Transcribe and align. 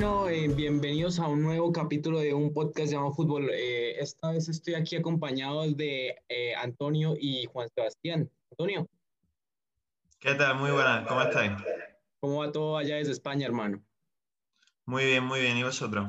Bueno, 0.00 0.30
eh, 0.30 0.48
bienvenidos 0.48 1.18
a 1.18 1.28
un 1.28 1.42
nuevo 1.42 1.72
capítulo 1.72 2.20
de 2.20 2.32
un 2.32 2.54
podcast 2.54 2.90
llamado 2.90 3.12
Fútbol. 3.12 3.50
Eh, 3.52 4.00
esta 4.00 4.30
vez 4.30 4.48
estoy 4.48 4.72
aquí 4.72 4.96
acompañado 4.96 5.70
de 5.70 6.16
eh, 6.26 6.54
Antonio 6.54 7.16
y 7.20 7.44
Juan 7.44 7.68
Sebastián. 7.68 8.30
Antonio. 8.50 8.88
¿Qué 10.18 10.34
tal? 10.36 10.56
Muy 10.56 10.70
buenas, 10.70 11.06
¿cómo 11.06 11.20
estáis? 11.20 11.52
¿Cómo 12.18 12.38
va 12.38 12.50
todo 12.50 12.78
allá 12.78 12.96
desde 12.96 13.12
España, 13.12 13.44
hermano? 13.44 13.84
Muy 14.86 15.04
bien, 15.04 15.22
muy 15.22 15.40
bien. 15.40 15.58
¿Y 15.58 15.64
vosotros? 15.64 16.08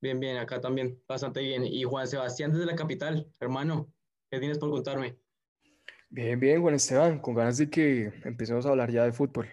Bien, 0.00 0.18
bien, 0.18 0.38
acá 0.38 0.62
también, 0.62 0.98
bastante 1.06 1.42
bien. 1.42 1.66
Y 1.66 1.82
Juan 1.82 2.08
Sebastián 2.08 2.50
desde 2.50 2.64
la 2.64 2.76
capital, 2.76 3.30
hermano, 3.40 3.92
¿qué 4.30 4.38
tienes 4.38 4.56
por 4.56 4.70
contarme? 4.70 5.18
Bien, 6.08 6.40
bien, 6.40 6.62
Juan 6.62 6.76
Esteban, 6.76 7.18
con 7.18 7.34
ganas 7.34 7.58
de 7.58 7.68
que 7.68 8.10
empecemos 8.24 8.64
a 8.64 8.70
hablar 8.70 8.90
ya 8.90 9.04
de 9.04 9.12
fútbol. 9.12 9.50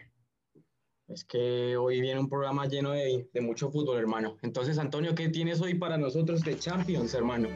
Es 1.09 1.23
que 1.23 1.75
hoy 1.75 2.01
viene 2.01 2.19
un 2.19 2.29
programa 2.29 2.67
lleno 2.67 2.91
de, 2.91 3.27
mucho 3.41 3.71
fútbol, 3.71 3.97
hermano. 3.97 4.37
Entonces, 4.43 4.77
Antonio, 4.77 5.15
¿qué 5.15 5.29
tienes 5.29 5.59
hoy 5.59 5.73
para 5.73 5.97
nosotros 5.97 6.41
de 6.41 6.59
Champions, 6.59 7.15
hermano? 7.15 7.49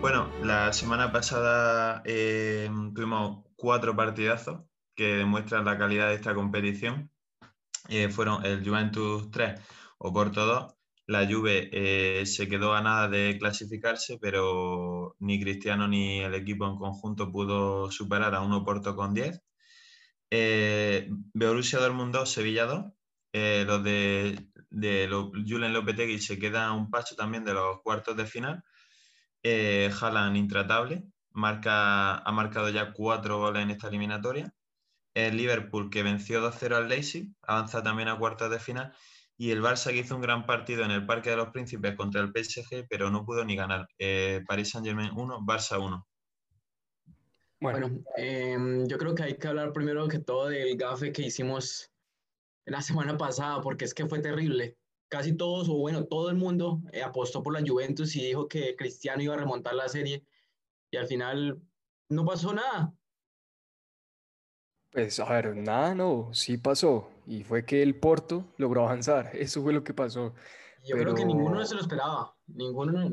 Bueno, 0.00 0.30
la 0.42 0.72
semana 0.72 1.12
pasada 1.12 2.00
eh, 2.06 2.70
tuvimos 2.94 3.44
cuatro 3.56 3.94
partidazos 3.94 4.62
que 4.94 5.16
demuestran 5.16 5.66
la 5.66 5.76
calidad 5.76 6.08
de 6.08 6.14
esta 6.14 6.34
competición. 6.34 7.10
Eh, 7.90 8.08
fueron 8.08 8.44
el 8.46 8.66
Juventus 8.66 9.30
3, 9.30 9.60
Oporto 9.98 10.46
2. 10.46 10.74
La 11.08 11.26
Juve 11.30 11.68
eh, 11.72 12.24
se 12.24 12.48
quedó 12.48 12.72
a 12.72 12.80
nada 12.80 13.08
de 13.08 13.36
clasificarse, 13.38 14.18
pero 14.18 15.14
ni 15.18 15.38
Cristiano 15.38 15.86
ni 15.88 16.20
el 16.20 16.34
equipo 16.34 16.66
en 16.66 16.76
conjunto 16.76 17.30
pudo 17.30 17.90
superar 17.90 18.34
a 18.34 18.40
un 18.40 18.54
Oporto 18.54 18.96
con 18.96 19.12
10. 19.12 19.42
Eh, 20.30 21.08
Borussia 21.34 21.78
Dortmund 21.78 22.14
2, 22.14 22.30
Sevilla 22.30 22.66
2. 22.66 22.84
Eh, 23.32 23.64
los 23.66 23.82
de, 23.84 24.48
de 24.70 25.08
Julen 25.46 25.72
Lopetegui 25.72 26.18
se 26.20 26.38
queda 26.38 26.72
un 26.72 26.90
paso 26.90 27.14
también 27.16 27.44
de 27.44 27.54
los 27.54 27.80
cuartos 27.82 28.16
de 28.16 28.26
final. 28.26 28.62
Eh, 29.42 29.90
intratable, 30.34 31.04
marca, 31.30 32.18
ha 32.18 32.32
marcado 32.32 32.70
ya 32.70 32.92
cuatro 32.92 33.38
goles 33.38 33.62
en 33.62 33.70
esta 33.70 33.88
eliminatoria. 33.88 34.52
El 35.14 35.36
Liverpool 35.36 35.90
que 35.90 36.02
venció 36.02 36.40
2-0 36.42 36.76
al 36.76 36.88
Leipzig, 36.88 37.32
avanza 37.42 37.82
también 37.82 38.08
a 38.08 38.18
cuartos 38.18 38.50
de 38.50 38.58
final. 38.58 38.92
Y 39.38 39.50
el 39.50 39.62
Barça 39.62 39.90
que 39.92 39.98
hizo 39.98 40.16
un 40.16 40.22
gran 40.22 40.46
partido 40.46 40.84
en 40.84 40.90
el 40.90 41.06
Parque 41.06 41.30
de 41.30 41.36
los 41.36 41.50
Príncipes 41.50 41.94
contra 41.96 42.22
el 42.22 42.32
PSG, 42.32 42.86
pero 42.88 43.10
no 43.10 43.24
pudo 43.24 43.44
ni 43.44 43.56
ganar. 43.56 43.86
Eh, 43.98 44.42
Paris 44.46 44.70
Saint-Germain 44.70 45.10
1, 45.14 45.40
Barça 45.40 45.78
1. 45.78 46.06
Bueno, 47.60 48.02
em, 48.16 48.86
yo 48.86 48.98
creo 48.98 49.14
que 49.14 49.22
hay 49.22 49.34
que 49.36 49.48
hablar 49.48 49.72
primero 49.72 50.08
que 50.08 50.18
todo 50.18 50.48
del 50.48 50.76
gafe 50.76 51.12
que 51.12 51.22
hicimos 51.22 51.90
la 52.66 52.82
semana 52.82 53.16
pasada, 53.16 53.60
porque 53.62 53.84
es 53.84 53.94
que 53.94 54.06
fue 54.06 54.18
terrible. 54.18 54.76
Casi 55.08 55.36
todos, 55.36 55.68
o 55.68 55.74
bueno, 55.74 56.04
todo 56.04 56.28
el 56.30 56.36
mundo 56.36 56.82
eh, 56.92 57.02
apostó 57.02 57.42
por 57.42 57.52
la 57.52 57.66
Juventus 57.66 58.14
y 58.16 58.26
dijo 58.26 58.48
que 58.48 58.74
Cristiano 58.76 59.22
iba 59.22 59.34
a 59.34 59.38
remontar 59.38 59.74
la 59.74 59.88
serie 59.88 60.24
y 60.90 60.96
al 60.96 61.06
final 61.06 61.60
no 62.08 62.24
pasó 62.24 62.52
nada. 62.52 62.92
Pues 64.90 65.20
a 65.20 65.30
ver, 65.30 65.56
nada, 65.56 65.94
no, 65.94 66.30
sí 66.32 66.58
pasó. 66.58 67.08
Y 67.26 67.44
fue 67.44 67.64
que 67.64 67.82
el 67.82 67.94
Porto 67.94 68.44
logró 68.56 68.82
avanzar. 68.84 69.30
Eso 69.34 69.62
fue 69.62 69.72
lo 69.72 69.84
que 69.84 69.94
pasó. 69.94 70.34
Yo 70.84 70.96
creo 70.96 71.14
que 71.14 71.24
ninguno 71.24 71.64
se 71.64 71.74
lo 71.74 71.80
esperaba. 71.80 72.34
Ninguno, 72.48 73.10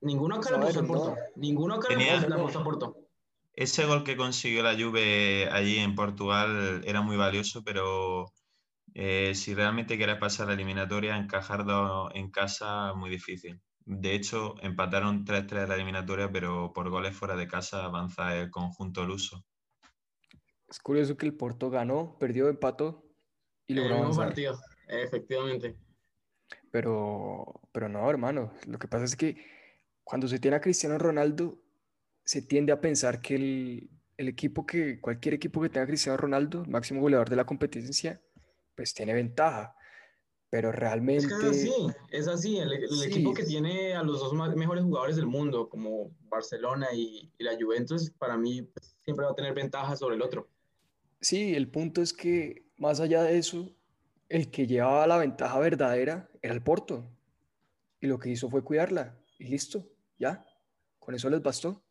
ninguno 0.00 0.36
acá 0.36 0.50
le 0.50 0.56
apostó 0.56 0.86
Porto. 0.86 1.16
Ninguno 1.36 1.74
acá 1.74 1.94
le 1.94 2.34
apostó 2.34 2.60
a 2.60 2.64
Porto. 2.64 3.03
Ese 3.54 3.86
gol 3.86 4.02
que 4.02 4.16
consiguió 4.16 4.62
la 4.62 4.74
Juve 4.74 5.48
allí 5.50 5.78
en 5.78 5.94
Portugal 5.94 6.82
era 6.84 7.02
muy 7.02 7.16
valioso, 7.16 7.62
pero 7.62 8.32
eh, 8.94 9.32
si 9.34 9.54
realmente 9.54 9.96
quieres 9.96 10.16
pasar 10.18 10.48
la 10.48 10.54
eliminatoria, 10.54 11.16
encajarlo 11.16 12.14
en 12.14 12.30
casa 12.30 12.94
muy 12.94 13.10
difícil. 13.10 13.60
De 13.86 14.14
hecho, 14.14 14.56
empataron 14.62 15.24
3-3 15.24 15.64
en 15.64 15.68
la 15.68 15.74
eliminatoria, 15.76 16.32
pero 16.32 16.72
por 16.72 16.90
goles 16.90 17.16
fuera 17.16 17.36
de 17.36 17.46
casa 17.46 17.84
avanza 17.84 18.36
el 18.36 18.50
conjunto 18.50 19.04
luso. 19.04 19.44
Es 20.68 20.80
curioso 20.80 21.16
que 21.16 21.26
el 21.26 21.34
Porto 21.34 21.70
ganó, 21.70 22.16
perdió, 22.18 22.48
empató 22.48 23.04
y 23.66 23.74
logró 23.74 23.96
avanzar. 23.96 24.28
partido, 24.28 24.58
efectivamente. 24.88 25.76
Pero, 26.70 27.60
pero 27.72 27.88
no, 27.88 28.08
hermano. 28.10 28.52
Lo 28.66 28.78
que 28.78 28.88
pasa 28.88 29.04
es 29.04 29.14
que 29.14 29.36
cuando 30.02 30.26
se 30.26 30.38
tiene 30.38 30.56
a 30.56 30.60
Cristiano 30.60 30.98
Ronaldo, 30.98 31.63
se 32.24 32.42
tiende 32.42 32.72
a 32.72 32.80
pensar 32.80 33.20
que 33.20 33.34
el, 33.36 34.28
equipo 34.28 34.66
que, 34.66 35.00
cualquier 35.00 35.34
equipo 35.34 35.60
que 35.60 35.68
tenga 35.68 35.86
Cristiano 35.86 36.16
Ronaldo, 36.16 36.64
máximo 36.66 37.00
goleador 37.00 37.28
de 37.28 37.36
la 37.36 37.46
competencia, 37.46 38.20
pues 38.74 38.94
tiene 38.94 39.14
ventaja. 39.14 39.76
Pero 40.50 40.70
realmente... 40.70 41.26
Es, 41.26 41.42
así, 41.42 41.72
es 42.10 42.28
así. 42.28 42.58
El, 42.58 42.72
equipo 42.72 43.34
que 43.34 43.42
tiene 43.44 43.94
a 43.94 44.02
los 44.02 44.20
dos 44.20 44.32
mejores 44.54 44.84
jugadores 44.84 45.16
del 45.16 45.26
mundo, 45.26 45.68
como 45.68 46.12
Barcelona 46.28 46.88
y, 46.94 47.32
la 47.38 47.56
Juventus, 47.60 48.10
para 48.10 48.36
mí 48.36 48.62
pues, 48.62 48.96
siempre 49.04 49.26
va 49.26 49.32
a 49.32 49.34
tener 49.34 49.52
ventaja 49.52 49.96
sobre 49.96 50.14
el 50.14 50.22
otro. 50.22 50.48
Sí, 51.20 51.54
el 51.54 51.68
punto 51.68 52.02
es 52.02 52.12
que 52.12 52.66
más 52.76 53.00
allá 53.00 53.22
de 53.22 53.38
eso, 53.38 53.74
el 54.28 54.50
que 54.50 54.66
llevaba 54.66 55.06
la 55.06 55.18
ventaja 55.18 55.58
verdadera 55.58 56.30
era 56.40 56.54
el 56.54 56.62
Porto. 56.62 57.04
Y 58.00 58.06
lo 58.06 58.18
que 58.18 58.30
hizo 58.30 58.48
fue 58.48 58.62
cuidarla. 58.62 59.18
Y 59.38 59.46
listo, 59.46 59.84
ya. 60.18 60.46
Con 60.98 61.14
eso 61.14 61.28
les 61.30 61.42
bastó. 61.42 61.83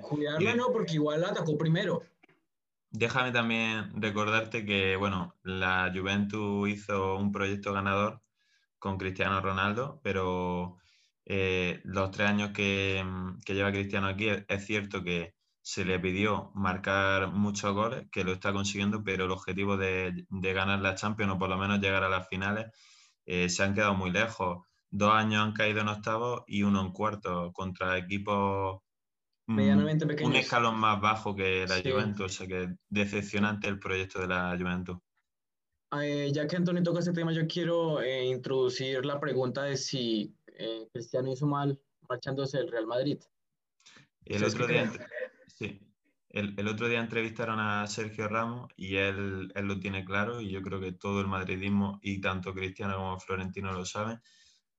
Cuidarla 0.00 0.54
no, 0.54 0.72
porque 0.72 0.94
igual 0.94 1.20
la 1.20 1.28
atacó 1.28 1.56
primero. 1.56 2.02
Déjame 2.90 3.30
también 3.30 4.00
recordarte 4.00 4.64
que, 4.64 4.96
bueno, 4.96 5.36
la 5.42 5.92
Juventus 5.94 6.68
hizo 6.68 7.16
un 7.16 7.30
proyecto 7.30 7.72
ganador 7.72 8.20
con 8.78 8.98
Cristiano 8.98 9.40
Ronaldo, 9.40 10.00
pero 10.02 10.78
eh, 11.24 11.80
los 11.84 12.10
tres 12.10 12.28
años 12.28 12.50
que, 12.50 13.04
lleva 13.46 13.70
Cristiano 13.70 14.08
aquí, 14.08 14.28
es, 14.28 14.66
cierto 14.66 15.04
que 15.04 15.34
se 15.62 15.84
le 15.84 16.00
pidió 16.00 16.50
marcar 16.54 17.30
muchos 17.30 17.72
goles, 17.74 18.08
que 18.10 18.24
lo 18.24 18.32
está 18.32 18.52
consiguiendo, 18.52 19.04
pero 19.04 19.26
el 19.26 19.30
objetivo 19.30 19.76
de, 19.76 20.26
ganar 20.30 20.80
la 20.80 20.96
Champions 20.96 21.34
o 21.34 21.38
por 21.38 21.48
lo 21.48 21.58
menos 21.58 21.80
llegar 21.80 22.02
a 22.02 22.08
las 22.08 22.28
finales 22.28 22.66
eh, 23.26 23.48
se 23.48 23.62
han 23.62 23.74
quedado 23.74 23.94
muy 23.94 24.10
lejos. 24.10 24.66
Dos 24.90 25.12
años 25.12 25.44
han 25.44 25.52
caído 25.52 25.80
en 25.80 25.88
octavos 25.88 26.42
y 26.48 26.64
uno 26.64 26.80
en 26.80 26.92
cuarto 26.92 27.52
contra 27.52 27.96
equipos 27.98 28.82
medianamente 29.50 30.06
Un 30.24 30.36
escalón 30.36 30.78
más 30.78 31.00
bajo 31.00 31.34
que 31.34 31.66
la 31.66 31.76
Juventus, 31.76 32.26
o 32.26 32.28
sea 32.28 32.46
que 32.46 32.74
decepcionante 32.88 33.68
el 33.68 33.78
proyecto 33.78 34.20
de 34.20 34.28
la 34.28 34.56
Juventus. 34.56 34.98
Eh, 36.00 36.30
ya 36.32 36.46
que 36.46 36.56
Antonio 36.56 36.82
toca 36.82 37.00
este 37.00 37.12
tema, 37.12 37.32
yo 37.32 37.46
quiero 37.48 38.00
eh, 38.00 38.24
introducir 38.26 39.04
la 39.04 39.18
pregunta 39.18 39.64
de 39.64 39.76
si 39.76 40.36
eh, 40.46 40.86
Cristiano 40.92 41.32
hizo 41.32 41.46
mal 41.46 41.80
marchándose 42.08 42.58
del 42.58 42.70
Real 42.70 42.86
Madrid. 42.86 43.18
El 44.24 44.44
otro, 44.44 44.68
día, 44.68 44.88
sí, 45.48 45.80
el, 46.28 46.54
el, 46.56 46.68
otro 46.68 46.88
día 46.88 47.00
entrevistaron 47.00 47.58
a 47.58 47.84
Sergio 47.88 48.28
Ramos 48.28 48.70
y 48.76 48.96
él, 48.96 49.50
él, 49.56 49.66
lo 49.66 49.80
tiene 49.80 50.04
claro 50.04 50.40
y 50.40 50.50
yo 50.50 50.62
creo 50.62 50.78
que 50.78 50.92
todo 50.92 51.20
el 51.20 51.26
madridismo 51.26 51.98
y 52.02 52.20
tanto 52.20 52.54
Cristiano 52.54 52.96
como 52.96 53.18
Florentino 53.18 53.72
lo 53.72 53.84
saben, 53.84 54.20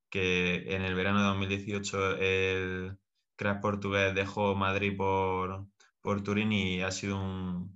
que 0.09 0.75
en 0.75 0.83
el 0.83 0.95
verano 0.95 1.19
de 1.19 1.25
2018 1.25 2.15
el 2.17 2.97
crack 3.41 3.59
portugués 3.59 4.13
dejó 4.13 4.53
Madrid 4.53 4.95
por, 4.95 5.65
por 5.99 6.21
Turín 6.21 6.51
y 6.51 6.83
ha 6.83 6.91
sido 6.91 7.19
un, 7.19 7.75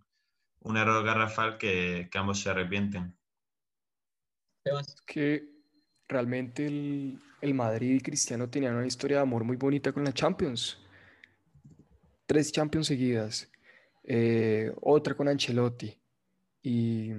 un 0.59 0.78
error 0.78 1.03
garrafal 1.03 1.58
que, 1.58 2.08
que, 2.12 2.18
ambos 2.20 2.40
se 2.40 2.52
arrepienten. 2.52 3.18
Es 4.64 5.02
que 5.08 5.50
realmente 6.08 6.68
el, 6.68 7.20
el, 7.42 7.53
Madrid 7.56 7.96
y 7.96 8.00
Cristiano 8.00 8.48
tenían 8.48 8.76
una 8.76 8.86
historia 8.86 9.18
de 9.18 9.24
amor 9.24 9.44
muy 9.44 9.58
bonita 9.58 9.92
con 9.92 10.03
la 10.03 10.14
Champions. 10.14 10.78
Tres 12.28 12.52
Champions 12.52 12.86
seguidas, 12.86 13.52
eh, 14.03 14.72
otra 14.82 15.16
con 15.16 15.28
Ancelotti. 15.28 16.00
Y, 16.62 17.09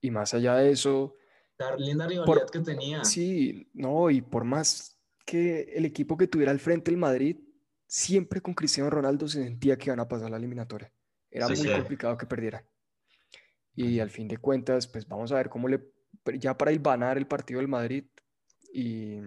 y, 0.00 0.10
más 0.10 0.32
allá 0.32 0.56
de 0.56 0.70
eso... 0.70 1.14
La 1.58 1.76
linda 1.76 2.06
rivalidad 2.06 2.48
que 2.50 2.60
tenía. 2.60 3.04
Sí, 3.04 3.68
no, 3.74 4.10
y 4.10 4.22
por 4.22 4.44
más 4.44 4.98
que 5.26 5.74
el 5.74 5.84
equipo 5.84 6.16
que 6.16 6.26
tuviera 6.26 6.52
al 6.52 6.60
frente 6.60 6.90
el 6.90 6.96
Madrid 6.96 7.36
siempre 7.86 8.40
con 8.40 8.54
Cristiano 8.54 8.90
Ronaldo 8.90 9.28
se 9.28 9.42
sentía 9.42 9.76
que 9.76 9.86
iban 9.86 10.00
a 10.00 10.08
pasar 10.08 10.30
la 10.30 10.36
eliminatoria. 10.36 10.92
Era 11.30 11.48
muy 11.48 11.68
complicado 11.68 12.16
que 12.16 12.26
perdiera. 12.26 12.64
Y 13.74 14.00
al 14.00 14.10
fin 14.10 14.26
de 14.26 14.38
cuentas, 14.38 14.86
pues 14.86 15.06
vamos 15.06 15.32
a 15.32 15.36
ver 15.36 15.48
cómo 15.48 15.68
le, 15.68 15.80
ya 16.38 16.56
para 16.56 16.72
ganar 16.72 17.18
el 17.18 17.26
partido 17.26 17.60
del 17.60 17.68
Madrid. 17.68 18.04
Y, 18.72 19.20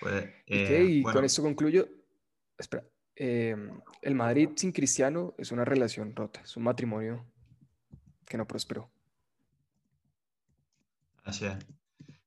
pues, 0.00 0.24
y, 0.46 1.00
eh, 1.00 1.02
con 1.02 1.24
esto 1.24 1.42
concluyo. 1.42 1.88
Espera, 2.58 2.84
em, 3.14 3.80
el 4.00 4.14
Madrid 4.14 4.50
sin 4.56 4.72
Cristiano 4.72 5.34
es 5.36 5.52
una 5.52 5.64
relación 5.64 6.16
rota, 6.16 6.40
es 6.40 6.56
un 6.56 6.62
matrimonio 6.62 7.26
que 8.24 8.38
no 8.38 8.46
prosperó. 8.46 8.90
Así 11.24 11.44
es. 11.44 11.56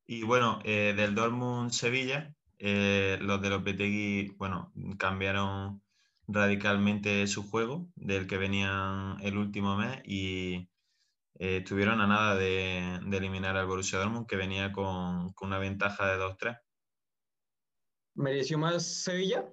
Y 0.06 0.24
bueno, 0.24 0.60
eh, 0.64 0.94
del 0.96 1.16
Dortmund 1.16 1.72
Sevilla, 1.72 2.36
eh, 2.60 3.18
los 3.22 3.42
de 3.42 3.50
los 3.50 3.64
Betegui, 3.64 4.36
bueno, 4.38 4.74
cambiaron 4.98 5.82
radicalmente 6.28 7.26
su 7.28 7.50
juego 7.50 7.90
del 7.96 8.28
que 8.28 8.38
venían 8.38 9.18
el 9.22 9.38
último 9.38 9.78
mes 9.78 10.02
y 10.06 10.70
eh, 11.36 11.58
estuvieron 11.58 12.02
a 12.02 12.08
nada 12.08 12.36
de, 12.36 13.00
eliminar 13.12 13.56
al 13.56 13.66
Borussia 13.66 13.98
Dortmund, 14.00 14.28
que 14.28 14.36
venía 14.36 14.74
con, 14.74 15.34
una 15.42 15.58
ventaja 15.58 16.08
de 16.08 16.22
2-3. 16.22 16.60
¿Mereció 18.16 18.58
más 18.58 18.86
Sevilla? 18.86 19.50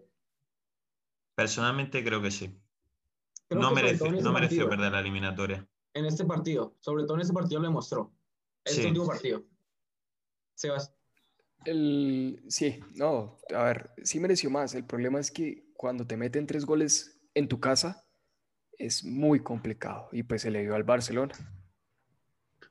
Personalmente 1.37 2.03
creo 2.03 2.21
que 2.21 2.33
sí. 2.33 2.61
no, 3.51 3.71
mereció, 3.71 4.11
no 4.11 4.33
mereció 4.33 4.69
perder 4.69 4.93
la 4.93 5.01
eliminatoria. 5.01 5.67
En 5.95 6.07
este 6.07 6.25
partido, 6.25 6.77
sobre 6.81 7.05
todo 7.05 7.15
en 7.15 7.21
este 7.21 7.33
partido 7.33 7.61
lo 7.61 7.69
demostró. 7.69 8.13
Este 8.65 8.89
último 8.89 9.07
partido. 9.07 9.45
Sebas. 10.55 10.96
El, 11.67 12.43
sí, 12.49 12.81
no, 12.95 13.39
a 13.55 13.65
ver, 13.65 13.91
sí 14.03 14.21
mereció 14.21 14.51
más. 14.51 14.75
El 14.75 14.85
problema 14.85 15.19
es 15.19 15.31
que 15.31 15.67
cuando 15.75 16.07
te 16.07 16.17
meten 16.17 16.47
tres 16.47 16.65
goles 16.65 17.19
en 17.35 17.49
tu 17.49 17.61
casa 17.61 18.07
es 18.79 19.05
muy 19.05 19.41
complicado 19.41 20.09
y 20.13 20.23
pues 20.23 20.43
se 20.43 20.51
le 20.51 20.63
dio 20.63 20.75
al 20.75 20.85
Barcelona. 20.85 21.35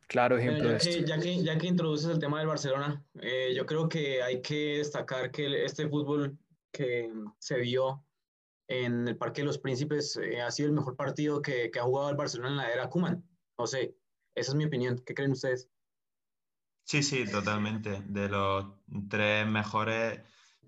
Claro 0.08 0.38
ejemplo 0.38 0.72
ya, 0.72 0.78
que, 0.78 1.04
ya, 1.04 1.20
que, 1.20 1.44
ya 1.44 1.58
que 1.58 1.68
introduces 1.68 2.10
el 2.10 2.20
tema 2.20 2.40
del 2.40 2.48
Barcelona, 2.48 3.04
eh, 3.22 3.54
yo 3.56 3.66
creo 3.66 3.90
que 3.90 4.22
hay 4.22 4.42
que 4.42 4.78
destacar 4.78 5.32
que 5.32 5.66
este 5.66 5.90
fútbol 5.90 6.38
que 6.72 7.12
se 7.40 7.58
vio 7.58 8.06
en 8.68 9.08
el 9.08 9.18
Parque 9.18 9.42
de 9.42 9.48
los 9.48 9.58
Príncipes 9.58 10.16
eh, 10.18 10.42
ha 10.42 10.52
sido 10.52 10.70
el 10.70 10.76
mejor 10.76 10.96
partido 10.96 11.42
que, 11.42 11.72
que, 11.72 11.80
ha 11.80 11.84
jugado 11.84 12.10
el 12.10 12.16
Barcelona 12.16 12.50
en 12.52 12.58
la 12.58 12.72
era 12.72 12.90
Kuman. 12.90 13.24
No 13.58 13.68
sé, 13.68 13.96
esa 14.36 14.52
es 14.52 14.56
mi 14.56 14.66
opinión. 14.66 15.02
¿Qué 15.06 15.14
creen 15.14 15.32
ustedes? 15.32 15.70
Sí, 16.88 17.02
sí, 17.02 17.26
totalmente. 17.30 18.02
De 18.06 18.30
los 18.30 18.66
tres 19.10 19.48
mejores 19.48 20.22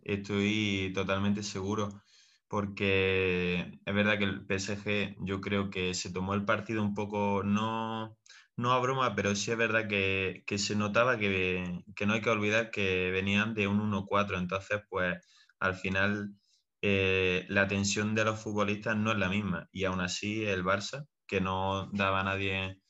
estoy 0.04 0.92
totalmente 0.96 1.44
seguro, 1.44 2.02
porque 2.48 3.80
es 3.86 3.94
verdad 3.94 4.18
que 4.18 4.24
el 4.24 4.46
PSG 4.46 5.16
yo 5.26 5.42
creo 5.42 5.70
que 5.70 5.94
se 5.94 6.12
tomó 6.12 6.34
el 6.34 6.44
partido 6.44 6.82
un 6.82 6.96
poco, 6.96 7.44
no, 7.44 8.18
no 8.56 8.72
a 8.74 8.80
broma, 8.80 9.14
pero 9.16 9.36
sí 9.36 9.52
es 9.52 9.58
verdad 9.58 9.88
que, 9.88 10.44
se 10.58 10.76
notaba 10.76 11.20
que, 11.20 11.84
no 12.08 12.14
hay 12.14 12.22
que 12.22 12.30
olvidar 12.32 12.72
que 12.72 13.12
venían 13.12 13.54
de 13.54 13.68
un 13.68 13.80
1-4, 13.80 14.40
entonces 14.40 14.82
pues 14.90 15.18
al 15.60 15.76
final 15.76 16.34
eh, 16.82 17.46
la 17.50 17.68
tensión 17.68 18.16
de 18.16 18.26
los 18.26 18.40
futbolistas 18.42 18.98
no 18.98 19.12
es 19.12 19.18
la 19.20 19.30
misma 19.30 19.70
y 19.72 19.86
aún 19.86 20.02
así 20.02 20.46
el 20.46 20.64
Barça, 20.64 21.06
que 21.28 21.42
no 21.42 21.90
daba 21.94 22.22
a 22.22 22.24
nadie 22.24 22.82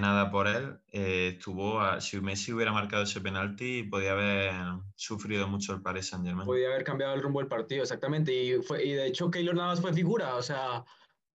nada 0.00 0.30
por 0.30 0.46
él. 0.46 0.78
Eh, 0.92 1.34
estuvo 1.34 1.78
si 2.00 2.20
Messi 2.20 2.52
hubiera 2.52 2.72
marcado 2.72 3.02
ese 3.02 3.20
penalti, 3.20 3.82
podía 3.82 4.12
haber 4.12 4.52
sufrido 4.94 5.46
mucho 5.46 5.74
el 5.74 5.82
Paris 5.82 6.08
Saint 6.08 6.24
Germain. 6.24 6.46
Podía 6.46 6.68
haber 6.68 6.84
cambiado 6.84 7.14
el 7.14 7.22
rumbo 7.22 7.40
del 7.40 7.48
partido, 7.48 7.82
exactamente. 7.82 8.32
Y, 8.32 8.62
fue, 8.62 8.82
y 8.82 8.92
de 8.92 9.06
hecho, 9.06 9.30
Keylor 9.30 9.54
Navas 9.54 9.82
fue 9.82 9.92
figura. 9.92 10.36
O 10.36 10.42
sea, 10.42 10.84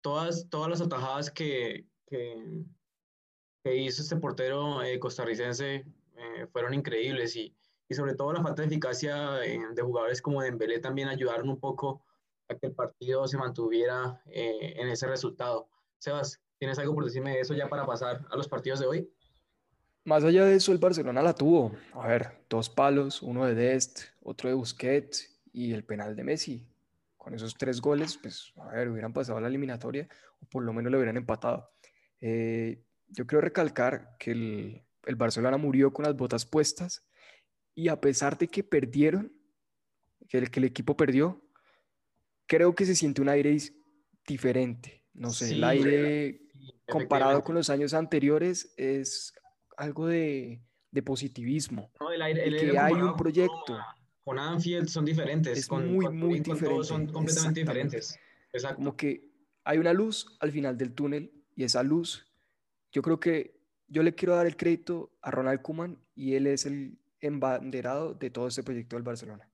todas, 0.01 0.49
todas 0.49 0.69
las 0.69 0.81
atajadas 0.81 1.29
que, 1.29 1.87
que, 2.09 2.65
hizo 3.65 4.01
este 4.01 4.15
portero 4.15 4.81
eh, 4.81 4.97
costarricense 4.97 5.85
eh, 6.15 6.47
fueron 6.53 6.73
increíbles. 6.73 7.35
Y, 7.35 7.53
y, 7.89 7.95
sobre 7.95 8.15
todo 8.15 8.31
la 8.31 8.41
falta 8.41 8.61
de 8.61 8.69
eficacia 8.69 9.31
de 9.31 9.81
jugadores 9.81 10.21
como 10.21 10.41
Dembélé 10.41 10.79
también 10.79 11.09
ayudaron 11.09 11.49
un 11.49 11.59
poco 11.59 12.05
a 12.47 12.55
que 12.55 12.67
el 12.67 12.73
partido 12.73 13.27
se 13.27 13.37
mantuviera 13.37 14.21
en 14.25 14.87
ese 14.87 15.05
resultado. 15.05 15.67
Sebas, 15.99 16.41
¿Tienes 16.57 16.79
algo 16.79 16.95
por 16.95 17.05
decirme 17.05 17.31
de 17.31 17.41
eso 17.41 17.53
ya 17.53 17.67
para 17.69 17.85
pasar 17.85 18.25
a 18.29 18.35
los 18.35 18.47
partidos 18.47 18.79
de 18.79 18.87
hoy? 18.87 19.09
Más 20.03 20.23
allá 20.23 20.45
de 20.45 20.55
eso, 20.55 20.71
el 20.71 20.77
Barcelona 20.77 21.21
la 21.21 21.33
tuvo. 21.33 21.75
A 21.93 22.07
ver, 22.07 22.45
dos 22.49 22.69
palos, 22.69 23.21
uno 23.21 23.45
de 23.45 23.55
Dest, 23.55 24.03
otro 24.21 24.49
de 24.49 24.55
Busquets 24.55 25.41
y 25.51 25.73
el 25.73 25.83
penal 25.83 26.15
de 26.15 26.23
Messi. 26.23 26.65
Con 27.17 27.33
esos 27.33 27.55
tres 27.55 27.81
goles, 27.81 28.17
pues, 28.17 28.53
a 28.55 28.69
ver, 28.69 28.89
hubieran 28.89 29.11
pasado 29.11 29.37
a 29.37 29.41
la 29.41 29.49
eliminatoria 29.49 30.07
o 30.39 30.45
por 30.45 30.63
lo 30.63 30.71
menos 30.71 30.91
lo 30.91 30.97
hubieran 30.97 31.17
empatado. 31.17 31.69
Eh, 32.21 32.83
yo 33.09 33.27
quiero 33.27 33.41
recalcar 33.41 34.15
que 34.17 34.31
el, 34.31 34.83
el 35.05 35.15
Barcelona 35.15 35.57
murió 35.57 35.91
con 35.91 36.05
las 36.05 36.15
botas 36.15 36.45
puestas 36.45 37.05
y 37.75 37.89
a 37.89 37.99
pesar 38.01 38.37
de 38.37 38.47
que 38.47 38.63
perdieron, 38.63 39.33
que 40.27 40.37
el, 40.37 40.49
que 40.49 40.59
el 40.59 40.65
equipo 40.65 40.97
perdió, 40.97 41.43
creo 42.45 42.73
que 42.73 42.85
se 42.85 42.95
siente 42.95 43.21
un 43.21 43.29
aire 43.29 43.55
diferente. 44.25 45.03
No 45.13 45.31
sé, 45.31 45.51
el 45.51 45.63
aire 45.63 46.46
comparado 46.87 47.43
con 47.43 47.55
los 47.55 47.69
años 47.69 47.93
anteriores, 47.93 48.73
es 48.77 49.33
algo 49.77 50.07
de, 50.07 50.61
positivismo. 51.05 51.91
No, 51.99 52.11
el 52.11 52.21
aire, 52.23 52.43
que 52.57 52.77
hay 52.77 52.93
un 52.93 53.15
proyecto. 53.15 53.77
Con, 54.23 54.39
Anfield 54.39 54.87
son 54.87 55.05
diferentes. 55.05 55.57
Es 55.57 55.71
muy, 55.71 56.09
muy 56.09 56.39
diferente. 56.39 56.83
Son 56.83 57.05
completamente 57.07 57.59
diferentes. 57.59 58.19
Como 58.75 58.97
que 58.97 59.29
hay 59.63 59.77
una 59.77 59.93
luz 59.93 60.37
al 60.39 60.51
final 60.51 60.77
del 60.77 60.93
túnel 60.93 61.31
y 61.55 61.63
esa 61.63 61.83
luz, 61.83 62.25
yo 62.91 63.01
creo 63.01 63.19
que 63.19 63.59
yo 63.87 64.01
le 64.01 64.15
quiero 64.15 64.35
dar 64.35 64.47
el 64.47 64.57
crédito 64.57 65.11
a 65.21 65.31
Ronald 65.31 65.61
Koeman 65.61 65.99
y 66.15 66.33
él 66.33 66.47
es 66.47 66.65
el 66.65 66.97
embanderado 67.21 68.15
de 68.15 68.29
todo 68.29 68.47
este 68.47 68.63
proyecto 68.63 68.95
del 68.95 69.03
Barcelona 69.03 69.46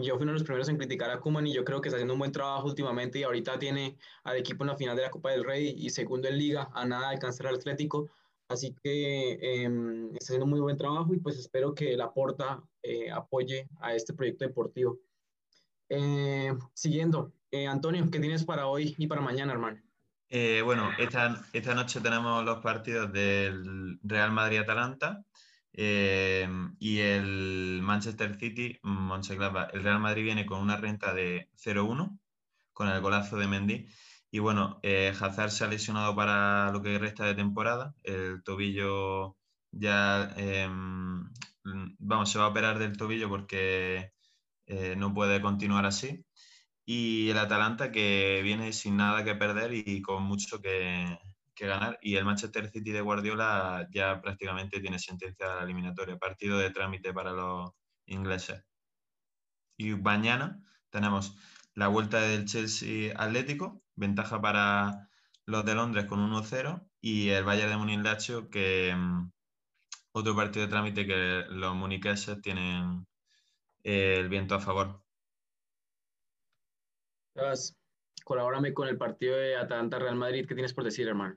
yo 0.00 0.16
fui 0.16 0.22
uno 0.22 0.32
de 0.32 0.38
los 0.38 0.42
primeros 0.42 0.68
en 0.68 0.76
criticar 0.76 1.10
a 1.10 1.20
Kuman 1.20 1.46
y 1.46 1.54
yo 1.54 1.64
creo 1.64 1.80
que 1.80 1.88
está 1.88 1.96
haciendo 1.96 2.14
un 2.14 2.18
buen 2.18 2.32
trabajo 2.32 2.66
últimamente 2.66 3.18
y 3.18 3.22
ahorita 3.22 3.58
tiene 3.58 3.96
al 4.24 4.36
equipo 4.36 4.64
en 4.64 4.68
la 4.68 4.76
final 4.76 4.96
de 4.96 5.02
la 5.02 5.10
Copa 5.10 5.30
del 5.30 5.44
Rey 5.44 5.74
y 5.76 5.90
segundo 5.90 6.28
en 6.28 6.38
liga, 6.38 6.70
a 6.72 6.84
nada 6.84 7.08
de 7.08 7.14
alcanzar 7.14 7.46
al 7.46 7.56
Atlético. 7.56 8.10
Así 8.48 8.74
que 8.82 9.38
em, 9.40 10.08
está 10.14 10.26
haciendo 10.26 10.46
muy 10.46 10.60
buen 10.60 10.76
trabajo 10.76 11.14
y 11.14 11.18
pues 11.18 11.38
espero 11.38 11.74
que 11.74 11.96
la 11.96 12.12
Porta 12.12 12.62
eh, 12.82 13.10
apoye 13.10 13.68
a 13.80 13.94
este 13.94 14.12
proyecto 14.12 14.44
deportivo. 14.44 14.98
Eh, 15.88 16.52
siguiendo, 16.74 17.32
eh, 17.50 17.66
Antonio, 17.66 18.08
¿qué 18.10 18.20
tienes 18.20 18.44
para 18.44 18.66
hoy 18.66 18.94
y 18.98 19.06
para 19.06 19.20
mañana, 19.20 19.52
hermano? 19.52 19.80
bueno, 20.64 20.88
esta, 20.98 21.44
esta 21.52 21.74
noche 21.74 22.00
tenemos 22.00 22.42
los 22.42 22.60
partidos 22.60 23.12
del 23.12 23.98
Real 24.02 24.32
Madrid-Atalanta 24.32 25.22
eh, 25.74 26.48
y 26.78 26.98
el 27.00 27.80
Manchester 27.82 28.36
City, 28.38 28.78
el 28.82 29.82
Real 29.82 30.00
Madrid 30.00 30.24
viene 30.24 30.46
con 30.46 30.60
una 30.60 30.76
renta 30.76 31.14
de 31.14 31.48
0-1 31.56 32.18
con 32.72 32.88
el 32.88 33.00
golazo 33.00 33.36
de 33.36 33.46
Mendy. 33.46 33.86
Y 34.30 34.38
bueno, 34.38 34.80
eh, 34.82 35.12
Hazard 35.20 35.50
se 35.50 35.64
ha 35.64 35.68
lesionado 35.68 36.16
para 36.16 36.72
lo 36.72 36.82
que 36.82 36.98
resta 36.98 37.26
de 37.26 37.34
temporada. 37.34 37.94
El 38.02 38.42
tobillo 38.42 39.36
ya, 39.70 40.32
em, 40.36 41.28
vamos, 41.98 42.30
se 42.32 42.38
va 42.38 42.46
a 42.46 42.48
operar 42.48 42.78
del 42.78 42.96
tobillo 42.96 43.28
porque 43.28 44.12
eh, 44.66 44.96
no 44.96 45.14
puede 45.14 45.40
continuar 45.42 45.86
así. 45.86 46.24
Y 46.84 47.30
el 47.30 47.38
Atalanta 47.38 47.92
que 47.92 48.40
viene 48.44 48.72
sin 48.72 48.96
nada 48.96 49.24
que 49.24 49.34
perder 49.36 49.72
y 49.74 50.02
con 50.02 50.24
mucho 50.24 50.60
que, 50.62 51.18
que 51.54 51.66
ganar 51.66 51.98
y 52.02 52.16
el 52.16 52.24
Manchester 52.24 52.70
City 52.70 52.92
de 52.92 53.00
Guardiola 53.00 53.88
ya 53.92 54.20
prácticamente 54.20 54.80
tiene 54.80 54.98
sentencia 54.98 55.52
a 55.52 55.56
la 55.56 55.62
eliminatoria, 55.64 56.16
partido 56.18 56.58
de 56.58 56.70
trámite 56.70 57.12
para 57.12 57.32
los 57.32 57.70
ingleses. 58.06 58.64
Y 59.76 59.94
mañana 59.94 60.62
tenemos 60.90 61.36
la 61.74 61.88
vuelta 61.88 62.20
del 62.20 62.44
Chelsea 62.46 63.12
Atlético, 63.16 63.82
ventaja 63.96 64.40
para 64.40 65.08
los 65.46 65.64
de 65.64 65.74
Londres 65.74 66.06
con 66.06 66.20
1-0 66.20 66.86
y 67.00 67.30
el 67.30 67.44
Bayern 67.44 67.70
de 67.70 67.76
Múnich 67.76 68.00
Lazio 68.00 68.48
que 68.50 68.94
mm, 68.96 69.30
otro 70.12 70.36
partido 70.36 70.66
de 70.66 70.70
trámite 70.70 71.06
que 71.06 71.44
los 71.48 71.74
muniqueses 71.74 72.40
tienen 72.42 73.06
eh, 73.84 74.16
el 74.18 74.28
viento 74.28 74.54
a 74.56 74.60
favor. 74.60 75.02
Colabórame 78.24 78.72
con 78.72 78.88
el 78.88 78.96
partido 78.96 79.36
de 79.36 79.56
Atalanta-Real 79.56 80.16
Madrid. 80.16 80.46
¿Qué 80.46 80.54
tienes 80.54 80.72
por 80.72 80.84
decir, 80.84 81.08
hermano? 81.08 81.36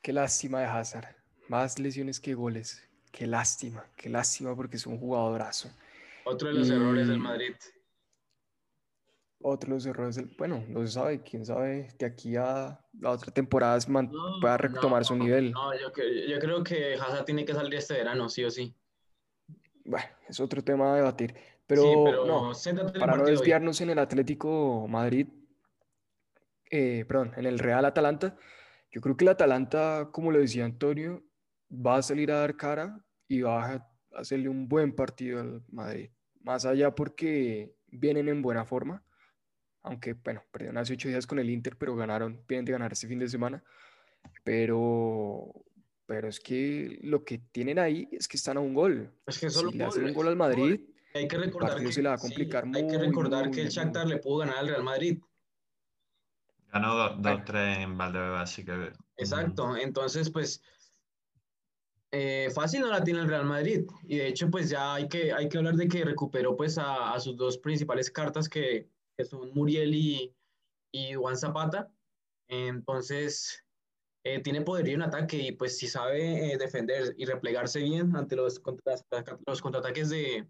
Qué 0.00 0.12
lástima 0.12 0.60
de 0.60 0.66
Hazard. 0.66 1.14
Más 1.48 1.78
lesiones 1.78 2.20
que 2.20 2.34
goles. 2.34 2.88
Qué 3.12 3.26
lástima, 3.26 3.84
qué 3.94 4.08
lástima 4.08 4.56
porque 4.56 4.76
es 4.76 4.86
un 4.86 4.98
jugadorazo. 4.98 5.70
Otro 6.24 6.48
de 6.48 6.54
los 6.54 6.70
errores 6.70 7.08
del 7.08 7.18
Madrid. 7.18 7.54
Otro 9.42 9.68
de 9.68 9.74
los 9.74 9.86
errores 9.86 10.16
del. 10.16 10.34
Bueno, 10.38 10.64
no 10.68 10.80
se 10.86 10.92
sabe. 10.92 11.22
Quién 11.22 11.44
sabe 11.44 11.88
de 11.98 12.06
aquí 12.06 12.36
a 12.36 12.80
la 12.98 13.10
otra 13.10 13.30
temporada 13.32 13.78
man, 13.88 14.10
pueda 14.40 14.56
retomar 14.56 15.04
su 15.04 15.14
nivel. 15.14 15.52
No, 15.52 15.74
yo, 15.74 15.92
yo, 16.28 16.38
creo 16.38 16.64
que 16.64 16.94
Hazard 16.94 17.26
tiene 17.26 17.44
que 17.44 17.52
salir 17.52 17.74
este 17.74 17.94
verano, 17.94 18.30
sí 18.30 18.44
o 18.44 18.50
sí. 18.50 18.74
Bueno, 19.84 20.06
es 20.28 20.40
otro 20.40 20.62
tema 20.64 20.94
a 20.94 20.96
debatir. 20.96 21.34
Pero, 21.66 22.26
no, 22.26 22.52
para 22.98 23.16
no 23.16 23.24
desviarnos 23.24 23.80
en 23.80 23.90
el 23.90 23.98
Atlético 23.98 24.86
Madrid, 24.88 25.26
eh, 26.72 27.04
perdón, 27.06 27.32
en 27.36 27.44
el 27.44 27.58
Real 27.58 27.84
Atalanta, 27.84 28.34
yo 28.90 29.02
creo 29.02 29.14
que 29.14 29.24
el 29.24 29.28
Atalanta, 29.28 30.08
como 30.10 30.32
lo 30.32 30.38
decía 30.38 30.64
Antonio, 30.64 31.22
va 31.70 31.98
a 31.98 32.02
salir 32.02 32.32
a 32.32 32.40
dar 32.40 32.56
cara 32.56 33.04
y 33.28 33.42
va 33.42 33.74
a 33.74 33.88
hacerle 34.14 34.48
un 34.48 34.68
buen 34.68 34.94
partido 34.94 35.40
al 35.40 35.62
Madrid. 35.70 36.10
Más 36.40 36.64
allá 36.64 36.94
porque 36.94 37.76
vienen 37.88 38.28
en 38.30 38.40
buena 38.40 38.64
forma, 38.64 39.04
aunque, 39.82 40.14
bueno, 40.14 40.42
perdieron 40.50 40.78
hace 40.78 40.94
ocho 40.94 41.08
días 41.08 41.26
con 41.26 41.38
el 41.38 41.50
Inter, 41.50 41.76
pero 41.76 41.94
ganaron, 41.94 42.42
vienen 42.48 42.64
de 42.64 42.72
ganar 42.72 42.92
este 42.92 43.06
fin 43.06 43.18
de 43.18 43.28
semana. 43.28 43.62
Pero, 44.42 45.52
pero 46.06 46.28
es 46.28 46.40
que 46.40 46.98
lo 47.02 47.22
que 47.22 47.36
tienen 47.38 47.78
ahí 47.78 48.08
es 48.12 48.26
que 48.26 48.38
están 48.38 48.56
a 48.56 48.60
un 48.60 48.72
gol. 48.72 49.12
Es 49.26 49.38
que 49.38 49.50
solo 49.50 49.70
si 49.72 49.76
le 49.76 49.84
hacen 49.84 50.04
un 50.04 50.14
gol 50.14 50.28
al 50.28 50.36
Madrid, 50.36 50.80
hay 51.12 51.28
que 51.28 51.36
recordar 51.36 51.82
que, 51.82 51.92
se 51.92 52.02
le 52.02 52.08
va 52.08 52.14
a 52.14 52.18
complicar 52.18 52.64
Hay 52.72 52.86
que 52.86 52.96
recordar 52.96 53.50
que 53.50 53.60
el 53.60 53.68
Shakhtar 53.68 54.06
le 54.06 54.16
pudo 54.16 54.38
ganar 54.38 54.56
al 54.56 54.68
Real 54.68 54.82
Madrid. 54.82 55.18
Ganó 56.72 57.16
2-3 57.18 57.82
en 57.82 57.98
Valdebebas, 57.98 58.50
así 58.50 58.64
que... 58.64 58.92
Exacto, 59.16 59.76
entonces 59.76 60.30
pues 60.30 60.62
eh, 62.10 62.50
fácil 62.54 62.80
no 62.80 62.88
la 62.88 63.04
tiene 63.04 63.20
el 63.20 63.28
Real 63.28 63.44
Madrid 63.44 63.86
y 64.04 64.16
de 64.16 64.28
hecho 64.28 64.50
pues 64.50 64.70
ya 64.70 64.94
hay 64.94 65.08
que, 65.08 65.32
hay 65.32 65.48
que 65.48 65.58
hablar 65.58 65.76
de 65.76 65.88
que 65.88 66.04
recuperó 66.04 66.56
pues 66.56 66.78
a, 66.78 67.18
sus 67.20 67.36
dos 67.36 67.58
principales 67.58 68.10
cartas 68.10 68.48
que, 68.48 68.88
que 69.16 69.24
son 69.24 69.50
Muriel 69.52 69.94
y, 69.94 70.34
y, 70.92 71.14
Juan 71.14 71.36
Zapata, 71.36 71.90
entonces 72.48 73.64
eh, 74.24 74.40
tiene 74.40 74.62
poderío 74.62 74.94
en 74.94 75.02
ataque 75.02 75.36
y 75.38 75.52
pues 75.52 75.76
si 75.76 75.88
sabe 75.88 76.52
eh, 76.52 76.58
defender 76.58 77.14
y 77.18 77.26
replegarse 77.26 77.80
bien 77.80 78.16
ante 78.16 78.36
los, 78.36 78.62
los 79.46 79.62
contraataques 79.62 80.08
de, 80.08 80.46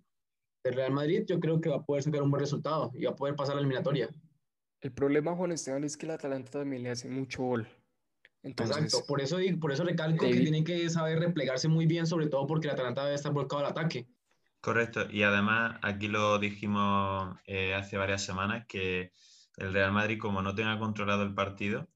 del 0.65 0.75
Real 0.75 0.93
Madrid, 0.93 1.25
yo 1.27 1.41
creo 1.41 1.61
que 1.61 1.69
va 1.69 1.77
a 1.77 1.85
poder 1.85 2.05
sacar 2.05 2.23
un 2.23 2.31
buen 2.31 2.41
resultado 2.41 2.93
y 2.95 3.05
va 3.05 3.13
a 3.13 3.17
poder 3.17 3.35
pasar 3.35 3.53
a 3.53 3.57
la 3.57 3.61
eliminatoria. 3.61 4.09
El 4.83 4.91
problema, 4.91 5.35
Juan 5.37 5.53
Esteban, 5.53 5.85
es 5.85 5.97
que 5.97 6.07
el 6.07 6.13
Atalanta 6.13 6.51
también 6.51 6.83
le 6.83 6.91
hace 6.91 7.09
mucho 7.09 7.45
gol. 7.45 7.69
Entonces, 8.43 8.77
Exacto, 8.77 9.07
por 9.07 9.21
eso, 9.21 9.39
por 9.61 9.71
eso 9.71 9.85
recalco 9.85 10.27
que 10.27 10.35
tiene 10.35 10.65
que 10.65 10.91
saber 10.91 11.21
replegarse 11.21 11.69
muy 11.69 11.87
bien, 11.87 12.05
sobre 12.05 12.27
todo 12.27 12.49
porque 12.49 12.67
el 12.67 12.75
Atalanta 12.75 13.05
debe 13.05 13.15
estar 13.15 13.33
volcado 13.33 13.65
al 13.65 13.71
ataque. 13.71 14.09
Correcto, 14.61 15.09
y 15.09 15.23
además 15.23 15.79
aquí 15.83 16.09
lo 16.09 16.39
dijimos 16.41 17.37
eh, 17.47 17.75
hace 17.75 17.97
varias 17.97 18.25
semanas 18.25 18.67
que 18.67 19.13
el 19.57 19.73
Real 19.73 19.93
Madrid, 19.93 20.19
como 20.19 20.43
no 20.43 20.55
tenga 20.55 20.77
controlado 20.81 21.23
el 21.23 21.35
partido, 21.35 21.89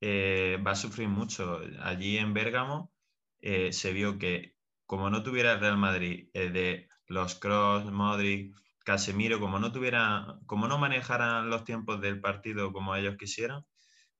eh, 0.00 0.56
va 0.64 0.72
a 0.72 0.76
sufrir 0.76 1.08
mucho. 1.08 1.60
Allí 1.80 2.16
en 2.16 2.32
Bérgamo 2.32 2.92
eh, 3.40 3.72
se 3.72 3.92
vio 3.92 4.18
que 4.18 4.54
como 4.86 5.10
no 5.10 5.24
tuviera 5.24 5.52
el 5.52 5.60
Real 5.60 5.78
Madrid 5.78 6.28
de 6.32 6.88
los 7.06 7.34
Cross, 7.34 7.90
Modric, 7.90 8.54
Casemiro, 8.90 9.38
como 9.38 9.60
no 9.60 9.70
tuviera, 9.70 10.40
como 10.46 10.66
no 10.66 10.76
manejaran 10.76 11.48
los 11.48 11.64
tiempos 11.64 12.00
del 12.00 12.20
partido 12.20 12.72
como 12.72 12.96
ellos 12.96 13.16
quisieran, 13.16 13.64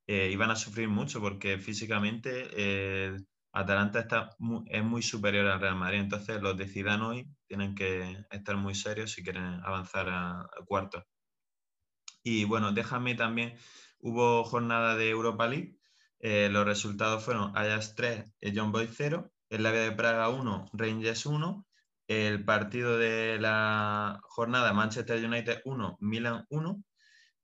eh, 0.07 0.31
iban 0.31 0.53
a 0.53 0.55
sufrir 0.55 0.89
mucho 0.89 1.21
porque 1.21 1.59
físicamente 1.59 2.49
eh, 2.57 3.17
Atalanta 3.53 3.99
está 3.99 4.31
es 4.67 4.85
muy 4.85 5.03
superior 5.03 5.49
al 5.49 5.61
Real 5.61 5.75
Madrid. 5.75 5.99
Entonces 5.99 6.41
los 6.41 6.57
de 6.57 6.85
hoy 7.03 7.29
tienen 7.49 7.75
que 7.75 8.25
estar 8.31 8.57
muy 8.57 8.77
serios 8.77 9.11
si 9.11 9.25
quieren 9.25 9.61
avanzar 9.65 10.09
a, 10.09 10.49
cuarto. 10.67 11.05
Y 12.23 12.45
bueno, 12.45 12.71
déjame 12.71 13.17
también, 13.17 13.57
hubo 13.99 14.45
jornada 14.45 14.95
de 14.95 15.11
Europa 15.11 15.49
League. 15.49 15.81
Eh, 16.21 16.49
los 16.49 16.65
resultados 16.65 17.25
fueron 17.25 17.57
Ajax 17.57 17.97
3, 17.97 18.25
John 18.55 18.71
Boy 18.71 18.89
0, 18.89 19.33
el 19.49 19.65
de 19.65 19.91
Praga 19.91 20.29
1, 20.29 20.71
Rangers 20.75 21.27
1, 21.27 21.67
el 22.11 22.45
partido 22.45 22.99
de 22.99 23.39
la 23.39 24.19
jornada 24.25 24.73
Manchester 24.73 25.25
United 25.25 25.63
1, 25.65 25.99
Milan 26.01 26.45
1, 26.51 26.83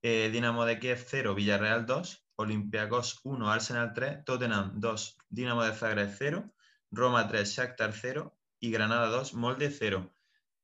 eh, 0.03 0.29
Dinamo 0.33 0.65
de 0.65 0.81
Kiev 0.81 0.99
0, 1.07 1.37
Villarreal 1.37 1.87
2, 1.87 2.27
Olympiacos 2.35 3.21
1, 3.23 3.49
Arsenal 3.49 3.93
3, 3.95 4.25
Tottenham 4.25 4.73
2, 4.81 5.19
Dinamo 5.29 5.63
de 5.63 5.73
Zagreb 5.73 6.11
0, 6.19 6.53
Roma 6.91 7.29
3, 7.29 7.49
Shakhtar 7.49 7.93
0 7.93 8.37
y 8.59 8.73
Granada 8.73 9.07
2, 9.07 9.35
Molde 9.35 9.71
0. 9.71 10.13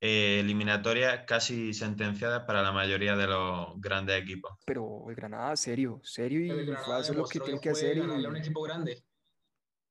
Eh, 0.01 0.41
eliminatoria 0.41 1.25
casi 1.25 1.73
sentenciada 1.73 2.45
para 2.45 2.61
la 2.61 2.73
mayoría 2.73 3.15
de 3.15 3.29
los 3.29 3.81
grandes 3.81 4.21
equipos. 4.21 4.59
Pero 4.67 5.09
el 5.11 5.15
Granada, 5.15 5.55
serio, 5.55 6.01
serio 6.03 6.41
y 6.41 6.49
fue 6.49 7.15
lo 7.15 7.25
que 7.25 7.39
tiene 7.39 7.61
que, 7.61 7.71
hacer. 7.71 8.01
Ganarle 8.01 8.27
a 8.27 8.31
un 8.31 8.37
equipo 8.37 8.63
grande. 8.63 9.05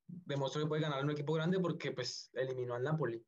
Demostró 0.06 0.60
que 0.60 0.68
puede 0.68 0.82
ganar 0.82 0.98
a 0.98 1.02
un 1.02 1.12
equipo 1.12 1.32
grande 1.32 1.58
porque 1.60 1.92
pues 1.92 2.30
eliminó 2.34 2.74
al 2.74 2.82
Napoli 2.82 3.24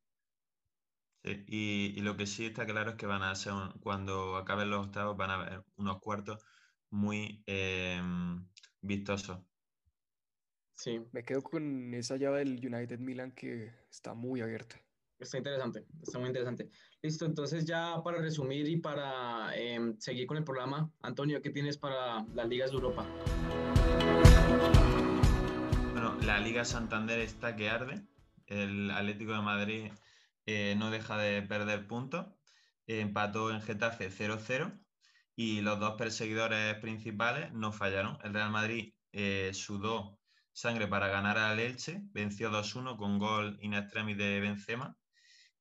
y, 1.24 2.00
lo 2.02 2.16
que 2.16 2.26
sí 2.26 2.46
está 2.46 2.66
claro 2.66 2.90
es 2.90 2.96
que 2.96 3.06
van 3.06 3.22
a 3.22 3.34
ser, 3.34 3.54
cuando 3.80 4.36
acaben 4.36 4.70
los 4.70 4.86
octavos, 4.86 5.16
van 5.16 5.30
a 5.30 5.34
haber 5.34 5.64
unos 5.76 6.00
cuartos 6.00 6.44
muy 6.90 7.42
em, 7.46 8.46
vistosos. 8.82 9.40
Sí. 10.74 11.00
Me 11.12 11.24
quedo 11.24 11.42
con 11.42 11.94
esa 11.94 12.16
llave 12.16 12.40
del 12.40 12.60
United 12.64 12.98
Milan 12.98 13.32
que 13.32 13.72
está 13.90 14.12
muy 14.12 14.42
abierta. 14.42 14.76
Está 15.18 15.38
interesante, 15.38 15.86
está 16.02 16.18
muy 16.18 16.28
interesante. 16.28 16.68
Listo, 17.00 17.24
entonces 17.24 17.64
ya 17.64 18.02
para 18.02 18.18
resumir 18.18 18.68
y 18.68 18.76
para 18.76 19.56
em, 19.56 19.96
seguir 19.98 20.26
con 20.26 20.36
el 20.36 20.44
programa, 20.44 20.92
Antonio, 21.00 21.40
¿qué 21.40 21.50
tienes 21.50 21.78
para 21.78 22.24
las 22.34 22.48
ligas 22.48 22.70
de 22.70 22.76
Europa? 22.76 23.06
Bueno, 25.92 26.18
la 26.22 26.40
Liga 26.40 26.64
Santander 26.64 27.20
está 27.20 27.56
que 27.56 27.70
arde. 27.70 28.02
El 28.46 28.90
Atlético 28.90 29.32
de 29.32 29.40
Madrid 29.40 29.92
eh, 30.46 30.74
no 30.76 30.90
deja 30.90 31.16
de 31.18 31.42
perder 31.42 31.86
puntos. 31.86 32.26
empató 32.86 33.50
en 33.50 33.62
Getafe 33.62 34.10
0-0 34.10 34.78
y 35.36 35.60
los 35.62 35.80
dos 35.80 35.94
perseguidores 35.96 36.76
principales 36.76 37.52
no 37.52 37.72
fallaron. 37.72 38.18
El 38.22 38.34
Real 38.34 38.50
Madrid 38.50 38.94
eh, 39.12 39.50
sudó 39.54 40.18
sangre 40.52 40.86
para 40.86 41.08
ganar 41.08 41.38
al 41.38 41.58
Elche, 41.58 42.02
venció 42.12 42.50
2-1 42.50 42.96
con 42.96 43.18
gol 43.18 43.58
in 43.60 43.74
extremis 43.74 44.16
de 44.16 44.40
Benzema. 44.40 44.96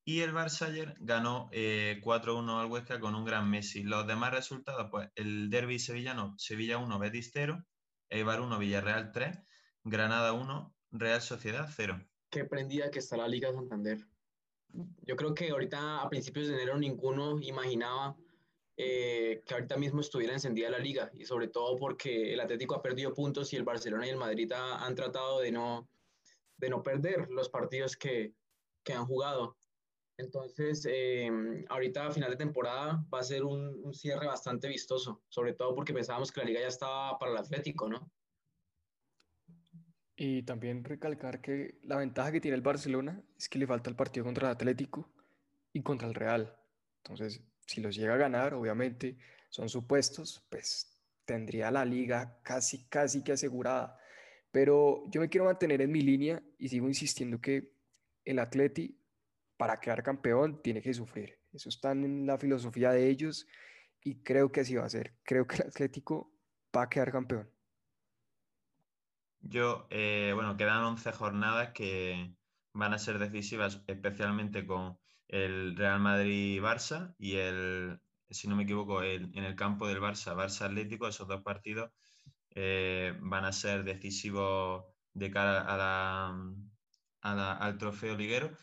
Y 0.05 0.19
el 0.19 0.33
Barça 0.33 0.67
ayer 0.67 0.95
ganó 0.99 1.49
4-1 1.51 1.53
eh, 1.53 2.61
al 2.61 2.69
Huesca 2.69 2.99
con 2.99 3.15
un 3.15 3.23
gran 3.23 3.49
Messi. 3.49 3.83
Los 3.83 4.05
demás 4.05 4.33
resultados, 4.33 4.89
pues 4.91 5.09
el 5.15 5.49
derby 5.49 5.79
sevillano, 5.79 6.35
Sevilla 6.37 6.77
1, 6.77 6.99
Betis 6.99 7.31
0, 7.33 7.63
Eibar 8.09 8.41
1, 8.41 8.59
Villarreal 8.59 9.11
3, 9.13 9.39
Granada 9.85 10.33
1, 10.33 10.75
Real 10.91 11.21
Sociedad 11.21 11.69
0. 11.73 12.05
Qué 12.29 12.43
prendida 12.43 12.91
que 12.91 12.99
está 12.99 13.15
la 13.15 13.29
Liga 13.29 13.53
Santander. 13.53 14.05
Yo 15.03 15.15
creo 15.15 15.33
que 15.33 15.49
ahorita 15.49 16.01
a 16.01 16.09
principios 16.09 16.47
de 16.47 16.55
enero 16.55 16.77
ninguno 16.77 17.39
imaginaba 17.41 18.15
eh, 18.75 19.43
que 19.45 19.53
ahorita 19.53 19.77
mismo 19.77 20.01
estuviera 20.01 20.33
encendida 20.33 20.69
la 20.69 20.79
liga 20.79 21.11
y 21.13 21.25
sobre 21.25 21.47
todo 21.47 21.77
porque 21.77 22.33
el 22.33 22.39
Atlético 22.39 22.75
ha 22.75 22.81
perdido 22.81 23.13
puntos 23.13 23.53
y 23.53 23.55
el 23.55 23.63
Barcelona 23.63 24.07
y 24.07 24.09
el 24.09 24.17
Madrid 24.17 24.51
han 24.51 24.95
tratado 24.95 25.41
de 25.41 25.51
no, 25.51 25.87
de 26.57 26.69
no 26.69 26.81
perder 26.81 27.29
los 27.29 27.49
partidos 27.49 27.95
que, 27.95 28.33
que 28.83 28.93
han 28.93 29.05
jugado. 29.05 29.57
Entonces, 30.17 30.87
eh, 30.89 31.29
ahorita 31.69 32.07
a 32.07 32.11
final 32.11 32.31
de 32.31 32.37
temporada 32.37 33.03
va 33.13 33.19
a 33.19 33.23
ser 33.23 33.43
un, 33.43 33.79
un, 33.83 33.93
cierre 33.93 34.27
bastante 34.27 34.67
vistoso, 34.67 35.21
sobre 35.27 35.53
todo 35.53 35.73
porque 35.75 35.93
pensábamos 35.93 36.31
que 36.31 36.41
la 36.41 36.47
liga 36.47 36.61
ya 36.61 36.67
estaba 36.67 37.17
para 37.17 37.31
el 37.31 37.37
Atlético, 37.37 37.87
¿no? 37.87 38.11
Y 40.15 40.43
también 40.43 40.83
recalcar 40.83 41.41
que 41.41 41.79
la 41.83 41.97
ventaja 41.97 42.31
que 42.31 42.41
tiene 42.41 42.55
el 42.55 42.61
Barcelona 42.61 43.21
es 43.37 43.49
que 43.49 43.57
le 43.57 43.67
falta 43.67 43.89
el 43.89 43.95
partido 43.95 44.25
contra 44.25 44.47
el 44.47 44.53
Atlético 44.53 45.09
y 45.71 45.81
contra 45.81 46.07
el 46.07 46.13
Real. 46.13 46.55
Entonces, 46.97 47.41
si 47.65 47.81
los 47.81 47.95
llega 47.95 48.13
a 48.13 48.17
ganar, 48.17 48.53
obviamente 48.53 49.17
son 49.49 49.69
supuestos, 49.69 50.45
pues 50.49 50.97
tendría 51.25 51.71
la 51.71 51.85
liga 51.85 52.39
casi, 52.43 52.85
casi 52.85 53.23
que 53.23 53.31
asegurada. 53.31 53.97
Pero 54.51 55.03
yo 55.09 55.19
me 55.19 55.29
quiero 55.29 55.45
mantener 55.45 55.81
en 55.81 55.91
mi 55.91 56.01
línea 56.01 56.41
y 56.59 56.69
sigo 56.69 56.87
insistiendo 56.87 57.41
que 57.41 57.73
el 58.23 58.39
Atleti, 58.39 58.97
para 59.57 59.79
quedar 59.79 60.03
campeón, 60.03 60.61
tiene 60.61 60.81
que 60.81 60.93
sufrir. 60.93 61.39
Eso 61.51 61.69
está 61.69 61.91
en 61.91 62.25
la 62.25 62.37
filosofía 62.37 62.91
de 62.91 63.09
ellos 63.09 63.47
y 64.03 64.23
creo 64.23 64.51
que 64.51 64.61
así 64.61 64.75
va 64.75 64.85
a 64.85 64.89
ser. 64.89 65.13
Creo 65.23 65.47
que 65.47 65.55
el 65.55 65.67
Atlético 65.67 66.31
va 66.75 66.83
a 66.83 66.89
quedar 66.89 67.11
campeón. 67.11 67.49
Yo, 69.45 69.87
eh, 69.89 70.31
bueno, 70.33 70.55
quedan 70.57 70.83
11 70.85 71.11
jornadas 71.11 71.71
que 71.73 72.33
van 72.73 72.93
a 72.93 72.99
ser 72.99 73.19
decisivas, 73.19 73.83
especialmente 73.87 74.65
con 74.65 74.97
el 75.27 75.75
Real 75.75 75.99
Madrid-Barça 75.99 77.13
y 77.19 77.35
el, 77.35 77.99
si 78.29 78.47
no 78.47 78.55
me 78.55 78.63
equivoco, 78.63 79.03
en 79.03 79.35
el 79.35 79.55
campo 79.55 79.87
del 79.87 79.99
Barça, 79.99 80.33
Barça 80.33 80.65
Atlético, 80.65 81.07
esos 81.07 81.27
dos 81.27 81.43
partidos 81.43 81.91
eh, 82.55 83.13
van 83.21 83.45
a 83.45 83.51
ser 83.51 83.83
decisivos 83.83 84.85
de 85.13 85.31
cara 85.31 85.65
a 85.67 86.35
al 87.21 87.77
trofeo 87.77 88.15
liguero. 88.17 88.57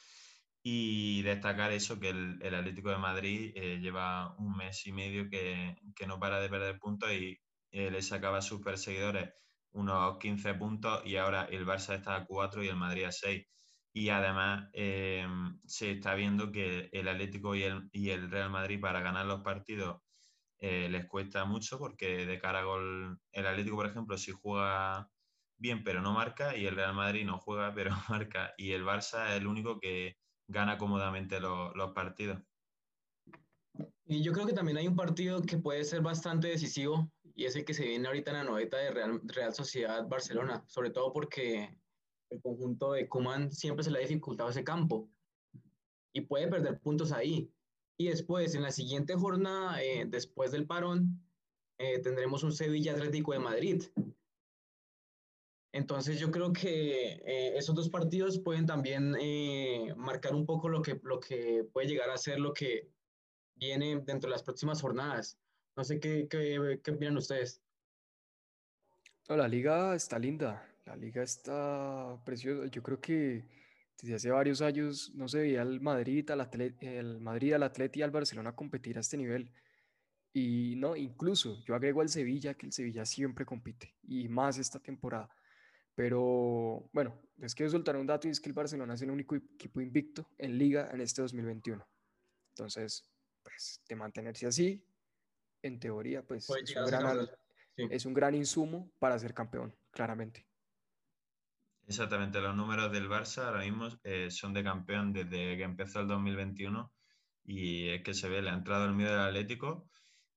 Y 0.62 1.22
destacar 1.22 1.72
eso, 1.72 1.98
que 2.00 2.10
el, 2.10 2.54
Atlético 2.54 2.90
de 2.90 2.98
Madrid 2.98 3.52
eh, 3.54 3.78
lleva 3.80 4.34
un 4.38 4.56
mes 4.56 4.86
y 4.86 4.92
medio 4.92 5.28
que, 5.30 5.76
que, 5.96 6.06
no 6.06 6.18
para 6.20 6.40
de 6.40 6.50
perder 6.50 6.78
puntos 6.78 7.10
y 7.12 7.38
le 7.72 8.02
sacaba 8.02 8.38
a 8.38 8.42
sus 8.42 8.60
perseguidores 8.60 9.30
unos 9.72 10.18
15 10.18 10.54
puntos 10.54 11.02
y 11.04 11.16
ahora 11.16 11.44
el 11.44 11.66
Barça 11.66 11.94
está 11.96 12.16
a 12.16 12.24
4 12.26 12.62
y 12.64 12.68
el 12.68 12.76
Madrid 12.76 13.04
a 13.04 13.12
6. 13.12 13.46
Y 13.92 14.08
además 14.08 14.68
eh, 14.72 15.26
se 15.66 15.92
está 15.92 16.14
viendo 16.14 16.52
que 16.52 16.88
el 16.92 17.08
Atlético 17.08 17.54
y 17.54 17.64
el, 17.64 17.88
y 17.92 18.10
el 18.10 18.30
Real 18.30 18.50
Madrid 18.50 18.80
para 18.80 19.00
ganar 19.00 19.26
los 19.26 19.42
partidos 19.42 20.00
eh, 20.58 20.88
les 20.90 21.06
cuesta 21.06 21.44
mucho 21.44 21.78
porque 21.78 22.26
de 22.26 22.38
cara 22.38 22.60
a 22.60 22.64
gol, 22.64 23.18
el 23.32 23.46
Atlético, 23.46 23.76
por 23.76 23.86
ejemplo, 23.86 24.18
si 24.18 24.32
juega 24.32 25.08
bien 25.56 25.84
pero 25.84 26.00
no 26.00 26.12
marca 26.12 26.56
y 26.56 26.66
el 26.66 26.76
Real 26.76 26.94
Madrid 26.94 27.24
no 27.24 27.38
juega 27.38 27.74
pero 27.74 27.94
marca 28.08 28.52
y 28.56 28.72
el 28.72 28.84
Barça 28.84 29.30
es 29.30 29.40
el 29.40 29.46
único 29.46 29.78
que 29.80 30.16
gana 30.48 30.78
cómodamente 30.78 31.40
los, 31.40 31.74
los 31.74 31.92
partidos. 31.92 32.40
Y 34.04 34.22
yo 34.22 34.32
creo 34.32 34.46
que 34.46 34.52
también 34.52 34.76
hay 34.76 34.88
un 34.88 34.96
partido 34.96 35.40
que 35.40 35.56
puede 35.56 35.84
ser 35.84 36.02
bastante 36.02 36.48
decisivo 36.48 37.12
y 37.34 37.44
es 37.44 37.56
el 37.56 37.64
que 37.64 37.74
se 37.74 37.84
viene 37.84 38.06
ahorita 38.06 38.30
en 38.30 38.36
la 38.38 38.44
noveta 38.44 38.76
de 38.76 38.90
Real, 38.90 39.20
Real 39.24 39.54
Sociedad 39.54 40.06
Barcelona, 40.08 40.64
sobre 40.66 40.90
todo 40.90 41.12
porque 41.12 41.76
el 42.30 42.40
conjunto 42.40 42.92
de 42.92 43.08
Kuman 43.08 43.50
siempre 43.50 43.84
se 43.84 43.90
le 43.90 43.98
ha 43.98 44.02
dificultado 44.02 44.50
ese 44.50 44.64
campo 44.64 45.10
y 46.12 46.22
puede 46.22 46.48
perder 46.48 46.80
puntos 46.80 47.12
ahí. 47.12 47.52
Y 47.98 48.08
después, 48.08 48.54
en 48.54 48.62
la 48.62 48.70
siguiente 48.70 49.14
jornada, 49.14 49.82
eh, 49.82 50.06
después 50.06 50.52
del 50.52 50.66
parón, 50.66 51.20
eh, 51.78 51.98
tendremos 51.98 52.42
un 52.42 52.52
Sevilla 52.52 52.92
Atlético 52.92 53.32
de 53.32 53.38
Madrid. 53.40 53.82
Entonces 55.72 56.18
yo 56.18 56.30
creo 56.30 56.52
que 56.52 57.20
eh, 57.24 57.56
esos 57.56 57.74
dos 57.74 57.88
partidos 57.90 58.38
pueden 58.38 58.66
también 58.66 59.14
marcar 59.96 60.34
un 60.34 60.44
poco 60.46 60.68
lo 60.68 60.82
que, 60.82 60.98
lo 61.02 61.20
que 61.20 61.64
puede 61.72 61.88
llegar 61.88 62.10
a 62.10 62.16
ser 62.16 62.40
lo 62.40 62.52
que 62.52 62.90
viene 63.54 64.00
dentro 64.00 64.28
de 64.28 64.32
las 64.32 64.42
próximas 64.42 64.80
jornadas. 64.80 65.38
No 65.80 66.00
qué, 66.00 66.28
qué, 66.28 66.80
qué 66.84 66.90
opinan 66.90 67.16
ustedes. 67.16 67.62
La 69.28 69.48
liga 69.48 69.94
está 69.94 70.18
linda, 70.18 70.62
la 70.84 70.94
liga 70.94 71.22
está 71.22 72.20
preciosa. 72.22 72.66
Yo 72.66 72.82
creo 72.82 73.00
que 73.00 73.46
desde 74.02 74.14
hace 74.14 74.30
varios 74.30 74.60
años 74.60 75.10
no 75.14 75.26
se 75.26 75.38
veía 75.38 75.62
al 75.62 75.80
Madrid, 75.80 76.30
al 76.30 76.46
el 76.80 77.20
Madrid, 77.20 77.54
al 77.54 77.62
Atleti 77.62 78.00
y 78.00 78.02
al 78.02 78.10
Barcelona 78.10 78.54
competir 78.54 78.98
a 78.98 79.00
este 79.00 79.16
nivel. 79.16 79.50
Y 80.34 80.74
no, 80.76 80.96
incluso 80.96 81.64
yo 81.64 81.74
agrego 81.74 82.02
al 82.02 82.10
Sevilla, 82.10 82.52
que 82.52 82.66
el 82.66 82.72
Sevilla 82.72 83.06
siempre 83.06 83.46
compite, 83.46 83.94
y 84.02 84.28
más 84.28 84.58
esta 84.58 84.80
temporada. 84.80 85.34
Pero 85.94 86.90
bueno, 86.92 87.18
les 87.38 87.54
quiero 87.54 87.70
soltar 87.70 87.96
un 87.96 88.06
dato 88.06 88.28
y 88.28 88.32
es 88.32 88.40
que 88.40 88.50
el 88.50 88.54
Barcelona 88.54 88.94
es 88.94 89.02
el 89.02 89.10
único 89.10 89.34
equipo 89.34 89.80
invicto 89.80 90.28
en 90.36 90.58
liga 90.58 90.90
en 90.92 91.00
este 91.00 91.22
2021. 91.22 91.88
Entonces, 92.50 93.10
pues 93.42 93.80
de 93.88 93.96
mantenerse 93.96 94.46
así, 94.46 94.84
en 95.62 95.78
teoría, 95.78 96.22
pues 96.22 96.48
es 96.50 96.76
un, 96.76 96.86
gran, 96.86 97.28
es 97.76 98.06
un, 98.06 98.14
gran, 98.14 98.34
insumo 98.34 98.90
para 98.98 99.18
ser 99.18 99.34
campeón, 99.34 99.74
claramente. 99.90 100.46
Exactamente, 101.86 102.40
los 102.40 102.54
números 102.54 102.92
del 102.92 103.08
Barça 103.08 103.46
ahora 103.46 103.60
mismo 103.60 103.88
eh, 104.04 104.30
son 104.30 104.52
de 104.52 104.62
campeón 104.62 105.12
desde 105.12 105.56
que 105.56 105.62
empezó 105.64 106.00
el 106.00 106.08
2021 106.08 106.92
y 107.44 107.88
es 107.88 108.02
que 108.02 108.14
se 108.14 108.28
ve, 108.28 108.42
le 108.42 108.50
ha 108.50 108.54
entrado 108.54 108.84
el 108.84 108.94
miedo 108.94 109.10
del 109.10 109.26
Atlético 109.26 109.88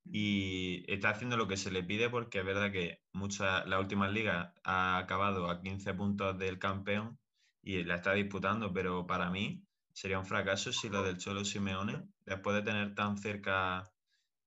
y 0.04 0.84
está 0.92 1.10
haciendo 1.10 1.38
lo 1.38 1.48
que 1.48 1.58
se 1.58 1.72
le 1.72 1.84
pide 1.84 2.10
porque 2.10 2.40
es 2.40 2.46
verdad 2.46 2.72
que 2.72 3.02
mucha, 3.12 3.66
la 3.66 3.80
última 3.80 4.10
liga 4.10 4.54
ha 4.64 4.98
acabado 4.98 5.50
a 5.50 5.62
15 5.62 5.94
puntos 5.94 6.38
del 6.38 6.60
campeón 6.60 7.20
y 7.62 7.84
la 7.84 7.96
está 7.96 8.14
disputando, 8.14 8.74
pero 8.74 9.06
para 9.06 9.30
mí 9.30 9.64
sería 9.94 10.20
un 10.20 10.26
fracaso 10.26 10.74
si 10.74 10.90
lo 10.90 11.04
del 11.04 11.18
Cholo 11.18 11.46
Simeone, 11.46 12.04
después 12.26 12.56
de 12.56 12.64
tener 12.64 12.96
tan 12.96 13.18
cerca 13.18 13.93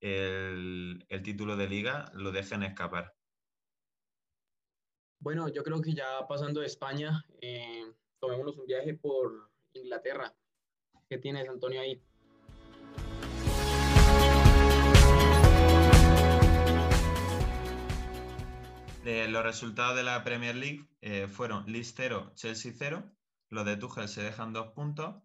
el, 0.01 1.05
título 1.25 1.57
de 1.57 1.69
liga, 1.69 2.11
lo 2.15 2.33
dejen 2.33 2.63
escapar. 2.63 3.15
Bueno, 5.19 5.49
yo 5.49 5.63
creo 5.63 5.81
que 5.81 5.95
ya 5.95 6.27
pasando 6.29 6.61
de 6.61 6.67
España, 6.67 7.25
eh, 7.41 7.85
tomémonos 8.21 8.59
un 8.59 8.67
viaje 8.67 8.95
por 8.95 9.51
Inglaterra. 9.73 10.35
¿Qué 11.09 11.19
tienes, 11.19 11.49
Antonio, 11.49 11.81
ahí? 11.81 12.03
los 19.29 19.45
resultados 19.45 19.97
de 19.97 20.03
la 20.03 20.25
Premier 20.25 20.57
League 20.57 20.85
eh, 21.01 21.29
fueron 21.29 21.71
Leeds 21.71 21.95
0, 21.97 22.33
Chelsea 22.35 22.73
0. 22.75 23.05
Los 23.51 23.65
de 23.65 23.77
Tuchel 23.77 24.09
se 24.09 24.23
dejan 24.23 24.53
dos 24.53 24.73
puntos. 24.73 25.17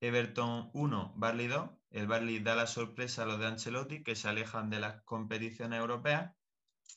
Everton 0.00 0.70
1, 0.74 1.14
Barley 1.16 1.46
2. 1.46 1.70
El 1.90 2.06
Barley 2.06 2.40
da 2.40 2.54
la 2.54 2.66
sorpresa 2.66 3.22
a 3.22 3.26
los 3.26 3.38
de 3.38 3.46
Ancelotti, 3.46 4.02
que 4.02 4.16
se 4.16 4.28
alejan 4.28 4.70
de 4.70 4.80
las 4.80 5.02
competiciones 5.02 5.80
europeas. 5.80 6.34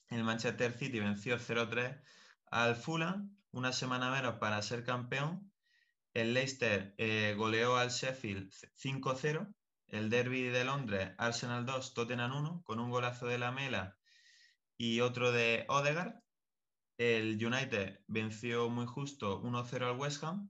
El 0.10 0.24
Manchester 0.24 0.74
City 0.74 1.00
venció 1.00 1.38
0-3 1.38 2.01
al 2.51 2.75
Fulham, 2.75 3.38
una 3.51 3.72
semana 3.72 4.12
menos 4.12 4.36
para 4.36 4.62
ser 4.62 4.84
campeón. 4.84 5.51
El 6.13 6.34
Leicester 6.34 6.96
eh, 6.98 7.36
goleó 7.38 7.77
al 7.77 7.89
Sheffield 7.89 8.51
5-0. 8.75 9.53
El 9.88 10.10
Derby 10.10 10.44
de 10.44 10.65
Londres, 10.65 11.13
Arsenal 11.18 11.65
2, 11.65 11.94
Tottenham 11.94 12.36
1, 12.36 12.63
con 12.63 12.79
un 12.79 12.89
golazo 12.91 13.25
de 13.27 13.39
la 13.39 13.51
Mela 13.51 13.98
y 14.77 15.01
otro 15.01 15.32
de 15.32 15.65
Odegaard. 15.68 16.15
El 16.98 17.44
United 17.44 18.00
venció 18.08 18.70
muy 18.70 18.86
justo 18.86 19.41
1-0 19.41 19.89
al 19.89 19.98
West 19.98 20.24
Ham. 20.24 20.50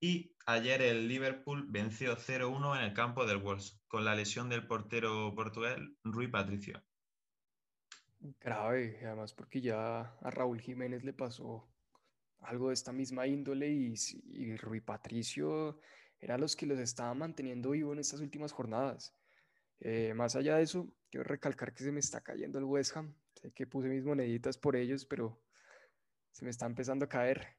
Y 0.00 0.31
ayer 0.46 0.82
el 0.82 1.08
Liverpool 1.08 1.66
venció 1.68 2.16
0-1 2.16 2.78
en 2.78 2.84
el 2.84 2.94
campo 2.94 3.26
del 3.26 3.38
Wolves, 3.38 3.82
con 3.88 4.04
la 4.04 4.14
lesión 4.14 4.48
del 4.48 4.66
portero 4.66 5.34
portugués 5.34 5.76
Rui 6.04 6.28
Patricio. 6.28 6.82
Grave, 8.40 9.00
además 9.04 9.32
porque 9.32 9.60
ya 9.60 10.00
a 10.00 10.30
Raúl 10.30 10.60
Jiménez 10.60 11.04
le 11.04 11.12
pasó 11.12 11.68
algo 12.40 12.68
de 12.68 12.74
esta 12.74 12.92
misma 12.92 13.26
índole 13.26 13.70
y, 13.70 13.94
y 14.32 14.56
Rui 14.56 14.80
Patricio 14.80 15.80
era 16.22 16.38
los 16.38 16.54
que 16.54 16.66
los 16.66 16.78
estaba 16.78 17.12
manteniendo 17.14 17.70
vivo 17.70 17.92
en 17.92 17.98
estas 17.98 18.20
últimas 18.20 18.52
jornadas. 18.52 19.12
Eh, 19.80 20.14
más 20.14 20.36
allá 20.36 20.56
de 20.56 20.62
eso, 20.62 20.94
quiero 21.10 21.24
recalcar 21.24 21.74
que 21.74 21.82
se 21.82 21.90
me 21.90 21.98
está 21.98 22.20
cayendo 22.20 22.60
el 22.60 22.64
West 22.64 22.96
Ham. 22.96 23.12
Sé 23.34 23.52
que 23.52 23.66
puse 23.66 23.88
mis 23.88 24.04
moneditas 24.04 24.56
por 24.56 24.76
ellos, 24.76 25.04
pero 25.04 25.42
se 26.30 26.44
me 26.44 26.50
está 26.52 26.66
empezando 26.66 27.06
a 27.06 27.08
caer. 27.08 27.56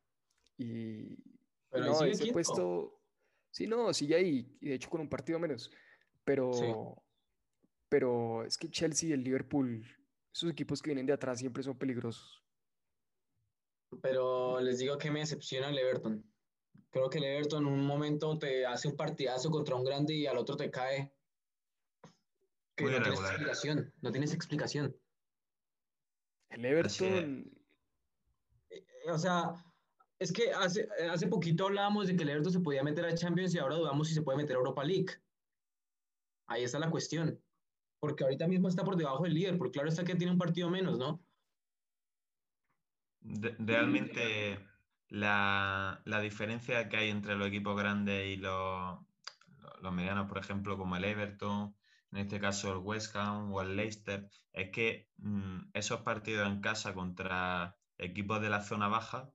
Y, 0.57 1.17
no, 1.73 2.03
ese 2.03 2.31
puesto, 2.31 3.01
sí, 3.51 3.67
no, 3.67 3.93
sigue 3.93 4.15
ahí, 4.15 4.57
y 4.61 4.69
de 4.69 4.75
hecho 4.75 4.89
con 4.89 5.01
un 5.01 5.09
partido 5.09 5.39
menos. 5.39 5.71
Pero, 6.23 7.03
pero 7.89 8.43
es 8.43 8.57
que 8.57 8.69
Chelsea 8.69 9.09
y 9.09 9.13
el 9.13 9.23
Liverpool, 9.23 9.85
esos 10.33 10.49
equipos 10.49 10.81
que 10.81 10.89
vienen 10.89 11.05
de 11.05 11.13
atrás 11.13 11.39
siempre 11.39 11.63
son 11.63 11.77
peligrosos. 11.77 12.43
Pero 14.01 14.59
les 14.59 14.79
digo 14.79 14.97
que 14.97 15.11
me 15.11 15.19
decepciona 15.19 15.69
el 15.69 15.77
Everton. 15.77 16.23
Creo 16.89 17.09
que 17.09 17.17
el 17.17 17.25
Everton 17.25 17.67
en 17.67 17.73
un 17.73 17.85
momento 17.85 18.37
te 18.37 18.65
hace 18.65 18.87
un 18.87 18.95
partidazo 18.95 19.49
contra 19.51 19.75
un 19.75 19.83
grande 19.83 20.13
y 20.13 20.27
al 20.27 20.37
otro 20.37 20.55
te 20.55 20.71
cae 20.71 21.13
que 22.75 22.85
no 22.85 23.01
tienes 23.01 23.19
explicación, 23.19 23.93
no 24.01 24.11
tienes 24.11 24.33
explicación. 24.33 24.95
El 26.49 26.65
Everton. 26.65 27.51
Eh, 28.69 28.85
o 29.11 29.17
sea, 29.17 29.53
es 30.19 30.31
que 30.31 30.51
hace, 30.51 30.87
hace 31.11 31.27
poquito 31.27 31.67
hablábamos 31.67 32.07
de 32.07 32.15
que 32.15 32.23
el 32.23 32.29
Everton 32.29 32.53
se 32.53 32.59
podía 32.59 32.83
meter 32.83 33.05
a 33.05 33.15
Champions 33.15 33.53
y 33.53 33.59
ahora 33.59 33.75
dudamos 33.75 34.07
si 34.07 34.13
se 34.13 34.21
puede 34.21 34.37
meter 34.37 34.55
a 34.55 34.59
Europa 34.59 34.83
League. 34.83 35.13
Ahí 36.47 36.63
está 36.63 36.79
la 36.79 36.89
cuestión. 36.89 37.39
Porque 37.99 38.23
ahorita 38.23 38.47
mismo 38.47 38.67
está 38.67 38.83
por 38.83 38.97
debajo 38.97 39.23
del 39.23 39.33
líder, 39.33 39.57
porque 39.57 39.73
claro 39.73 39.89
está 39.89 40.03
que 40.03 40.15
tiene 40.15 40.33
un 40.33 40.37
partido 40.37 40.69
menos, 40.69 40.97
¿no? 40.97 41.23
realmente 43.23 44.59
la, 45.07 46.01
la, 46.05 46.19
diferencia 46.19 46.89
que 46.89 46.97
hay 46.97 47.09
entre 47.09 47.35
los 47.35 47.47
equipos 47.47 47.77
grandes 47.77 48.27
y 48.27 48.35
los, 48.35 48.99
los 49.81 49.93
medianos, 49.93 50.27
por 50.27 50.39
ejemplo, 50.39 50.77
como 50.77 50.95
el 50.95 51.05
Everton, 51.05 51.75
en 52.11 52.17
este 52.17 52.39
caso 52.39 52.71
el 52.71 52.79
West 52.79 53.15
Ham 53.15 53.51
o 53.53 53.61
el 53.61 53.75
Leicester, 53.75 54.29
es 54.51 54.71
que 54.71 55.09
mm, 55.17 55.69
esos 55.73 56.01
partidos 56.01 56.47
en 56.47 56.61
casa 56.61 56.93
contra 56.93 57.77
equipos 57.97 58.41
de 58.41 58.49
la 58.49 58.61
zona 58.61 58.87
baja, 58.87 59.31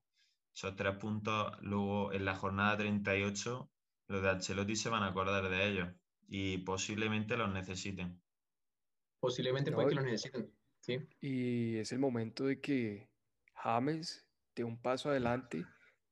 esos 0.59 0.75
tres 0.75 0.97
puntos, 0.97 1.53
luego 1.61 2.13
en 2.13 2.25
la 2.25 2.35
jornada 2.35 2.77
38, 2.79 3.71
los 4.09 4.23
de 4.23 4.29
Ancelotti 4.29 4.75
se 4.75 4.89
van 4.89 5.05
a 5.05 5.09
acordar 5.09 5.49
de 5.49 5.69
ellos 5.69 5.89
y 6.27 6.59
posiblemente 6.59 7.37
los 7.37 7.53
necesiten. 7.53 8.21
Posiblemente 9.21 9.71
puede 9.71 9.91
que 9.91 9.95
los 9.95 10.05
necesiten, 10.05 10.53
sí. 10.81 10.99
Y 11.21 11.77
es 11.77 11.93
el 11.93 12.01
momento 12.01 12.45
de 12.45 12.61
que 12.61 13.09
James 13.55 14.27
dé 14.57 14.65
un 14.65 14.83
paso 14.83 15.11
adelante, 15.11 15.65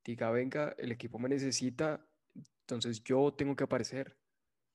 diga, 0.05 0.31
venga, 0.31 0.77
el 0.79 0.93
equipo 0.93 1.19
me 1.19 1.29
necesita, 1.29 2.07
entonces 2.61 3.03
yo 3.03 3.35
tengo 3.37 3.57
que 3.57 3.65
aparecer. 3.65 4.17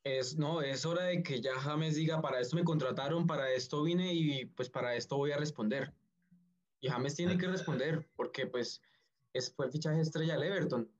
Es, 0.03 0.37
no, 0.37 0.61
es 0.61 0.85
hora 0.85 1.03
de 1.03 1.23
que 1.23 1.39
ya 1.39 1.53
James 1.53 1.95
diga, 1.95 2.21
para 2.21 2.41
esto 2.41 2.57
me 2.57 2.65
contrataron, 2.65 3.25
para 3.25 3.49
esto 3.53 3.83
vine 3.83 4.13
y 4.13 4.45
pues 4.47 4.69
para 4.69 4.95
esto 4.95 5.15
voy 5.15 5.31
a 5.31 5.37
responder. 5.37 5.93
Y 6.81 6.89
James 6.89 7.15
tiene 7.15 7.37
que 7.37 7.47
responder 7.47 8.09
porque 8.17 8.47
pues 8.47 8.81
es, 9.33 9.53
fue 9.53 9.65
el 9.65 9.71
fichaje 9.71 10.01
estrella 10.01 10.35
del 10.35 10.43
Everton 10.43 10.91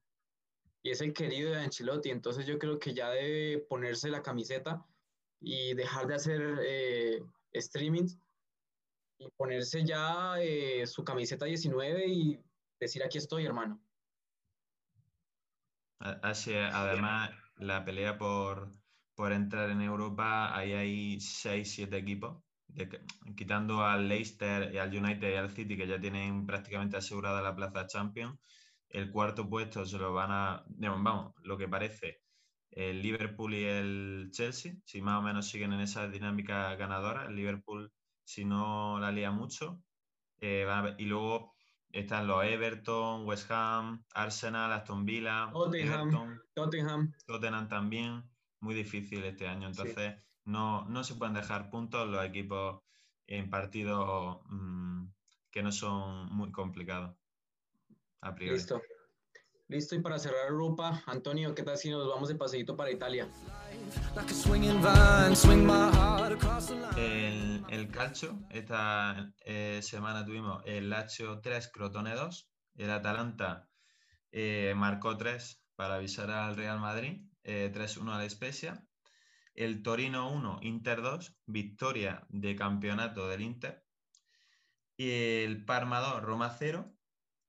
y 0.84 0.92
es 0.92 1.02
el 1.02 1.14
querido 1.14 1.52
de 1.52 1.60
Ancelotti. 1.60 2.10
Entonces 2.10 2.46
yo 2.46 2.58
creo 2.58 2.80
que 2.80 2.94
ya 2.94 3.10
debe 3.10 3.60
ponerse 3.60 4.10
la 4.10 4.24
camiseta 4.24 4.86
y 5.40 5.74
dejar 5.74 6.08
de 6.08 6.16
hacer 6.16 6.60
eh, 6.66 7.24
streamings 7.56 8.18
y 9.18 9.30
ponerse 9.38 9.84
ya 9.86 10.36
eh, 10.40 10.86
su 10.88 11.04
camiseta 11.04 11.46
19 11.46 12.08
y 12.08 12.40
decir 12.80 13.04
aquí 13.04 13.18
estoy, 13.18 13.46
hermano. 13.46 13.80
Así, 16.00 16.56
además, 16.56 17.30
la 17.58 17.86
pelea 17.86 18.18
por, 18.18 18.74
por 19.14 19.32
entrar 19.32 19.70
en 19.70 19.82
Europa, 19.82 20.56
ahí 20.56 20.74
hay 20.74 21.16
6-7 21.18 21.94
equipos, 21.94 22.44
quitando 23.36 23.84
al 23.84 24.08
Leicester 24.08 24.74
y 24.74 24.78
al 24.78 24.96
United 24.96 25.32
y 25.32 25.36
al 25.36 25.50
City, 25.50 25.78
que 25.78 25.88
ya 25.88 26.00
tienen 26.00 26.46
prácticamente 26.46 26.98
asegurada 26.98 27.42
la 27.42 27.56
plaza 27.56 27.88
Champions. 27.88 28.40
El 28.90 29.10
cuarto 29.10 29.50
puesto 29.50 29.86
se 29.86 29.98
lo 29.98 30.14
van 30.14 30.32
a, 30.32 30.66
vamos, 30.68 31.34
lo 31.44 31.58
que 31.58 31.68
parece, 31.68 32.22
el 32.72 33.02
Liverpool 33.02 33.54
y 33.54 33.64
el 33.64 34.30
Chelsea, 34.32 34.74
si 34.86 35.02
más 35.02 35.20
o 35.20 35.22
menos 35.22 35.48
siguen 35.48 35.74
en 35.74 35.82
esa 35.82 36.08
dinámica 36.08 36.76
ganadora. 36.76 37.26
El 37.26 37.36
Liverpool, 37.36 37.92
si 38.24 38.46
no 38.46 39.00
la 39.00 39.12
lía 39.12 39.32
mucho. 39.32 39.82
Eh, 40.40 40.66
y 40.98 41.06
luego 41.06 41.54
están 41.92 42.28
los 42.28 42.44
Everton, 42.44 43.26
West 43.26 43.52
Ham, 43.52 44.04
Arsenal, 44.14 44.72
Aston 44.72 45.06
Villa, 45.06 45.50
Tottenham, 45.52 46.40
Tottenham. 46.54 47.14
Tottenham 47.26 47.68
también 47.68 48.24
muy 48.62 48.74
difícil 48.74 49.24
este 49.24 49.48
año. 49.48 49.68
Entonces, 49.68 50.16
no, 50.46 50.86
no 50.86 51.04
se 51.04 51.16
pueden 51.16 51.34
dejar 51.34 51.70
puntos 51.70 52.08
los 52.08 52.24
equipos 52.26 52.82
en 53.28 53.50
partidos 53.50 54.42
mm, 54.50 55.06
que 55.52 55.64
no 55.64 55.72
son 55.72 56.28
muy 56.34 56.52
complicados. 56.52 57.16
A 58.22 58.36
priori. 58.36 58.58
Listo. 58.58 58.82
Listo, 59.72 59.96
y 59.96 60.00
para 60.00 60.20
cerrar 60.20 60.50
Europa, 60.50 61.02
Antonio, 61.06 61.56
¿qué 61.56 61.64
tal 61.64 61.78
si 61.78 61.90
nos 61.90 62.06
vamos 62.06 62.28
de 62.28 62.36
paseíto 62.36 62.76
para 62.76 62.92
Italia? 62.92 63.30
El, 66.98 67.64
el 67.70 67.88
calcio, 67.90 68.38
esta 68.50 69.34
eh, 69.46 69.80
semana 69.82 70.26
tuvimos 70.26 70.62
el 70.66 70.90
Lazio 70.90 71.40
3, 71.40 71.72
Crotone 71.72 72.16
2, 72.16 72.50
el 72.76 72.92
Atalanta 72.92 73.70
eh, 74.34 74.74
marcó 74.76 75.16
3 75.16 75.64
para 75.78 75.96
avisar 75.96 76.30
al 76.32 76.58
Real 76.58 76.82
Madrid, 76.82 77.22
3-1 77.46 78.10
eh, 78.10 78.12
a 78.12 78.18
la 78.18 78.30
Spezia, 78.30 78.86
el 79.64 79.84
Torino 79.84 80.32
1, 80.32 80.60
Inter 80.64 81.02
2, 81.02 81.36
victoria 81.46 82.26
de 82.30 82.56
campeonato 82.56 83.28
del 83.28 83.42
Inter, 83.42 83.86
y 84.98 85.10
el 85.44 85.66
Parma 85.66 86.00
2, 86.00 86.22
Roma 86.22 86.56
0, 86.58 86.94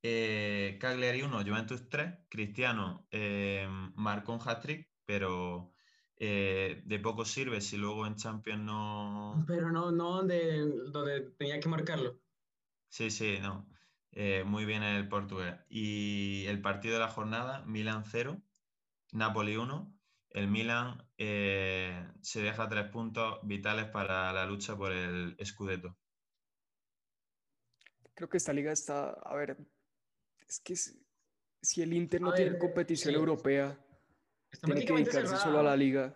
eh, 0.03 0.79
Cagliari 0.81 1.22
1, 1.22 1.44
Juventus 1.44 1.88
3. 1.88 2.14
Cristiano 2.29 3.07
eh, 3.11 3.68
marcó 3.94 4.33
un 4.33 4.40
hat-trick, 4.44 4.88
pero 5.05 5.70
eh, 6.16 6.83
de 6.85 6.98
poco 6.98 7.25
sirve 7.25 7.61
si 7.61 7.77
luego 7.77 8.07
en 8.07 8.16
Champions 8.16 8.62
no. 8.62 9.35
Pero 9.46 9.70
no, 9.70 9.92
no 9.92 10.16
donde, 10.16 10.66
donde 10.90 11.31
tenía 11.38 11.61
que 11.61 11.68
marcarlo. 11.68 12.18
Sí, 12.88 13.11
sí, 13.11 13.38
no. 13.40 13.68
muy 14.44 14.64
bien 14.64 14.83
el 14.83 15.09
portugués. 15.09 15.55
Y 15.68 16.46
el 16.46 16.61
partido 16.61 16.94
de 16.94 17.01
la 17.01 17.09
jornada, 17.09 17.64
Milan 17.66 18.05
0, 18.05 18.42
Napoli 19.12 19.57
1. 19.57 19.94
El 20.35 20.49
Milan 20.49 21.03
se 21.16 22.42
deja 22.42 22.68
tres 22.68 22.88
puntos 22.90 23.38
vitales 23.42 23.87
para 23.87 24.33
la 24.33 24.47
lucha 24.47 24.77
por 24.77 24.92
el 24.92 25.37
Scudetto. 25.45 25.97
Creo 28.14 28.29
que 28.29 28.37
esta 28.37 28.53
liga 28.53 28.73
está, 28.73 29.11
a 29.11 29.35
ver, 29.35 29.57
es 30.47 30.61
que 30.61 30.77
si 30.77 31.83
el 31.83 31.92
Inter 31.92 32.21
no 32.21 32.33
tiene 32.33 32.59
competición 32.59 33.14
europea, 33.14 33.79
tiene 34.64 34.85
que 34.85 34.92
dedicarse 34.92 35.37
solo 35.37 35.61
a 35.61 35.62
la 35.62 35.77
liga. 35.77 36.14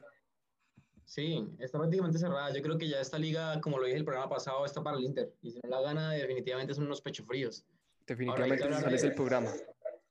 Sí, 1.05 1.49
está 1.59 1.79
prácticamente 1.79 2.19
cerrada. 2.19 2.53
Yo 2.53 2.61
creo 2.63 2.77
que 2.77 2.89
ya 2.89 3.01
esta 3.01 3.19
liga, 3.19 3.61
como 3.61 3.79
lo 3.79 3.87
dije 3.87 3.97
el 3.97 4.05
programa 4.05 4.29
pasado, 4.29 4.65
está 4.67 4.83
para 4.83 4.97
el 4.99 5.05
Inter. 5.05 5.35
Y 5.41 5.53
si 5.53 5.61
no 5.63 5.71
la 5.71 5.81
gana, 5.81 6.11
definitivamente 6.13 6.75
son 6.75 6.85
unos 6.85 7.01
pechos 7.01 7.27
fríos. 7.27 7.65
Definitivamente 8.07 8.69
no 8.69 8.81
sales 8.81 9.03
del 9.03 9.15
programa. 9.15 9.51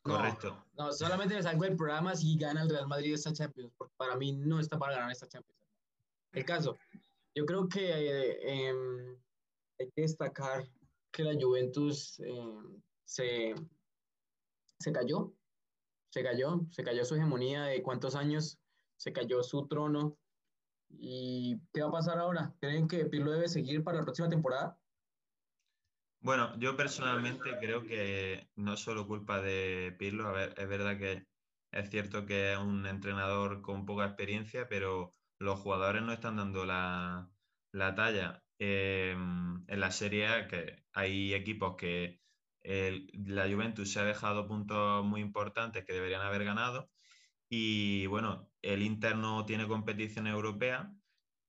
Correcto. 0.06 0.64
No, 0.78 0.94
solamente 0.94 1.34
me 1.34 1.42
salgo 1.42 1.64
del 1.64 1.76
programa 1.76 2.16
si 2.16 2.38
gana 2.38 2.62
el 2.62 2.70
Real 2.70 2.88
Madrid 2.88 3.16
esta 3.16 3.34
Champions, 3.34 3.74
porque 3.76 3.94
para 3.98 4.16
mí 4.16 4.34
no 4.34 4.60
está 4.60 4.78
para 4.78 4.94
ganar 4.94 5.12
esta 5.12 5.28
Champions. 5.28 5.60
El 6.32 6.46
caso, 6.46 6.78
yo 7.34 7.46
creo 7.46 7.68
que 7.68 7.90
eh, 7.90 8.68
em, 8.68 9.18
hay 9.80 9.90
que 9.92 10.02
destacar 10.04 10.64
que 11.12 11.24
la 11.24 11.34
Juventus 11.34 12.20
em, 12.20 12.80
se, 13.04 13.56
se 14.80 14.92
cayó, 14.92 15.34
se 16.12 16.22
cayó, 16.22 16.62
se 16.70 16.84
cayó 16.84 17.04
su 17.04 17.16
hegemonía 17.16 17.64
de 17.64 17.82
cuántos 17.82 18.16
años, 18.16 18.60
se 18.98 19.12
cayó 19.12 19.42
su 19.42 19.68
trono. 19.68 20.20
¿Y 20.88 21.60
qué 21.74 21.82
va 21.82 21.88
a 21.90 21.94
pasar 21.94 22.20
ahora? 22.20 22.54
¿Creen 22.60 22.88
que 22.88 23.06
Pirlo 23.06 23.32
debe 23.32 23.48
seguir 23.48 23.84
para 23.84 23.98
la 23.98 24.04
próxima 24.04 24.30
temporada? 24.30 24.80
Bueno, 26.26 26.58
yo 26.58 26.76
personalmente 26.76 27.56
creo 27.60 27.84
que 27.86 28.50
no 28.56 28.74
es 28.74 28.80
solo 28.80 29.06
culpa 29.06 29.42
de 29.42 29.96
Pirlo. 30.00 30.30
A 30.30 30.46
es 30.46 30.68
verdad 30.68 30.98
que 30.98 31.28
es 31.72 31.90
cierto 31.92 32.26
que 32.26 32.54
es 32.54 32.58
un 32.58 32.88
entrenador 32.88 33.62
con 33.62 33.86
poca 33.86 34.08
experiencia, 34.08 34.68
pero 34.68 35.12
los 35.38 35.60
jugadores 35.60 36.02
no 36.02 36.12
están 36.14 36.38
dando 36.38 36.66
la, 36.66 37.30
talla. 37.72 38.44
Eh, 38.58 39.12
en 39.12 39.80
la 39.80 39.92
serie 39.92 40.48
que 40.48 40.84
hay 40.94 41.36
equipos 41.36 41.76
que 41.78 42.22
la 42.64 43.48
Juventus 43.48 43.94
se 43.94 44.00
ha 44.00 44.04
dejado 44.04 44.48
puntos 44.48 45.06
muy 45.06 45.22
importantes 45.22 45.86
que 45.86 45.94
deberían 45.94 46.22
haber 46.22 46.44
ganado. 46.44 46.90
Y 47.50 48.08
bueno, 48.08 48.50
el 48.64 48.82
Inter 48.82 49.16
no 49.16 49.46
tiene 49.46 49.68
competición 49.68 50.26
europea. 50.26 50.92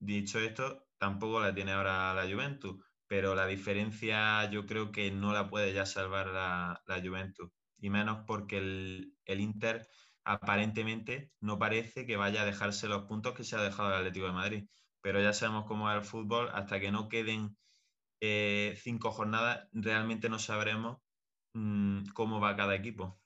Dicho 0.01 0.39
esto, 0.39 0.87
tampoco 0.99 1.41
la 1.41 1.55
tiene 1.55 1.73
ahora 1.73 2.13
la 2.13 2.31
Juventus, 2.31 2.86
pero 3.09 3.35
la 3.35 3.47
diferencia 3.47 4.49
yo 4.51 4.67
creo 4.67 4.93
que 4.93 5.11
no 5.11 5.33
la 5.33 5.49
puede 5.49 5.73
ya 5.73 5.87
salvar 5.87 6.29
la, 6.29 6.83
Juventus. 7.03 7.51
Y 7.79 7.91
menos 7.91 8.25
porque 8.27 8.59
el, 8.59 9.41
Inter 9.41 9.89
aparentemente 10.25 11.31
no 11.41 11.59
parece 11.59 12.07
que 12.07 12.17
vaya 12.17 12.43
a 12.43 12.47
dejarse 12.47 12.89
los 12.89 13.05
puntos 13.05 13.35
que 13.35 13.45
se 13.45 13.57
ha 13.57 13.63
dejado 13.63 13.91
el 13.91 13.97
Atlético 13.97 14.27
de 14.27 14.33
Madrid. 14.33 14.69
Pero 15.03 15.21
ya 15.21 15.33
sabemos 15.33 15.67
cómo 15.67 15.91
es 15.91 15.97
el 15.97 16.05
fútbol, 16.05 16.51
hasta 16.53 16.81
que 16.81 16.91
no 16.91 17.09
queden 17.09 17.57
eh, 18.21 18.79
cinco 18.83 19.11
jornadas, 19.13 19.69
realmente 19.73 20.29
no 20.29 20.39
sabremos 20.39 20.99
Mm, 21.57 22.09
cómo 22.13 22.39
va 22.39 22.55
cada 22.55 22.75
equipo. 22.75 23.19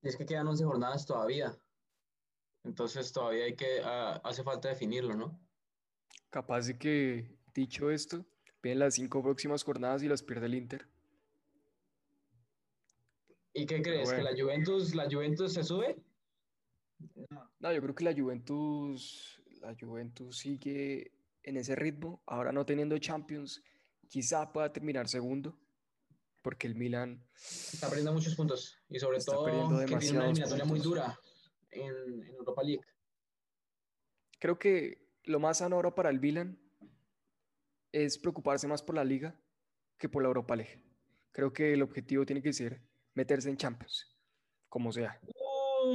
Y 0.00 0.08
es 0.08 0.16
que 0.16 0.24
quedan 0.24 0.46
11 0.46 0.64
jornadas 0.64 1.06
todavía. 1.06 1.58
Entonces 2.62 3.12
todavía 3.12 3.46
hay 3.46 3.56
que, 3.56 3.80
ah, 3.82 4.20
hace 4.22 4.44
falta 4.44 4.68
definirlo, 4.68 5.16
¿no? 5.16 5.40
Capaz 6.30 6.66
de 6.66 6.78
que, 6.78 7.36
dicho 7.52 7.90
esto, 7.90 8.24
vienen 8.64 8.78
las 8.80 8.94
cinco 8.94 9.22
próximas 9.22 9.62
jornadas 9.62 10.02
y 10.02 10.08
las 10.08 10.22
pierde 10.22 10.46
el 10.46 10.54
Inter. 10.54 10.88
¿Y 13.52 13.66
qué 13.66 13.82
crees? 13.82 14.10
¿Que 14.10 14.22
la 14.22 14.32
Juventus, 14.32 14.94
la 14.94 15.04
Juventus 15.04 15.52
se 15.52 15.62
sube? 15.62 15.96
No. 17.60 17.72
yo 17.72 17.82
creo 17.82 17.94
que 17.94 18.04
la 18.04 18.14
Juventus, 18.14 19.42
la 19.60 19.76
Juventus 19.78 20.38
sigue 20.38 21.12
en 21.42 21.58
ese 21.58 21.76
ritmo. 21.76 22.22
Ahora 22.26 22.52
no 22.52 22.64
teniendo 22.64 22.96
Champions, 22.98 23.62
quizá 24.08 24.50
pueda 24.50 24.72
terminar 24.72 25.08
segundo 25.08 25.56
porque 26.40 26.66
el 26.66 26.74
Milan 26.74 27.22
está 27.34 27.88
perdiendo 27.88 28.12
muchos 28.12 28.34
puntos 28.34 28.78
y 28.88 28.98
sobre 28.98 29.18
todo 29.18 29.44
que 29.86 29.96
tiene 29.96 30.18
una 30.18 30.26
eliminatoria 30.26 30.64
muy 30.64 30.80
dura 30.80 31.18
en, 31.70 32.22
Europa 32.38 32.62
League. 32.62 32.82
Creo 34.38 34.58
que 34.58 35.06
lo 35.24 35.38
más 35.38 35.58
sano 35.58 35.76
ahora 35.76 35.94
para 35.94 36.10
el 36.10 36.20
Milan 36.20 36.58
es 37.94 38.18
preocuparse 38.18 38.66
más 38.66 38.82
por 38.82 38.96
la 38.96 39.04
liga 39.04 39.38
que 39.98 40.08
por 40.08 40.22
la 40.22 40.28
Europa 40.28 40.56
League. 40.56 40.82
Creo 41.30 41.52
que 41.52 41.72
el 41.72 41.82
objetivo 41.82 42.26
tiene 42.26 42.42
que 42.42 42.52
ser 42.52 42.82
meterse 43.14 43.48
en 43.48 43.56
Champions, 43.56 44.16
como 44.68 44.92
sea. 44.92 45.20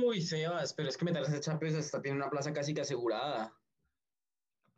Uy, 0.03 0.21
Sebas, 0.21 0.73
pero 0.73 0.89
es 0.89 0.97
que 0.97 1.05
meterse 1.05 1.35
en 1.35 1.41
Champions 1.41 1.75
hasta 1.75 2.01
tiene 2.01 2.17
una 2.17 2.29
plaza 2.29 2.53
casi 2.53 2.73
que 2.73 2.81
asegurada. 2.81 3.53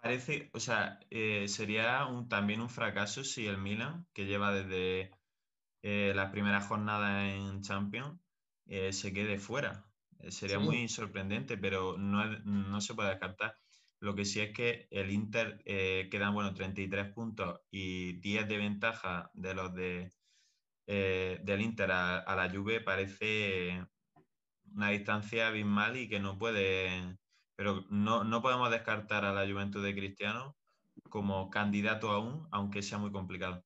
Parece, 0.01 0.49
o 0.53 0.59
sea, 0.59 0.99
eh, 1.11 1.47
sería 1.47 2.07
un, 2.07 2.27
también 2.27 2.59
un 2.59 2.69
fracaso 2.69 3.23
si 3.23 3.45
el 3.45 3.59
Milan, 3.59 4.07
que 4.13 4.25
lleva 4.25 4.51
desde 4.51 5.11
eh, 5.83 6.13
la 6.15 6.31
primera 6.31 6.61
jornada 6.61 7.29
en 7.29 7.61
Champions 7.61 8.19
eh, 8.65 8.93
se 8.93 9.13
quede 9.13 9.37
fuera. 9.37 9.85
Eh, 10.19 10.31
sería 10.31 10.59
muy 10.59 10.87
sorprendente, 10.87 11.57
pero 11.57 11.97
no, 11.97 12.25
no, 12.45 12.81
se 12.81 12.93
puede 12.93 13.09
descartar. 13.09 13.55
Lo 14.01 14.15
que 14.15 14.25
sí 14.25 14.41
es 14.41 14.51
que 14.51 14.87
el 14.91 15.11
Inter 15.11 15.63
quedan 15.63 16.33
bueno, 16.33 16.53
33 16.53 17.13
puntos 17.13 17.61
y 17.71 18.19
10 18.19 18.47
de 18.47 18.57
ventaja 18.57 19.31
de 19.33 19.53
los 19.53 19.73
de, 19.73 20.11
del 20.87 21.61
Inter 21.61 21.91
a, 21.91 22.35
la 22.35 22.49
Juve 22.49 22.81
parece 22.81 23.85
una 24.73 24.89
distancia 24.89 25.47
abismal 25.47 25.97
y 25.97 26.09
que 26.09 26.19
no 26.19 26.37
puede, 26.37 27.17
pero 27.55 27.85
no, 27.89 28.23
no 28.23 28.41
podemos 28.41 28.71
descartar 28.71 29.23
a 29.23 29.33
la 29.33 29.49
Juventud 29.49 29.83
de 29.83 29.95
Cristiano 29.95 30.57
como 31.09 31.49
candidato 31.49 32.09
aún, 32.09 32.47
aunque 32.51 32.81
sea 32.81 32.97
muy 32.97 33.11
complicado 33.11 33.63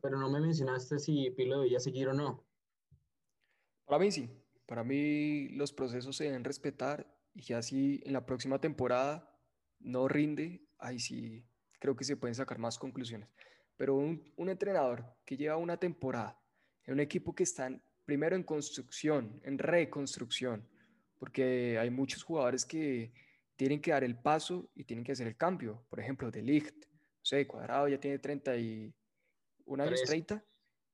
pero 0.00 0.18
no 0.18 0.30
me 0.30 0.40
mencionaste 0.40 0.98
si 0.98 1.30
Pirlo 1.30 1.60
debía 1.60 1.80
seguir 1.80 2.08
o 2.08 2.14
no. 2.14 2.44
Para 3.86 3.98
mí 3.98 4.10
sí. 4.10 4.30
Para 4.66 4.84
mí 4.84 5.48
los 5.50 5.72
procesos 5.72 6.16
se 6.16 6.24
deben 6.24 6.44
respetar 6.44 7.13
y 7.34 7.42
ya 7.42 7.62
si 7.62 8.00
en 8.04 8.12
la 8.12 8.24
próxima 8.24 8.60
temporada 8.60 9.30
no 9.80 10.08
rinde, 10.08 10.62
ahí 10.78 10.98
sí 10.98 11.44
creo 11.80 11.96
que 11.96 12.04
se 12.04 12.16
pueden 12.16 12.34
sacar 12.34 12.58
más 12.58 12.78
conclusiones. 12.78 13.28
Pero 13.76 13.96
un, 13.96 14.32
un 14.36 14.48
entrenador 14.48 15.04
que 15.24 15.36
lleva 15.36 15.56
una 15.56 15.76
temporada 15.76 16.40
en 16.84 16.94
un 16.94 17.00
equipo 17.00 17.34
que 17.34 17.42
está 17.42 17.70
primero 18.04 18.36
en 18.36 18.42
construcción, 18.44 19.40
en 19.44 19.58
reconstrucción, 19.58 20.68
porque 21.18 21.78
hay 21.78 21.90
muchos 21.90 22.22
jugadores 22.22 22.64
que 22.64 23.12
tienen 23.56 23.80
que 23.80 23.90
dar 23.90 24.04
el 24.04 24.16
paso 24.16 24.70
y 24.74 24.84
tienen 24.84 25.04
que 25.04 25.12
hacer 25.12 25.26
el 25.26 25.36
cambio. 25.36 25.84
Por 25.88 26.00
ejemplo, 26.00 26.30
De 26.30 26.42
Ligt, 26.42 26.86
no 26.86 27.24
sé, 27.24 27.46
Cuadrado 27.46 27.88
ya 27.88 27.98
tiene 27.98 28.18
30 28.18 28.56
y 28.56 28.94
¿Un 29.66 29.80
año 29.80 29.92
30? 30.04 30.44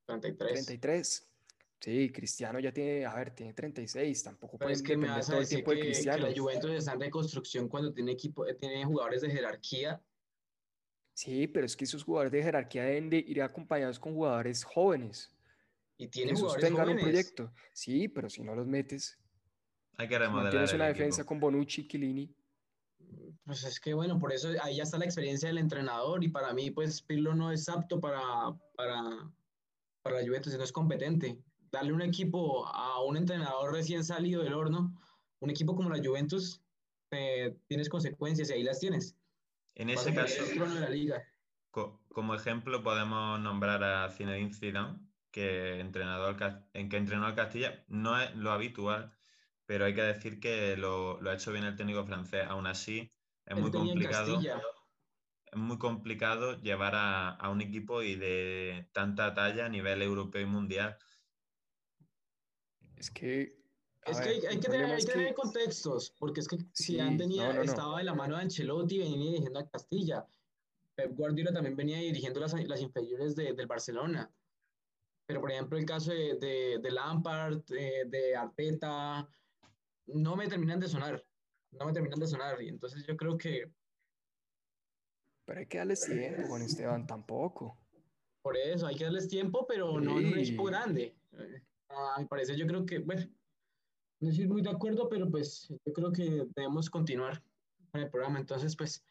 33. 0.06 0.66
33. 0.66 1.29
Sí, 1.80 2.12
Cristiano 2.12 2.60
ya 2.60 2.72
tiene, 2.72 3.06
a 3.06 3.14
ver, 3.14 3.34
tiene 3.34 3.54
36, 3.54 4.22
tampoco 4.22 4.58
puede 4.58 4.72
es 4.72 4.82
que 4.82 4.98
me 4.98 5.08
vas 5.08 5.30
a 5.30 5.36
decir 5.36 5.64
que, 5.64 5.80
Cristiano. 5.80 6.26
que 6.26 6.30
la 6.30 6.38
Juventus 6.38 6.72
está 6.72 6.92
en 6.92 7.00
reconstrucción 7.00 7.68
cuando 7.68 7.90
tiene 7.90 8.12
equipo, 8.12 8.46
eh, 8.46 8.52
tiene 8.52 8.84
jugadores 8.84 9.22
de 9.22 9.30
jerarquía. 9.30 9.98
Sí, 11.14 11.46
pero 11.46 11.64
es 11.64 11.74
que 11.76 11.84
esos 11.84 12.04
jugadores 12.04 12.32
de 12.32 12.42
jerarquía 12.42 12.84
deben 12.84 13.08
de 13.08 13.18
ir 13.18 13.42
acompañados 13.42 13.98
con 13.98 14.12
jugadores 14.12 14.62
jóvenes. 14.62 15.34
Y 15.96 16.08
tienen 16.08 16.34
que 16.34 16.40
jugadores 16.42 16.66
tengan 16.66 16.88
un 16.90 16.98
proyecto. 16.98 17.52
Sí, 17.72 18.08
pero 18.08 18.28
si 18.28 18.42
no 18.42 18.54
los 18.54 18.66
metes. 18.66 19.18
Hay 19.96 20.06
que 20.06 20.18
remodelar. 20.18 20.50
tienes 20.50 20.72
una 20.74 20.86
defensa 20.86 21.24
con 21.24 21.40
Bonucci, 21.40 21.88
Chiellini. 21.88 22.34
Pues 23.44 23.64
es 23.64 23.80
que 23.80 23.94
bueno, 23.94 24.18
por 24.18 24.34
eso 24.34 24.50
ahí 24.62 24.76
ya 24.76 24.82
está 24.82 24.98
la 24.98 25.06
experiencia 25.06 25.48
del 25.48 25.58
entrenador 25.58 26.22
y 26.22 26.28
para 26.28 26.52
mí 26.52 26.70
pues 26.70 27.00
Pirlo 27.00 27.34
no 27.34 27.50
es 27.50 27.68
apto 27.70 28.00
para, 28.00 28.22
para, 28.76 29.30
para 30.02 30.20
la 30.20 30.26
Juventus, 30.26 30.56
no 30.56 30.62
es 30.62 30.72
competente. 30.72 31.38
Darle 31.72 31.92
un 31.92 32.02
equipo 32.02 32.66
a 32.66 33.02
un 33.04 33.16
entrenador 33.16 33.72
recién 33.72 34.04
salido 34.04 34.42
del 34.42 34.54
horno, 34.54 35.00
un 35.40 35.50
equipo 35.50 35.76
como 35.76 35.90
la 35.90 36.02
Juventus, 36.02 36.60
eh, 37.10 37.56
tienes 37.66 37.88
consecuencias 37.88 38.50
y 38.50 38.54
ahí 38.54 38.62
las 38.62 38.80
tienes. 38.80 39.16
En 39.74 39.88
ese 39.88 40.12
caso, 40.12 40.42
como 42.08 42.34
ejemplo 42.34 42.82
podemos 42.82 43.40
nombrar 43.40 43.82
a 43.84 44.10
Zinedine 44.10 44.52
Zidane, 44.52 44.98
que, 45.30 45.80
entrenador, 45.80 46.36
en 46.72 46.88
que 46.88 46.96
entrenó 46.96 47.26
al 47.26 47.34
Castilla. 47.34 47.84
No 47.88 48.20
es 48.20 48.34
lo 48.34 48.50
habitual, 48.50 49.12
pero 49.66 49.84
hay 49.84 49.94
que 49.94 50.02
decir 50.02 50.40
que 50.40 50.76
lo, 50.76 51.20
lo 51.20 51.30
ha 51.30 51.34
hecho 51.34 51.52
bien 51.52 51.64
el 51.64 51.76
técnico 51.76 52.04
francés. 52.04 52.44
Aún 52.48 52.66
así, 52.66 53.12
es 53.46 53.56
muy 53.56 53.70
complicado. 53.70 54.40
Es 55.52 55.58
muy 55.58 55.78
complicado 55.78 56.60
llevar 56.60 56.92
a, 56.94 57.48
un 57.50 57.60
equipo 57.60 58.02
y 58.02 58.14
de 58.14 58.88
tanta 58.92 59.34
talla 59.34 59.66
a 59.66 59.68
nivel 59.68 60.00
europeo 60.00 60.42
y 60.42 60.46
mundial. 60.46 60.96
Es 63.00 63.10
que 63.10 63.60
es 64.06 64.20
que 64.20 64.28
hay, 64.48 64.58
que 64.58 64.68
tener, 64.68 65.34
contextos, 65.34 66.14
porque 66.18 66.40
es 66.40 66.48
que 66.48 66.58
si 66.72 66.98
han 66.98 67.16
tenía, 67.16 67.50
estaba 67.62 67.98
de 67.98 68.04
la 68.04 68.14
mano 68.14 68.36
de 68.36 68.42
Ancelotti 68.42 68.98
venía 68.98 69.30
dirigiendo 69.30 69.58
a 69.58 69.68
Castilla. 69.68 70.26
Pep 70.94 71.14
Guardiola 71.14 71.52
también 71.52 71.76
venía 71.76 71.98
dirigiendo 71.98 72.40
las, 72.40 72.52
las 72.66 72.80
inferiores 72.80 73.36
de, 73.36 73.52
del 73.52 73.66
Barcelona. 73.66 74.30
Pero, 75.26 75.40
por 75.40 75.50
ejemplo, 75.50 75.78
el 75.78 75.84
caso 75.84 76.12
de, 76.12 76.34
de, 76.36 76.78
de 76.82 76.90
Lampard, 76.90 77.64
de, 77.64 78.04
de, 78.06 78.36
Arteta, 78.36 79.28
no 80.06 80.36
me 80.36 80.48
terminan 80.48 80.80
de 80.80 80.88
sonar. 80.88 81.24
No 81.72 81.86
me 81.86 81.92
terminan 81.92 82.18
de 82.18 82.26
sonar. 82.26 82.60
Y 82.60 82.68
entonces 82.68 83.06
yo 83.06 83.16
creo 83.16 83.38
que... 83.38 83.70
Pero 85.44 85.60
hay 85.60 85.66
que 85.66 85.78
darles 85.78 86.04
tiempo, 86.04 86.48
Juan 86.48 86.62
Esteban, 86.62 87.06
tampoco. 87.06 87.78
Por 88.42 88.56
eso, 88.56 88.86
hay 88.86 88.96
que 88.96 89.04
darles 89.04 89.28
tiempo, 89.28 89.66
pero 89.66 90.00
no 90.00 90.18
en 90.18 90.26
un 90.26 90.38
equipo 90.38 90.64
grande. 90.64 91.16
A 91.90 92.18
mi 92.18 92.26
parecer, 92.26 92.56
yo 92.56 92.66
creo 92.66 92.86
que, 92.86 93.00
bueno, 93.00 93.22
no 94.20 94.30
estoy 94.30 94.46
muy 94.46 94.62
de 94.62 94.70
acuerdo, 94.70 95.08
pero 95.08 95.30
pues 95.30 95.68
yo 95.68 95.92
creo 95.92 96.12
que 96.12 96.46
debemos 96.54 96.88
continuar 96.90 97.42
con 97.90 98.02
el 98.02 98.10
programa. 98.10 98.38
Entonces, 98.38 98.76
pues, 98.76 99.04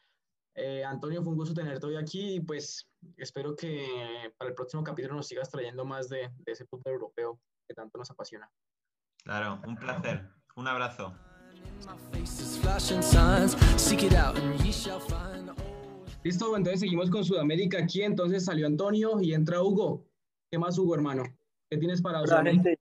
eh, 0.54 0.84
Antonio, 0.84 1.22
fue 1.22 1.32
un 1.32 1.38
gusto 1.38 1.54
tenerte 1.54 1.86
hoy 1.86 1.96
aquí 1.96 2.36
y 2.36 2.40
pues 2.40 2.88
espero 3.16 3.54
que 3.54 4.32
para 4.36 4.50
el 4.50 4.54
próximo 4.54 4.82
capítulo 4.82 5.14
nos 5.14 5.26
sigas 5.26 5.50
trayendo 5.50 5.84
más 5.84 6.08
de, 6.08 6.30
ese 6.46 6.64
fútbol 6.66 6.94
europeo 6.94 7.40
que 7.68 7.74
tanto 7.74 7.98
nos 7.98 8.10
apasiona. 8.10 8.50
Claro, 9.24 9.60
un 9.66 9.76
placer. 9.76 10.28
Un 10.56 10.68
abrazo. 10.68 11.14
Listo, 16.22 16.56
entonces 16.56 16.80
seguimos 16.80 17.10
con 17.10 17.24
Sudamérica 17.24 17.78
aquí. 17.78 18.02
Entonces 18.02 18.44
salió 18.44 18.66
Antonio 18.66 19.20
y 19.20 19.34
entra 19.34 19.62
Hugo. 19.62 20.06
¿Qué 20.50 20.58
más, 20.58 20.78
Hugo, 20.78 20.94
hermano? 20.94 21.24
¿Qué 21.70 21.76
tienes 21.76 22.02
para 22.02 22.20
Hola, 22.20 22.42
gente. 22.42 22.80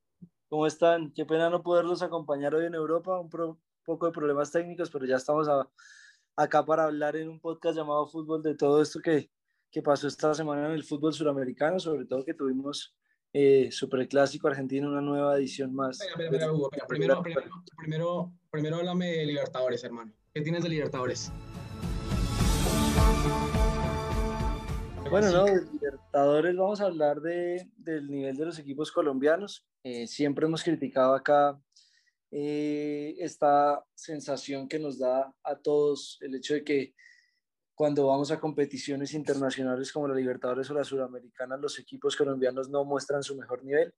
¿Cómo 0.50 0.66
están? 0.66 1.12
Qué 1.12 1.24
pena 1.24 1.52
no 1.52 1.62
poderlos 1.62 2.02
acompañar 2.02 2.56
hoy 2.56 2.66
en 2.66 2.74
Europa. 2.74 3.20
Un 3.20 3.30
poco 3.30 4.08
de 4.08 4.12
problemas 4.12 4.52
técnicos, 4.52 4.90
pero 4.90 5.06
ya 5.06 5.18
estamos 5.18 5.48
acá 6.36 6.66
para 6.66 6.86
hablar 6.86 7.16
en 7.16 7.30
un 7.30 7.40
podcast 7.40 7.78
llamado 7.78 8.08
Fútbol 8.08 8.42
de 8.42 8.56
todo 8.56 8.82
esto 8.82 9.00
que, 9.00 9.30
que 9.70 9.84
pasó 9.84 10.08
esta 10.08 10.34
semana 10.34 10.66
en 10.66 10.72
el 10.72 10.84
fútbol 10.84 11.14
suramericano, 11.14 11.80
sobre 11.80 12.06
todo 12.06 12.26
que 12.26 12.34
tuvimos 12.34 12.96
eh, 13.32 13.72
Superclásico 13.72 14.48
Argentina, 14.48 14.88
una 14.88 15.02
nueva 15.02 15.38
edición 15.38 15.72
más. 15.76 16.00
Primero, 16.16 16.72
primero, 16.88 17.22
primero, 17.78 18.34
primero 18.50 18.78
háblame 18.78 19.12
de 19.12 19.26
Libertadores, 19.28 19.84
hermano. 19.84 20.12
¿Qué 20.34 20.42
tienes 20.42 20.64
de 20.64 20.70
Libertadores? 20.70 21.32
Bueno, 25.10 25.32
no, 25.32 25.46
de 25.46 25.66
Libertadores 25.66 26.56
vamos 26.56 26.82
a 26.82 26.86
hablar 26.86 27.20
de, 27.20 27.68
del 27.78 28.12
nivel 28.12 28.38
de 28.38 28.46
los 28.46 28.60
equipos 28.60 28.92
colombianos. 28.92 29.66
Eh, 29.84 30.06
siempre 30.06 30.46
hemos 30.46 30.64
criticado 30.64 31.16
acá 31.16 31.60
eh, 32.30 33.16
esta 33.18 33.84
sensación 33.96 34.68
que 34.68 34.78
nos 34.78 35.00
da 35.00 35.34
a 35.42 35.56
todos 35.56 36.20
el 36.22 36.36
hecho 36.36 36.54
de 36.54 36.64
que 36.64 36.94
cuando 37.74 38.06
vamos 38.06 38.30
a 38.30 38.40
competiciones 38.40 39.16
internacionales 39.16 39.92
como 39.92 40.08
la 40.08 40.14
Libertadores 40.14 40.70
o 40.70 40.76
la 40.76 40.84
Suramericana, 40.84 41.58
los 41.58 41.80
equipos 41.80 42.16
colombianos 42.16 42.70
no 42.70 42.86
muestran 42.86 43.24
su 43.24 43.36
mejor 43.36 43.64
nivel. 43.64 43.92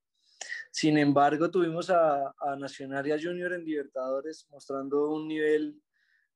Sin 0.70 0.96
embargo, 0.96 1.50
tuvimos 1.50 1.90
a, 1.90 2.32
a 2.40 2.56
Nacional 2.56 3.06
y 3.06 3.12
a 3.12 3.20
Junior 3.20 3.52
en 3.52 3.66
Libertadores 3.66 4.46
mostrando 4.50 5.10
un 5.10 5.28
nivel 5.28 5.78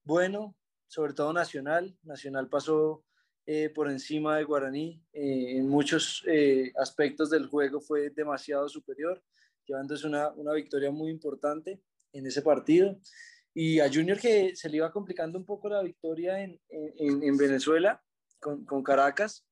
bueno, 0.04 0.54
sobre 0.86 1.14
todo 1.14 1.32
Nacional. 1.32 1.96
Nacional 2.02 2.50
pasó 2.50 3.05
eh, 3.48 3.70
por 3.70 3.88
encima 3.88 4.36
de 4.36 4.44
Guaraní 4.44 5.00
eh, 5.12 5.56
en 5.56 5.68
muchos 5.68 6.24
eh, 6.26 6.72
aspectos 6.76 7.30
del 7.30 7.46
juego 7.46 7.80
fue 7.80 8.10
demasiado 8.10 8.68
superior, 8.68 9.22
llevándose 9.64 10.04
una, 10.04 10.30
una 10.32 10.52
victoria 10.52 10.90
muy 10.90 11.12
importante 11.12 11.80
en 12.12 12.26
ese 12.26 12.42
partido. 12.42 12.98
Y 13.54 13.78
a 13.78 13.88
Junior 13.88 14.18
que 14.18 14.56
se 14.56 14.68
le 14.68 14.78
iba 14.78 14.90
complicando 14.90 15.38
un 15.38 15.46
poco 15.46 15.68
la 15.68 15.80
victoria 15.82 16.42
en, 16.42 16.60
en, 16.68 17.22
en 17.22 17.36
Venezuela 17.36 18.02
con, 18.40 18.64
con, 18.64 18.82
Caracas, 18.82 19.46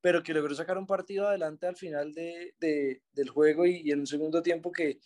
pero 0.00 0.22
que 0.22 0.32
logró 0.32 0.54
sacar 0.54 0.78
un 0.78 0.86
partido 0.86 1.28
adelante 1.28 1.66
al 1.66 1.76
final 1.76 2.12
de, 2.12 2.54
de, 2.58 3.02
del 3.12 3.28
juego 3.28 3.66
y, 3.66 3.82
y, 3.84 3.92
en 3.92 4.00
un 4.00 4.06
segundo 4.06 4.42
tiempo 4.42 4.72
que, 4.72 4.98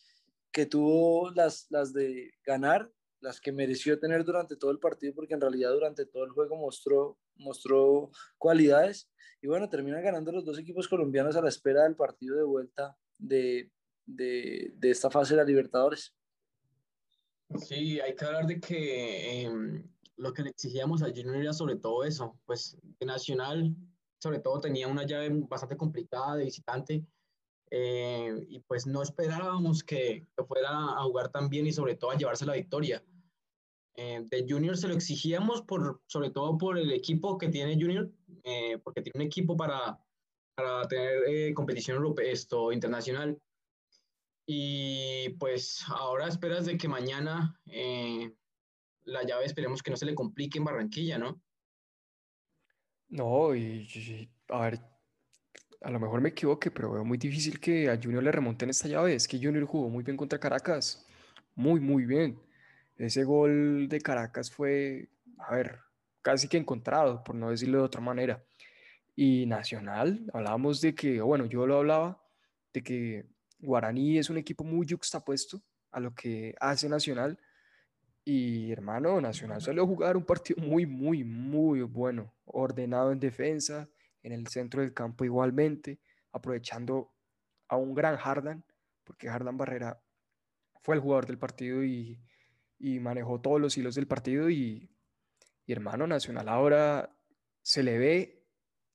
que 0.53 0.67
tuvo 0.67 1.33
las, 1.33 1.67
las 1.69 1.93
de 1.93 2.31
ganar, 2.47 2.89
las 3.25 3.41
que 3.41 3.53
mereció 3.53 3.99
tener 3.99 4.23
durante 4.23 4.55
todo 4.55 4.71
el 4.71 4.79
partido, 4.79 5.15
porque 5.15 5.33
en 5.33 5.41
realidad 5.41 5.73
durante 5.73 6.05
todo 6.05 6.25
el 6.25 6.31
juego 6.31 6.57
mostró, 6.57 7.19
mostró 7.37 8.11
cualidades. 8.37 9.11
Y 9.41 9.47
bueno, 9.47 9.69
terminan 9.71 10.05
ganando 10.05 10.31
los 10.31 10.45
dos 10.45 10.59
equipos 10.59 10.89
colombianos 10.89 11.35
a 11.35 11.41
la 11.41 11.49
espera 11.49 11.85
del 11.85 11.97
partido 11.97 12.37
de 12.37 12.45
vuelta 12.45 12.97
de, 13.17 13.71
de, 14.05 14.73
de 14.77 14.91
esta 14.91 15.11
fase 15.11 15.35
de 15.35 15.41
la 15.41 15.47
Libertadores. 15.47 16.15
Sí, 17.57 17.99
hay 17.99 18.15
que 18.15 18.25
hablar 18.27 18.47
de 18.47 18.61
que 18.61 19.43
em, 19.43 19.89
lo 20.17 20.35
que 20.35 20.43
le 20.43 20.51
exigíamos 20.51 21.03
a 21.03 21.09
Junior 21.09 21.37
era 21.37 21.53
sobre 21.55 21.77
todo 21.77 22.05
eso, 22.05 22.39
pues 22.45 22.77
de 22.83 23.07
Nacional 23.07 23.75
sobre 24.19 24.39
todo 24.39 24.61
tenía 24.61 24.87
una 24.89 25.07
llave 25.07 25.31
bastante 25.49 25.77
complicada 25.77 26.37
de 26.37 26.45
visitante 26.45 27.07
eh, 27.71 28.47
y 28.49 28.61
pues 28.61 28.87
no 28.87 29.03
esperábamos 29.03 29.83
que, 29.83 30.27
que, 30.37 30.45
fuera 30.45 30.71
a 30.71 31.03
jugar 31.05 31.31
tan 31.31 31.49
bien 31.49 31.67
y 31.67 31.73
sobre 31.73 31.95
todo 31.95 32.11
a 32.11 32.17
llevarse 32.17 32.47
la 32.47 32.55
victoria. 32.55 33.03
Eh, 33.97 34.25
de 34.29 34.47
Junior 34.49 34.77
se 34.77 34.89
lo 34.89 34.95
exigíamos 34.95 35.63
por, 35.63 36.01
sobre 36.07 36.31
todo 36.31 36.59
por 36.59 36.79
el 36.79 36.93
equipo 36.93 37.39
que 37.39 37.49
tiene 37.49 37.75
Junior, 37.75 38.11
eh, 38.43 38.79
porque 38.83 39.03
tiene 39.03 39.21
un 39.23 39.27
equipo 39.27 39.57
para, 39.57 39.99
para 40.55 40.87
tener 40.89 41.55
competición 41.55 41.97
europea, 41.97 42.31
esto, 42.31 42.73
internacional 42.73 43.39
y 44.47 45.31
pues 45.39 45.83
ahora 45.89 46.29
esperas 46.29 46.67
de 46.67 46.77
que 46.77 46.89
mañana 46.89 47.59
eh, 47.67 48.33
la 49.05 49.23
llave 49.25 49.47
esperemos 49.47 49.83
que 49.83 49.91
no 49.91 49.97
se 49.97 50.07
le 50.07 50.15
complique 50.15 50.59
en 50.59 50.65
Barranquilla, 50.65 51.19
¿no? 51.19 51.41
No, 53.09 53.55
y, 53.55 54.29
a 54.49 54.61
ver, 54.63 54.81
a 55.81 55.91
lo 55.91 56.01
mejor 56.01 56.21
me 56.21 56.31
equivoque, 56.31 56.71
pero 56.71 56.93
veo 56.93 57.05
muy 57.05 57.17
difícil 57.17 57.61
que 57.61 57.89
a 57.89 57.99
Junior 58.01 58.23
le 58.23 58.33
remonten 58.33 58.71
esta 58.71 58.89
llave. 58.89 59.15
Es 59.15 59.29
que 59.29 59.39
Junior 59.39 59.65
jugó 59.65 59.89
muy 59.89 60.03
bien 60.03 60.17
contra 60.17 60.39
Caracas, 60.39 61.07
muy, 61.55 61.81
muy 61.81 62.05
bien. 62.05 62.39
Ese 62.97 63.25
gol 63.25 63.89
de 63.89 64.01
Caracas 64.01 64.51
fue, 64.51 65.09
a 65.39 65.55
ver, 65.55 65.81
casi 66.23 66.49
que 66.49 66.57
encontrado, 66.57 67.25
por 67.25 67.35
no 67.35 67.51
decirlo 67.51 67.79
de 67.79 67.85
otra 67.85 68.01
manera. 68.01 68.45
Y 69.17 69.47
Nacional, 69.47 70.31
hablábamos 70.33 70.81
de 70.81 70.95
que, 70.95 71.21
bueno, 71.21 71.47
yo 71.47 71.67
lo 71.67 71.79
hablaba, 71.79 72.23
de 72.73 72.83
que 72.83 73.27
Guaraní 73.59 74.19
es 74.19 74.31
un 74.31 74.39
equipo 74.39 74.65
muy 74.65 74.87
juxtapuesto 74.89 75.63
a 75.91 76.01
lo 76.01 76.15
que 76.15 76.55
hace 76.61 76.89
Nacional. 76.89 77.39
Y 78.25 78.73
hermano, 78.73 79.21
Nacional 79.21 79.61
salió 79.61 79.83
a 79.83 79.87
jugar 79.87 80.17
un 80.17 80.25
partido 80.25 80.63
muy, 80.63 80.87
muy, 80.87 81.25
muy 81.25 81.83
bueno, 81.83 82.33
ordenado 82.45 83.13
en 83.13 83.21
defensa, 83.21 83.89
en 84.23 84.33
el 84.33 84.47
centro 84.47 84.81
del 84.81 84.95
campo 84.95 85.25
igualmente, 85.25 86.01
aprovechando 86.33 87.13
a 87.69 87.77
un 87.77 87.95
gran 87.95 88.17
Hardan, 88.23 88.65
porque 89.05 89.29
Hardan 89.29 89.59
Barrera 89.59 90.01
fue 90.81 90.95
el 90.95 91.01
jugador 91.01 91.27
del 91.27 91.39
partido 91.39 91.85
y, 91.85 92.19
y 92.79 93.01
manejó 93.01 93.41
todos 93.41 93.61
los 93.61 93.77
hilos 93.77 93.95
del 93.95 94.07
partido. 94.07 94.51
Y, 94.51 94.91
y, 95.67 95.73
hermano, 95.73 96.07
Nacional 96.07 96.49
ahora 96.49 97.17
se 97.63 97.83
le 97.83 97.99
ve 97.99 98.47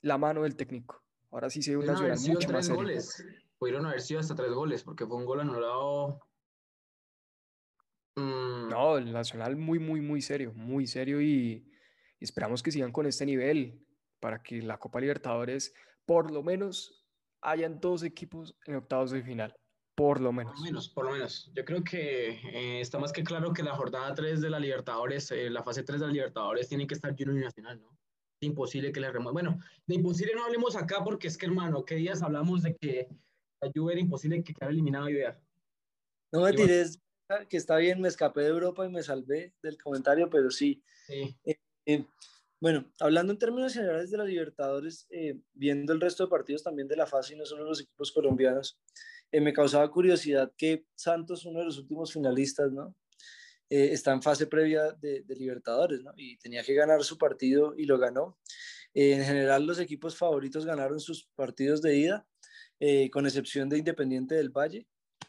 la 0.01 0.17
mano 0.17 0.43
del 0.43 0.55
técnico. 0.55 1.03
Ahora 1.31 1.49
sí 1.49 1.61
se 1.61 1.71
ve 1.71 1.77
un 1.77 1.85
Nacional 1.85 2.17
mucho 2.19 2.49
más 2.49 2.65
serio 2.65 2.87
pudieron 3.59 3.85
haber 3.85 4.01
sido 4.01 4.21
hasta 4.21 4.35
tres 4.35 4.51
goles, 4.51 4.83
porque 4.83 5.05
fue 5.05 5.17
un 5.17 5.25
gol 5.25 5.41
anulado. 5.41 6.25
Mm. 8.15 8.69
No, 8.69 8.97
el 8.97 9.11
Nacional 9.11 9.57
muy, 9.57 9.77
muy, 9.77 10.01
muy 10.01 10.21
serio, 10.21 10.53
muy 10.55 10.87
serio 10.87 11.21
y, 11.21 11.69
esperamos 12.19 12.63
que 12.63 12.71
sigan 12.71 12.91
con 12.91 13.05
este 13.05 13.25
nivel 13.25 13.85
para 14.19 14.41
que 14.41 14.61
la 14.61 14.77
Copa 14.77 14.99
Libertadores, 14.99 15.73
por 16.05 16.31
lo 16.31 16.41
menos, 16.41 17.05
hayan 17.41 17.79
dos 17.79 18.03
equipos 18.03 18.57
en 18.65 18.75
octavos 18.75 19.11
de 19.11 19.21
final. 19.21 19.55
Por 19.99 20.21
lo 20.21 20.31
menos. 20.31 20.53
Por 20.53 20.59
lo 20.59 20.65
menos, 20.65 20.89
por 20.89 21.05
lo 21.05 21.11
menos. 21.11 21.51
Yo 21.53 21.65
creo 21.65 21.83
que 21.83 22.29
eh, 22.29 22.79
está 22.79 22.99
más 22.99 23.11
que 23.11 23.21
claro 23.21 23.51
que 23.51 23.63
la 23.63 23.75
jornada 23.75 24.15
3 24.15 24.39
de 24.39 24.49
la 24.49 24.57
Libertadores, 24.57 25.29
eh, 25.31 25.49
la 25.49 25.61
fase 25.61 25.83
3 25.83 25.99
de 25.99 26.07
la 26.07 26.13
Libertadores, 26.13 26.69
tiene 26.69 26.87
que 26.87 26.93
estar 26.93 27.13
Junior 27.17 27.43
Nacional, 27.43 27.81
¿no? 27.81 27.89
Es 28.41 28.47
imposible 28.47 28.93
que 28.93 29.01
le 29.01 29.11
remueva. 29.11 29.33
Bueno, 29.33 29.59
de 29.85 29.95
imposible 29.95 30.33
no 30.35 30.45
hablemos 30.45 30.77
acá 30.77 31.03
porque 31.03 31.27
es 31.27 31.37
que, 31.37 31.47
hermano, 31.47 31.83
¿qué 31.83 31.95
días 31.95 32.21
hablamos 32.21 32.63
de 32.63 32.77
que 32.77 33.09
la 33.61 33.69
Juve 33.75 33.91
era 33.91 34.01
imposible 34.01 34.41
que 34.41 34.53
quedara 34.53 34.71
eliminado 34.71 35.09
y 35.09 35.15
vea? 35.15 35.37
No 36.31 36.43
me 36.43 36.53
tires 36.53 37.01
que 37.49 37.57
está 37.57 37.75
bien, 37.75 37.99
me 37.99 38.07
escapé 38.07 38.39
de 38.39 38.47
Europa 38.47 38.85
y 38.85 38.89
me 38.89 39.03
salvé 39.03 39.53
del 39.61 39.77
comentario, 39.77 40.29
pero 40.29 40.49
sí. 40.49 40.81
Sí. 41.07 41.35
Eh, 41.43 42.05
bueno, 42.61 42.89
hablando 43.01 43.33
en 43.33 43.39
términos 43.39 43.73
generales 43.73 44.11
de 44.11 44.17
la 44.17 44.23
Libertadores, 44.23 45.09
viendo 45.53 45.91
el 45.91 45.99
resto 45.99 46.23
de 46.23 46.29
partidos 46.29 46.63
también 46.63 46.87
de 46.87 46.95
la 46.95 47.05
fase 47.05 47.33
y 47.33 47.37
no 47.37 47.45
solo 47.45 47.65
los 47.65 47.81
equipos 47.81 48.13
colombianos, 48.13 48.79
eh, 49.31 49.41
me 49.41 49.53
causaba 49.53 49.89
curiosidad 49.91 50.51
que 50.57 50.85
Santos, 50.95 51.45
uno 51.45 51.59
de 51.59 51.65
los 51.65 51.77
últimos 51.77 52.11
finalistas, 52.11 52.71
¿no? 52.71 52.95
Eh, 53.69 53.89
está 53.91 54.11
en 54.11 54.23
fase 54.23 54.47
previa 54.47 54.91
de, 54.93 55.23
Libertadores, 55.27 56.01
¿no? 56.01 56.11
Y 56.17 56.37
tenía 56.37 56.63
que 56.63 56.73
ganar 56.73 57.03
su 57.03 57.17
partido 57.17 57.75
y 57.77 57.85
lo 57.85 57.99
ganó. 57.99 58.39
Eh, 58.93 59.13
en 59.13 59.23
general, 59.23 59.67
los 59.67 59.79
equipos 59.79 60.17
favoritos 60.17 60.65
ganaron 60.65 60.99
sus 60.99 61.27
partidos 61.35 61.81
de 61.81 61.97
ida, 61.97 62.25
con 63.11 63.25
excepción 63.25 63.67
de 63.67 63.77
Independiente 63.77 64.35
del 64.35 64.49
Valle, 64.49 64.87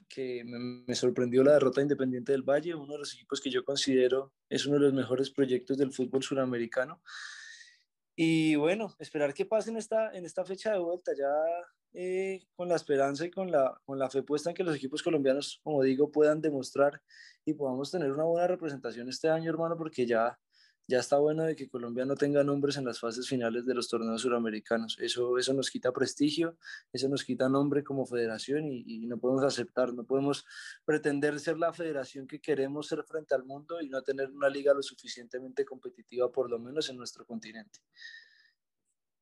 que 0.09 0.45
me, 0.45 0.95
sorprendió 0.95 1.43
la 1.43 1.55
derrota 1.55 1.81
de 1.81 1.87
Independiente 1.87 2.31
del 2.31 2.43
Valle, 2.43 2.77
uno 2.77 2.93
de 2.93 3.01
los 3.01 3.13
equipos 3.13 3.41
que 3.41 3.51
yo 3.51 3.65
considero 3.65 4.33
es 4.49 4.67
uno 4.67 4.77
de 4.77 4.83
los 4.83 4.93
mejores 4.95 5.31
proyectos 5.31 5.77
del 5.77 5.93
fútbol 5.93 6.23
suramericano. 6.23 7.03
Y 8.15 8.55
bueno, 8.55 8.95
esperar 9.01 9.35
que 9.35 9.47
pasen 9.47 9.77
esta, 9.77 10.13
en 10.13 10.25
esta 10.25 10.45
fecha 10.45 10.73
de 10.73 10.79
vuelta. 10.79 11.13
Ya 11.19 11.27
eh, 11.92 12.46
con 12.55 12.68
la 12.68 12.76
esperanza 12.76 13.26
y 13.26 13.31
con 13.31 13.50
la, 13.50 13.81
con 13.85 13.98
la 13.98 14.09
fe 14.09 14.22
puesta 14.22 14.50
en 14.50 14.57
que 14.57 14.64
los 14.64 14.76
equipos 14.76 15.03
colombianos, 15.03 15.61
como 15.62 15.83
digo, 15.83 16.11
puedan 16.11 16.40
demostrar 16.40 17.03
y 17.44 17.55
podamos 17.55 17.90
tener 17.90 18.12
una 18.12 18.24
buena 18.24 18.46
representación 18.46 19.09
este 19.09 19.29
año, 19.29 19.50
hermano, 19.50 19.76
porque 19.76 20.07
ya, 20.07 20.38
ya 20.87 21.00
está 21.00 21.18
bueno 21.18 21.42
de 21.44 21.57
que 21.57 21.68
Colombia 21.68 22.05
no 22.05 22.14
tenga 22.14 22.44
nombres 22.44 22.76
en 22.76 22.85
las 22.85 23.00
fases 23.00 23.29
finales 23.29 23.66
de 23.66 23.74
los 23.74 23.88
torneos 23.88 24.22
suramericanos. 24.22 24.98
Eso, 25.00 25.37
eso 25.37 25.53
nos 25.53 25.70
quita 25.70 25.92
prestigio, 25.92 26.57
eso 26.92 27.09
nos 27.09 27.24
quita 27.24 27.48
nombre 27.48 27.83
como 27.83 28.07
federación 28.07 28.66
y, 28.66 28.85
y 28.87 29.07
no 29.07 29.18
podemos 29.18 29.42
aceptar, 29.42 29.92
no 29.92 30.05
podemos 30.05 30.44
pretender 30.85 31.40
ser 31.40 31.59
la 31.59 31.72
federación 31.72 32.26
que 32.26 32.40
queremos 32.40 32.87
ser 32.87 33.03
frente 33.03 33.35
al 33.35 33.44
mundo 33.44 33.81
y 33.81 33.88
no 33.88 34.03
tener 34.03 34.31
una 34.31 34.48
liga 34.48 34.74
lo 34.74 34.83
suficientemente 34.83 35.64
competitiva, 35.64 36.31
por 36.31 36.48
lo 36.48 36.59
menos 36.59 36.88
en 36.88 36.96
nuestro 36.96 37.24
continente. 37.26 37.81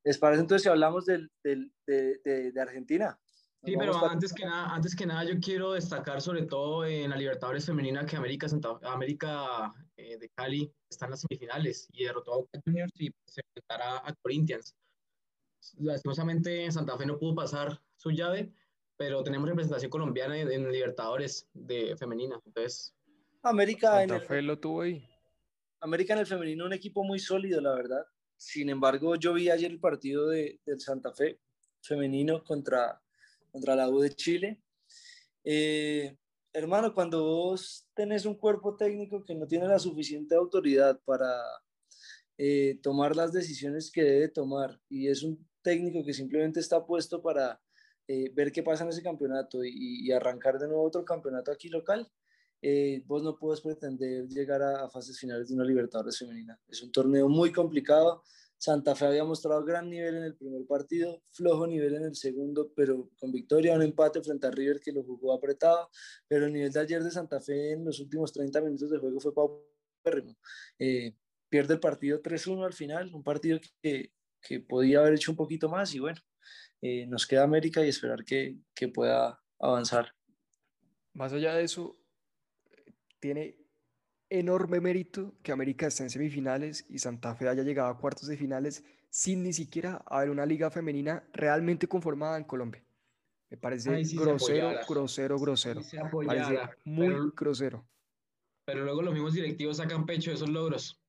¿Les 0.09 0.16
parece 0.16 0.40
entonces 0.40 0.62
si 0.62 0.71
hablamos 0.71 1.05
del, 1.05 1.31
del, 1.44 1.71
de, 1.87 2.18
de, 2.25 2.61
Argentina? 2.62 3.21
Sí, 3.62 3.75
pero 3.79 3.94
antes 4.09 4.33
que, 4.33 4.42
nada, 4.42 4.75
antes 4.75 4.97
que 4.97 5.05
nada 5.05 5.23
yo 5.25 5.38
quiero 5.38 5.73
destacar 5.73 6.23
sobre 6.23 6.47
todo 6.47 6.87
en 6.87 7.11
la 7.11 7.16
Libertadores 7.16 7.66
Femenina 7.66 8.07
que 8.07 8.16
América, 8.16 8.49
Santa, 8.49 8.79
América 8.85 9.71
eh, 9.99 10.16
de 10.16 10.31
Cali 10.31 10.73
está 10.88 11.05
en 11.05 11.11
las 11.11 11.21
semifinales 11.21 11.88
y 11.92 12.05
derrotó 12.05 12.33
a 12.33 12.37
Boca 12.38 12.59
Juniors 12.64 12.90
y 12.99 13.11
se 13.27 13.42
enfrentará 13.42 13.99
a 13.99 14.14
Corinthians. 14.23 14.75
Lastimosamente 15.77 16.73
Santa 16.73 16.97
Fe 16.97 17.05
no 17.05 17.18
pudo 17.18 17.35
pasar 17.35 17.79
su 17.97 18.11
llave, 18.11 18.51
pero 18.97 19.23
tenemos 19.23 19.47
representación 19.47 19.90
colombiana 19.90 20.38
en, 20.38 20.51
en 20.51 20.73
Libertadores 20.73 21.47
de 21.53 21.94
femenina. 21.99 22.40
Entonces, 22.47 22.94
América 23.42 23.99
Santa 23.99 24.21
Fe 24.21 24.40
lo 24.40 24.59
tuvo 24.59 24.81
ahí. 24.81 25.07
América 25.81 26.14
en 26.14 26.21
el 26.21 26.27
femenino, 26.27 26.64
un 26.64 26.73
equipo 26.73 27.05
muy 27.05 27.18
sólido, 27.18 27.61
la 27.61 27.75
verdad. 27.75 28.07
Sin 28.38 28.70
embargo, 28.70 29.16
yo 29.16 29.35
vi 29.35 29.51
ayer 29.51 29.70
el 29.70 29.81
partido 29.81 30.29
de, 30.29 30.61
del 30.64 30.81
Santa 30.81 31.12
Fe 31.12 31.40
femenino 31.83 32.44
contra, 32.44 33.03
contra 33.51 33.74
la 33.74 33.90
U 33.90 33.98
de 33.98 34.14
Chile. 34.14 34.62
Eh, 35.42 36.16
hermano, 36.53 36.94
cuando 36.94 37.24
vos 37.24 37.87
tenés 37.94 38.24
un 38.27 38.37
cuerpo 38.37 38.77
técnico 38.77 39.24
que 39.24 39.35
no 39.35 39.46
tiene 39.46 39.66
la 39.66 39.81
suficiente 39.81 40.37
autoridad 40.37 41.01
para 41.05 41.42
eh, 42.37 42.79
tomar 42.81 43.16
las 43.16 43.33
decisiones 43.33 43.90
que 43.90 44.05
debe 44.05 44.29
tomar 44.29 44.81
y 44.88 45.09
es 45.09 45.24
un 45.24 45.44
técnico 45.61 46.05
que 46.05 46.12
simplemente 46.12 46.61
está 46.61 46.87
puesto 46.87 47.20
para 47.20 47.61
eh, 48.07 48.31
ver 48.33 48.53
qué 48.53 48.62
pasa 48.62 48.85
en 48.85 48.90
ese 48.90 49.03
campeonato 49.03 49.64
y, 49.64 50.07
y, 50.07 50.12
arrancar 50.12 50.59
de 50.59 50.68
nuevo 50.68 50.85
otro 50.85 51.05
campeonato 51.05 51.51
aquí 51.51 51.68
local, 51.68 52.09
eh, 52.61 53.03
vos 53.07 53.23
no 53.23 53.37
puedes 53.38 53.61
pretender 53.61 54.27
llegar 54.29 54.62
a, 54.62 54.88
fases 54.90 55.18
finales 55.18 55.49
de 55.49 55.55
una 55.55 55.64
Libertadores 55.64 56.18
femenina. 56.18 56.59
Es 56.66 56.83
un 56.83 56.90
torneo 56.90 57.29
muy 57.29 57.53
complicado. 57.53 58.23
Santa 58.57 58.97
Fe 58.97 59.07
había 59.07 59.23
mostrado 59.23 59.64
gran 59.64 59.88
nivel 59.88 60.16
en 60.16 60.25
el 60.25 60.35
primer 60.35 60.66
partido, 60.66 61.23
flojo 61.31 61.66
nivel 61.68 61.94
en 61.94 62.05
el 62.07 62.16
segundo, 62.16 62.73
pero 62.75 63.09
con 63.16 63.31
victoria, 63.31 63.75
un 63.75 63.83
empate 63.83 64.21
frente 64.21 64.49
a 64.49 64.51
River 64.51 64.81
que 64.81 64.90
lo 64.90 65.05
jugó 65.05 65.33
apretado, 65.33 65.88
pero 66.27 66.47
el 66.47 66.53
nivel 66.53 66.73
de 66.73 66.81
ayer 66.81 67.05
de 67.05 67.11
Santa 67.12 67.40
Fe 67.40 67.73
en 67.73 67.85
los 67.85 68.01
últimos 68.01 68.33
30 68.33 68.61
minutos 68.62 68.90
de 68.90 68.99
juego 68.99 69.21
fue 69.21 69.33
paupérrimo. 69.33 70.37
Eh, 70.77 71.14
pierde 71.49 71.75
el 71.75 71.81
partido 71.81 72.21
3-1 72.21 72.66
al 72.66 72.73
final, 72.73 73.14
un 73.14 73.23
partido 73.23 73.61
que, 73.81 74.12
que, 74.42 74.61
podía 74.61 75.01
haber 75.01 75.14
hecho 75.14 75.31
un 75.31 75.37
poquito 75.37 75.68
más 75.68 75.94
y 75.94 76.01
bueno, 76.01 76.21
eh, 76.83 77.07
nos 77.07 77.29
queda 77.29 77.44
América 77.44 77.85
y 77.85 77.88
esperar 77.90 78.25
que, 78.25 78.59
que 78.75 78.88
pueda 78.88 79.40
avanzar. 79.61 80.14
Más 81.14 81.33
allá 81.33 81.55
de 81.55 81.62
eso, 81.62 81.97
tiene 83.20 83.57
enorme 84.31 84.81
mérito 84.81 85.35
que 85.42 85.52
América 85.52 85.87
esté 85.87 86.02
en 86.02 86.11
semifinales 86.11 86.87
y 86.88 86.98
Santa 86.98 87.35
Fe 87.35 87.48
haya 87.48 87.62
llegado 87.62 87.88
a 87.88 87.98
cuartos 87.98 88.28
de 88.28 88.37
finales 88.37 88.85
sin 89.11 89.42
ni 89.42 89.52
siquiera 89.52 90.02
haber 90.07 90.31
una 90.31 90.44
liga 90.44 90.70
femenina 90.70 91.26
realmente 91.33 91.88
conformada 91.88 92.37
en 92.37 92.44
Colombia. 92.44 92.85
Me 93.50 93.57
parece 93.57 93.90
grosero, 94.14 94.78
grosero, 94.87 95.38
grosero, 95.38 95.81
parece 96.26 96.59
muy 96.85 97.33
grosero. 97.35 97.88
Pero 98.66 98.85
luego 98.85 99.00
los 99.00 99.14
mismos 99.14 99.33
directivos 99.33 99.78
sacan 99.78 100.04
pecho 100.04 100.31
de 100.31 100.37
esos 100.37 100.50
logros. 100.50 101.00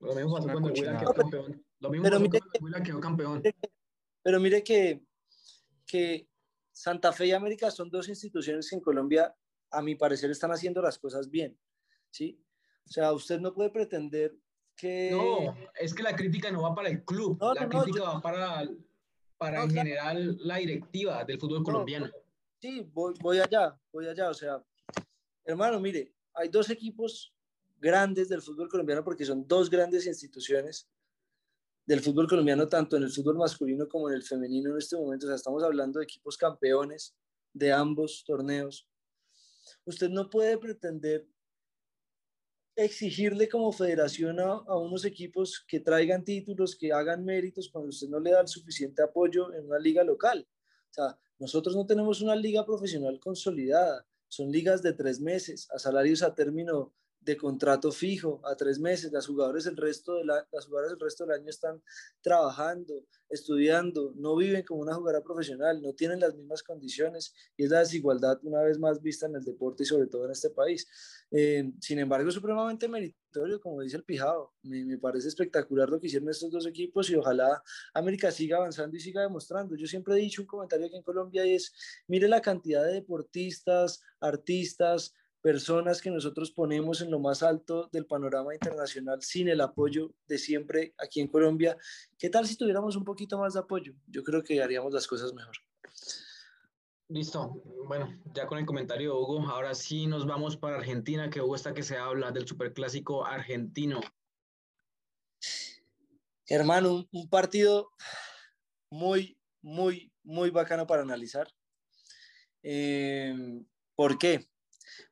Lo 0.00 0.14
mismo 0.14 0.34
pasó 0.34 0.48
cuando 0.48 0.70
Huila 0.70 0.96
quedó 0.96 1.12
campeón. 1.12 1.64
Lo 1.80 1.90
mismo 1.90 2.04
pero 2.04 2.20
mire, 2.20 2.40
cuando 2.58 2.82
quedó 2.82 3.00
campeón. 3.00 3.42
Pero 4.22 4.40
mire 4.40 4.62
que, 4.62 5.02
que 5.86 6.26
Santa 6.72 7.12
Fe 7.12 7.26
y 7.26 7.32
América 7.32 7.70
son 7.70 7.90
dos 7.90 8.08
instituciones 8.08 8.70
que 8.70 8.76
en 8.76 8.80
Colombia 8.80 9.34
a 9.70 9.82
mi 9.82 9.94
parecer 9.94 10.30
están 10.30 10.50
haciendo 10.50 10.82
las 10.82 10.98
cosas 10.98 11.30
bien, 11.30 11.58
¿sí? 12.10 12.40
O 12.86 12.90
sea, 12.90 13.12
usted 13.12 13.40
no 13.40 13.52
puede 13.52 13.70
pretender 13.70 14.34
que... 14.76 15.10
No, 15.10 15.56
es 15.78 15.94
que 15.94 16.02
la 16.02 16.16
crítica 16.16 16.50
no 16.50 16.62
va 16.62 16.74
para 16.74 16.88
el 16.88 17.04
club, 17.04 17.38
la 17.54 17.68
crítica 17.68 18.02
va 18.04 18.20
para, 18.20 18.68
para 19.36 19.64
en 19.64 19.70
general 19.70 20.38
la 20.40 20.56
directiva 20.56 21.24
del 21.24 21.38
fútbol 21.38 21.62
colombiano. 21.62 22.10
Sí, 22.60 22.88
voy, 22.92 23.14
voy 23.20 23.38
allá, 23.38 23.78
voy 23.92 24.08
allá, 24.08 24.30
o 24.30 24.34
sea, 24.34 24.64
hermano, 25.44 25.78
mire, 25.78 26.12
hay 26.34 26.48
dos 26.48 26.70
equipos 26.70 27.32
grandes 27.80 28.28
del 28.28 28.42
fútbol 28.42 28.68
colombiano 28.68 29.04
porque 29.04 29.24
son 29.24 29.46
dos 29.46 29.70
grandes 29.70 30.06
instituciones 30.06 30.88
del 31.86 32.00
fútbol 32.00 32.28
colombiano, 32.28 32.66
tanto 32.68 32.96
en 32.96 33.04
el 33.04 33.10
fútbol 33.10 33.36
masculino 33.36 33.88
como 33.88 34.08
en 34.08 34.16
el 34.16 34.22
femenino 34.22 34.70
en 34.72 34.78
este 34.78 34.96
momento. 34.96 35.26
O 35.26 35.28
sea, 35.28 35.36
estamos 35.36 35.62
hablando 35.62 35.98
de 35.98 36.04
equipos 36.04 36.36
campeones 36.36 37.16
de 37.52 37.72
ambos 37.72 38.24
torneos. 38.26 38.87
Usted 39.84 40.08
no 40.10 40.30
puede 40.30 40.58
pretender 40.58 41.26
exigirle 42.76 43.48
como 43.48 43.72
federación 43.72 44.38
a, 44.38 44.76
unos 44.76 45.04
equipos 45.04 45.64
que 45.66 45.80
traigan 45.80 46.24
títulos, 46.24 46.76
que 46.76 46.92
hagan 46.92 47.24
méritos 47.24 47.68
cuando 47.68 47.88
usted 47.88 48.08
no 48.08 48.20
le 48.20 48.30
da 48.30 48.40
el 48.40 48.48
suficiente 48.48 49.02
apoyo 49.02 49.52
en 49.52 49.66
una 49.66 49.80
liga 49.80 50.04
local. 50.04 50.46
O 50.90 50.94
sea, 50.94 51.18
nosotros 51.40 51.74
no 51.74 51.86
tenemos 51.86 52.20
una 52.20 52.36
liga 52.36 52.64
profesional 52.64 53.18
consolidada, 53.18 54.06
son 54.28 54.52
ligas 54.52 54.80
de 54.82 54.92
tres 54.92 55.20
meses, 55.20 55.68
a 55.72 55.78
salarios 55.78 56.22
a 56.22 56.34
término 56.34 56.94
de 57.28 57.36
contrato 57.36 57.92
fijo 57.92 58.40
a 58.44 58.56
tres 58.56 58.78
meses. 58.78 59.12
Las 59.12 59.26
jugadoras 59.26 59.66
el 59.66 59.76
resto 59.76 60.14
de 60.14 60.24
la, 60.24 60.48
las 60.50 60.64
jugadoras 60.64 60.92
el 60.92 61.00
resto 61.00 61.26
del 61.26 61.38
año 61.38 61.50
están 61.50 61.82
trabajando, 62.22 63.04
estudiando, 63.28 64.14
no 64.16 64.34
viven 64.34 64.62
como 64.62 64.80
una 64.80 64.94
jugadora 64.94 65.22
profesional, 65.22 65.82
no 65.82 65.92
tienen 65.92 66.20
las 66.20 66.34
mismas 66.34 66.62
condiciones 66.62 67.34
y 67.56 67.64
es 67.64 67.70
la 67.70 67.80
desigualdad 67.80 68.38
una 68.42 68.62
vez 68.62 68.78
más 68.78 69.02
vista 69.02 69.26
en 69.26 69.34
el 69.36 69.44
deporte 69.44 69.82
y 69.82 69.86
sobre 69.86 70.06
todo 70.06 70.24
en 70.24 70.30
este 70.30 70.48
país. 70.48 70.88
Eh, 71.30 71.70
sin 71.80 71.98
embargo, 71.98 72.30
es 72.30 72.34
supremamente 72.34 72.88
meritorio, 72.88 73.60
como 73.60 73.82
dice 73.82 73.98
el 73.98 74.04
Pijado. 74.04 74.54
Me, 74.62 74.82
me, 74.86 74.96
parece 74.96 75.28
espectacular 75.28 75.90
lo 75.90 76.00
que 76.00 76.06
hicieron 76.06 76.30
estos 76.30 76.50
dos 76.50 76.66
equipos 76.66 77.10
y 77.10 77.16
ojalá 77.16 77.62
América 77.92 78.30
siga 78.30 78.56
avanzando 78.56 78.96
y 78.96 79.00
siga 79.00 79.20
demostrando. 79.20 79.76
Yo 79.76 79.86
siempre 79.86 80.14
he 80.14 80.18
dicho 80.18 80.40
un 80.40 80.48
comentario 80.48 80.86
aquí 80.86 80.96
en 80.96 81.02
Colombia 81.02 81.44
y 81.44 81.56
es, 81.56 81.74
mire 82.06 82.26
la 82.26 82.40
cantidad 82.40 82.82
de 82.86 82.94
deportistas, 82.94 84.00
artistas, 84.18 85.12
personas 85.48 86.02
que 86.02 86.10
nosotros 86.10 86.50
ponemos 86.50 87.00
en 87.00 87.10
lo 87.10 87.20
más 87.20 87.42
alto 87.42 87.88
del 87.90 88.04
panorama 88.04 88.52
internacional 88.52 89.22
sin 89.22 89.48
el 89.48 89.62
apoyo 89.62 90.12
de 90.26 90.36
siempre 90.36 90.92
aquí 90.98 91.22
en 91.22 91.28
Colombia. 91.28 91.78
¿Qué 92.18 92.28
tal 92.28 92.46
si 92.46 92.54
tuviéramos 92.54 92.96
un 92.96 93.04
poquito 93.04 93.38
más 93.38 93.54
de 93.54 93.60
apoyo? 93.60 93.94
Yo 94.08 94.22
creo 94.22 94.44
que 94.44 94.62
haríamos 94.62 94.92
las 94.92 95.06
cosas 95.06 95.32
mejor. 95.32 95.56
Listo. 97.08 97.62
Bueno, 97.86 98.14
ya 98.34 98.46
con 98.46 98.58
el 98.58 98.66
comentario 98.66 99.14
de 99.14 99.18
Hugo, 99.18 99.48
ahora 99.48 99.74
sí 99.74 100.06
nos 100.06 100.26
vamos 100.26 100.58
para 100.58 100.76
Argentina, 100.76 101.30
que 101.30 101.40
Hugo 101.40 101.56
está 101.56 101.72
que 101.72 101.82
se 101.82 101.96
habla 101.96 102.30
del 102.30 102.46
superclásico 102.46 103.24
argentino. 103.24 104.00
Hermano, 106.46 107.08
un 107.10 107.30
partido 107.30 107.88
muy, 108.90 109.38
muy, 109.62 110.12
muy 110.24 110.50
bacano 110.50 110.86
para 110.86 111.00
analizar. 111.00 111.48
Eh, 112.62 113.64
¿Por 113.94 114.18
qué? 114.18 114.46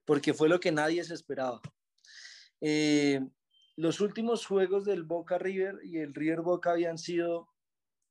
Porque 0.07 0.33
fue 0.33 0.49
lo 0.49 0.59
que 0.61 0.73
nadie 0.73 1.05
se 1.05 1.15
esperaba. 1.15 1.61
Eh, 2.61 3.21
los 3.77 4.01
últimos 4.01 4.47
juegos 4.47 4.87
del 4.87 5.03
Boca 5.03 5.37
River 5.37 5.81
y 5.85 5.99
el 5.99 6.15
River 6.15 6.41
Boca 6.41 6.71
habían 6.71 6.97
sido, 6.97 7.51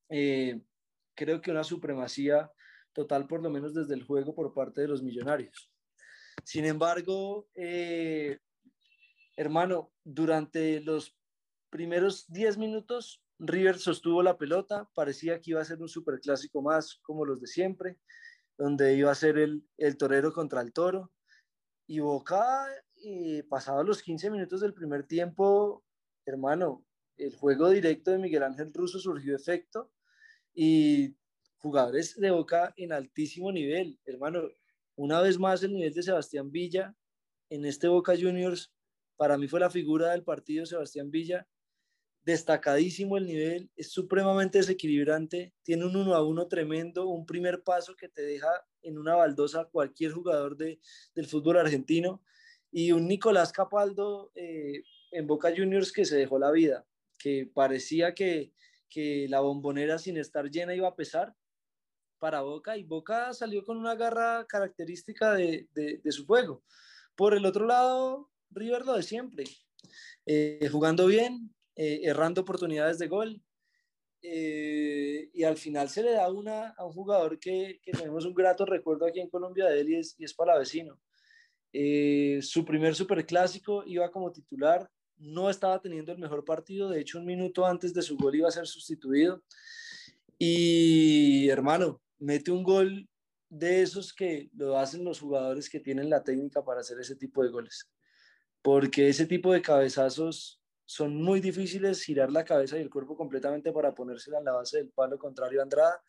eh, 0.09 0.61
creo 1.15 1.41
que 1.41 1.49
una 1.49 1.63
supremacía 1.63 2.51
total, 2.93 3.27
por 3.27 3.41
lo 3.41 3.49
menos 3.49 3.73
desde 3.73 3.95
el 3.95 4.03
juego 4.03 4.35
por 4.35 4.53
parte 4.53 4.81
de 4.81 4.87
los 4.87 5.01
millonarios. 5.01 5.71
Sin 6.43 6.65
embargo, 6.65 7.47
hermano, 9.35 9.91
durante 10.03 10.81
los 10.81 11.17
primeros 11.69 12.25
10 12.27 12.57
minutos, 12.57 13.25
River 13.39 13.77
sostuvo 13.77 14.23
la 14.23 14.37
pelota, 14.37 14.89
parecía 14.93 15.41
que 15.41 15.51
iba 15.51 15.61
a 15.61 15.65
ser 15.65 15.81
un 15.81 15.89
superclásico 15.89 16.61
más 16.61 16.99
como 17.01 17.25
los 17.25 17.41
de 17.41 17.47
siempre, 17.47 17.97
donde 18.57 18.95
iba 18.95 19.11
a 19.11 19.15
ser 19.15 19.37
el, 19.37 19.67
el 19.77 19.97
torero 19.97 20.31
contra 20.31 20.61
el 20.61 20.71
toro. 20.71 21.11
Y 21.87 21.99
Boca, 21.99 22.67
eh, 23.03 23.43
pasados 23.49 23.85
los 23.85 24.01
15 24.01 24.31
minutos 24.31 24.61
del 24.61 24.73
primer 24.73 25.05
tiempo, 25.05 25.83
hermano, 26.25 26.85
el 27.17 27.35
juego 27.35 27.69
directo 27.69 28.11
de 28.11 28.17
Miguel 28.17 28.43
Ángel 28.43 28.73
Russo 28.73 28.99
surgió 28.99 29.35
efecto 29.35 29.91
y 30.53 31.15
jugadores 31.57 32.15
de 32.19 32.31
Boca 32.31 32.73
en 32.77 32.91
altísimo 32.91 33.51
nivel, 33.51 33.99
hermano. 34.05 34.49
Una 34.95 35.21
vez 35.21 35.37
más 35.37 35.61
el 35.63 35.73
nivel 35.73 35.93
de 35.93 36.03
Sebastián 36.03 36.51
Villa 36.51 36.95
en 37.49 37.65
este 37.65 37.87
Boca 37.87 38.15
Juniors, 38.15 38.73
para 39.17 39.37
mí 39.37 39.47
fue 39.47 39.59
la 39.59 39.69
figura 39.69 40.11
del 40.11 40.23
partido 40.23 40.65
Sebastián 40.65 41.11
Villa, 41.11 41.47
destacadísimo 42.23 43.17
el 43.17 43.27
nivel, 43.27 43.69
es 43.75 43.91
supremamente 43.91 44.57
desequilibrante, 44.57 45.53
tiene 45.61 45.85
un 45.85 45.95
uno 45.95 46.15
a 46.15 46.25
uno 46.25 46.47
tremendo, 46.47 47.07
un 47.07 47.25
primer 47.25 47.61
paso 47.61 47.95
que 47.95 48.09
te 48.09 48.23
deja 48.23 48.49
en 48.85 48.97
una 48.97 49.15
baldosa 49.15 49.65
cualquier 49.65 50.11
jugador 50.11 50.55
de, 50.55 50.79
del 51.13 51.27
fútbol 51.27 51.57
argentino 51.57 52.21
y 52.71 52.91
un 52.91 53.07
Nicolás 53.07 53.51
Capaldo 53.51 54.31
eh, 54.35 54.83
en 55.11 55.27
Boca 55.27 55.53
Juniors 55.55 55.91
que 55.91 56.05
se 56.05 56.17
dejó 56.17 56.39
la 56.39 56.51
vida, 56.51 56.85
que 57.17 57.49
parecía 57.53 58.13
que, 58.13 58.51
que 58.89 59.27
la 59.29 59.39
bombonera 59.39 59.97
sin 59.97 60.17
estar 60.17 60.49
llena 60.49 60.75
iba 60.75 60.87
a 60.87 60.95
pesar 60.95 61.35
para 62.19 62.41
Boca 62.41 62.77
y 62.77 62.83
Boca 62.83 63.33
salió 63.33 63.63
con 63.63 63.77
una 63.77 63.95
garra 63.95 64.45
característica 64.47 65.33
de, 65.33 65.67
de, 65.73 66.11
su 66.11 66.25
juego. 66.25 66.63
Por 67.15 67.35
el 67.35 67.45
otro 67.45 67.65
lado, 67.65 68.29
River 68.49 68.85
lo 68.85 68.93
de 68.95 69.03
siempre, 69.03 69.45
eh, 70.25 70.67
jugando 70.71 71.07
bien, 71.07 71.53
eh, 71.75 72.01
errando 72.03 72.41
oportunidades 72.41 72.99
de 72.99 73.07
gol. 73.07 73.41
Eh, 74.27 75.29
y 75.33 75.43
al 75.43 75.55
final 75.55 75.87
se 75.87 76.01
le 76.01 76.13
da 76.13 76.31
una 76.31 76.69
a 76.69 76.83
un 76.83 76.93
jugador 76.93 77.37
que, 77.37 77.79
tenemos 77.85 78.25
un 78.25 78.33
grato 78.33 78.65
recuerdo 78.65 79.05
aquí 79.05 79.19
en 79.19 79.29
Colombia 79.29 79.65
de 79.65 79.81
él 79.81 79.89
y 79.89 79.95
es, 79.97 80.15
y 80.17 80.23
es 80.23 80.33
Palavecino. 80.33 80.99
Eh, 81.71 82.39
su 82.41 82.65
primer 82.65 82.95
superclásico 82.95 83.83
iba 83.85 84.09
como 84.09 84.31
titular, 84.31 84.89
no 85.17 85.47
estaba 85.49 85.79
teniendo 85.79 86.11
el 86.11 86.17
mejor 86.17 86.43
partido, 86.43 86.89
de 86.89 87.01
hecho 87.01 87.19
un 87.19 87.25
minuto 87.25 87.67
antes 87.67 87.93
de 87.93 88.01
su 88.01 88.17
gol 88.17 88.35
iba 88.35 88.47
a 88.47 88.51
ser 88.51 88.65
sustituido. 88.65 89.43
Y 90.39 91.47
hermano, 91.49 92.01
mete 92.17 92.49
un 92.49 92.63
gol 92.63 93.07
de 93.49 93.83
esos 93.83 94.11
que 94.11 94.49
lo 94.55 94.79
hacen 94.79 95.05
los 95.05 95.19
jugadores 95.19 95.69
que 95.69 95.79
tienen 95.79 96.09
la 96.09 96.23
técnica 96.23 96.65
para 96.65 96.79
hacer 96.79 96.99
ese 96.99 97.15
tipo 97.15 97.43
de 97.43 97.49
goles. 97.49 97.87
Porque 98.63 99.07
ese 99.07 99.27
tipo 99.27 99.53
de 99.53 99.61
cabezazos 99.61 100.59
son 100.85 101.15
muy 101.15 101.39
difíciles 101.39 102.03
girar 102.03 102.31
la 102.31 102.45
cabeza 102.45 102.77
y 102.77 102.81
el 102.81 102.89
cuerpo 102.89 103.15
completamente 103.15 103.71
para 103.71 103.93
ponérsela 103.93 104.39
en 104.39 104.45
la 104.45 104.53
base 104.53 104.77
del 104.77 104.89
palo 104.89 105.17
contrario 105.17 105.59
a 105.59 105.63
Andrada. 105.63 106.01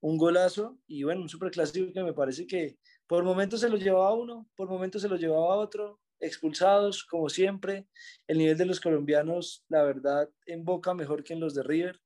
Un 0.00 0.16
golazo 0.16 0.78
y 0.86 1.02
bueno, 1.04 1.22
un 1.22 1.28
superclásico 1.28 1.92
que 1.92 2.02
me 2.02 2.12
parece 2.12 2.46
que 2.46 2.78
por 3.06 3.24
momentos 3.24 3.60
se 3.60 3.68
lo 3.68 3.76
llevaba 3.76 4.14
uno, 4.14 4.48
por 4.56 4.68
momentos 4.68 5.02
se 5.02 5.08
lo 5.08 5.16
llevaba 5.16 5.56
otro, 5.56 6.00
expulsados 6.18 7.04
como 7.04 7.28
siempre. 7.28 7.86
El 8.26 8.38
nivel 8.38 8.56
de 8.56 8.66
los 8.66 8.80
colombianos, 8.80 9.64
la 9.68 9.82
verdad, 9.82 10.30
en 10.46 10.64
boca 10.64 10.94
mejor 10.94 11.24
que 11.24 11.34
en 11.34 11.40
los 11.40 11.54
de 11.54 11.62
River. 11.62 12.00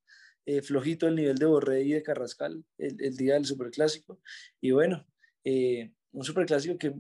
Eh, 0.49 0.63
flojito 0.63 1.09
el 1.09 1.17
nivel 1.17 1.39
de 1.39 1.47
Borré 1.47 1.83
y 1.83 1.93
de 1.93 2.05
Carrascal 2.05 2.65
el, 2.79 2.97
el 3.03 3.17
día 3.17 3.35
del 3.35 3.47
superclásico. 3.47 4.21
Y 4.61 4.71
bueno, 4.71 5.05
eh, 5.45 5.93
un 6.13 6.25
superclásico 6.25 6.79
que 6.79 6.95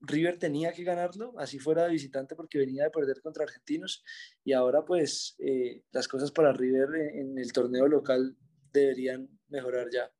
River 0.00 0.38
tenía 0.38 0.72
que 0.72 0.84
ganarlo, 0.84 1.34
así 1.38 1.58
fuera 1.58 1.84
de 1.84 1.90
visitante 1.90 2.36
porque 2.36 2.58
venía 2.58 2.84
de 2.84 2.90
perder 2.90 3.20
contra 3.20 3.44
argentinos 3.44 4.04
y 4.44 4.52
ahora 4.52 4.84
pues 4.84 5.34
eh, 5.38 5.82
las 5.90 6.06
cosas 6.06 6.30
para 6.30 6.52
River 6.52 7.14
en, 7.14 7.38
el 7.38 7.52
torneo 7.52 7.88
local 7.88 8.36
deberían 8.72 9.28
mejorar 9.48 9.88
ya. 9.92 10.10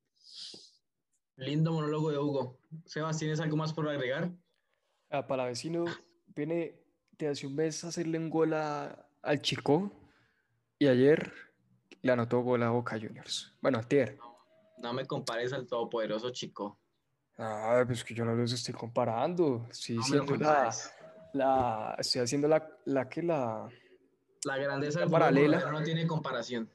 Lindo 1.36 1.72
monólogo 1.72 2.10
de 2.10 2.18
Hugo. 2.18 2.58
Sebas, 2.84 3.18
¿tienes 3.18 3.38
algo 3.38 3.56
más 3.56 3.72
por 3.72 3.88
agregar? 3.88 4.32
Ah, 5.10 5.26
para 5.26 5.46
vecino, 5.46 5.84
viene 6.34 6.82
de 7.16 7.28
hace 7.28 7.46
un 7.46 7.54
mes 7.54 7.84
a 7.84 7.88
hacerle 7.88 8.18
un 8.18 8.30
gol 8.30 8.54
al 8.54 9.42
Chico 9.42 9.92
y 10.78 10.88
ayer 10.88 11.32
le 12.02 12.12
anotó 12.12 12.40
gol 12.40 12.62
a 12.64 12.70
Boca 12.70 12.98
Juniors. 12.98 13.56
Bueno, 13.60 13.78
ayer. 13.78 14.16
No, 14.16 14.38
no 14.78 14.92
me 14.92 15.06
compares 15.06 15.52
al 15.52 15.66
todopoderoso 15.66 16.30
Chico. 16.30 16.80
Ah, 17.38 17.84
pues 17.86 18.02
que 18.02 18.14
yo 18.14 18.24
no 18.24 18.34
los 18.34 18.52
estoy 18.52 18.74
comparando. 18.74 19.66
Estoy 19.70 19.98
haciendo 19.98 20.36
la, 20.36 20.74
la, 21.32 21.96
estoy 21.96 22.22
haciendo 22.22 22.48
la, 22.48 22.68
la 22.84 23.08
que 23.08 23.22
la. 23.22 23.68
La 24.44 24.56
grandeza 24.56 25.00
del 25.00 25.10
paralela 25.10 25.70
no 25.70 25.82
tiene 25.82 26.06
comparación. 26.06 26.68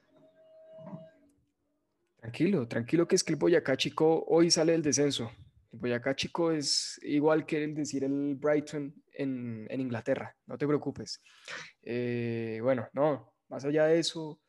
Tranquilo, 2.18 2.66
tranquilo 2.68 3.06
que 3.06 3.16
es 3.16 3.24
que 3.24 3.34
el 3.34 3.40
Boyacá 3.40 3.76
Chico 3.76 4.24
hoy 4.28 4.50
sale 4.50 4.72
del 4.72 4.82
descenso. 4.82 5.30
El 5.74 5.80
Boyacá 5.80 6.16
Chico 6.16 6.52
es 6.52 6.98
igual 7.04 7.46
que 7.46 7.62
el 7.62 7.76
decir 7.76 8.06
el 8.06 8.36
Brighton 8.36 8.94
en, 9.12 9.68
en 9.70 9.82
Inglaterra, 9.82 10.34
no 10.46 10.58
te 10.58 10.66
preocupes. 10.66 11.22
Eh, 11.82 12.60
bueno, 12.62 12.88
no, 12.94 13.34
más 13.50 13.66
allá 13.66 13.88
de 13.88 14.00
eso, 14.00 14.40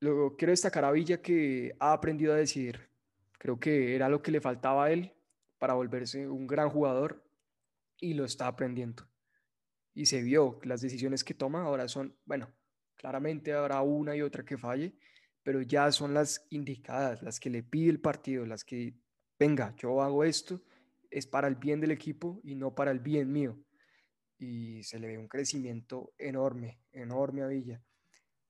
luego 0.00 0.36
quiero 0.36 0.50
destacar 0.50 0.84
a 0.84 0.90
Villa 0.90 1.22
que 1.22 1.76
ha 1.78 1.92
aprendido 1.92 2.32
a 2.32 2.36
decidir 2.36 2.89
Creo 3.40 3.58
que 3.58 3.96
era 3.96 4.10
lo 4.10 4.20
que 4.20 4.30
le 4.30 4.42
faltaba 4.42 4.84
a 4.84 4.92
él 4.92 5.14
para 5.58 5.72
volverse 5.72 6.28
un 6.28 6.46
gran 6.46 6.68
jugador 6.68 7.24
y 7.98 8.12
lo 8.12 8.26
está 8.26 8.46
aprendiendo. 8.46 9.08
Y 9.94 10.04
se 10.06 10.20
vio 10.20 10.58
que 10.58 10.68
las 10.68 10.82
decisiones 10.82 11.24
que 11.24 11.32
toma 11.32 11.62
ahora 11.62 11.88
son, 11.88 12.14
bueno, 12.26 12.52
claramente 12.96 13.54
habrá 13.54 13.80
una 13.80 14.14
y 14.14 14.20
otra 14.20 14.44
que 14.44 14.58
falle, 14.58 14.94
pero 15.42 15.62
ya 15.62 15.90
son 15.90 16.12
las 16.12 16.46
indicadas, 16.50 17.22
las 17.22 17.40
que 17.40 17.48
le 17.48 17.62
pide 17.62 17.88
el 17.88 17.98
partido, 17.98 18.44
las 18.44 18.62
que, 18.62 18.94
venga, 19.38 19.74
yo 19.78 20.02
hago 20.02 20.22
esto, 20.22 20.62
es 21.10 21.26
para 21.26 21.48
el 21.48 21.54
bien 21.54 21.80
del 21.80 21.92
equipo 21.92 22.42
y 22.44 22.56
no 22.56 22.74
para 22.74 22.90
el 22.90 23.00
bien 23.00 23.32
mío. 23.32 23.58
Y 24.38 24.82
se 24.82 24.98
le 24.98 25.06
ve 25.06 25.16
un 25.16 25.28
crecimiento 25.28 26.12
enorme, 26.18 26.82
enorme 26.92 27.40
a 27.42 27.46
Villa. 27.46 27.82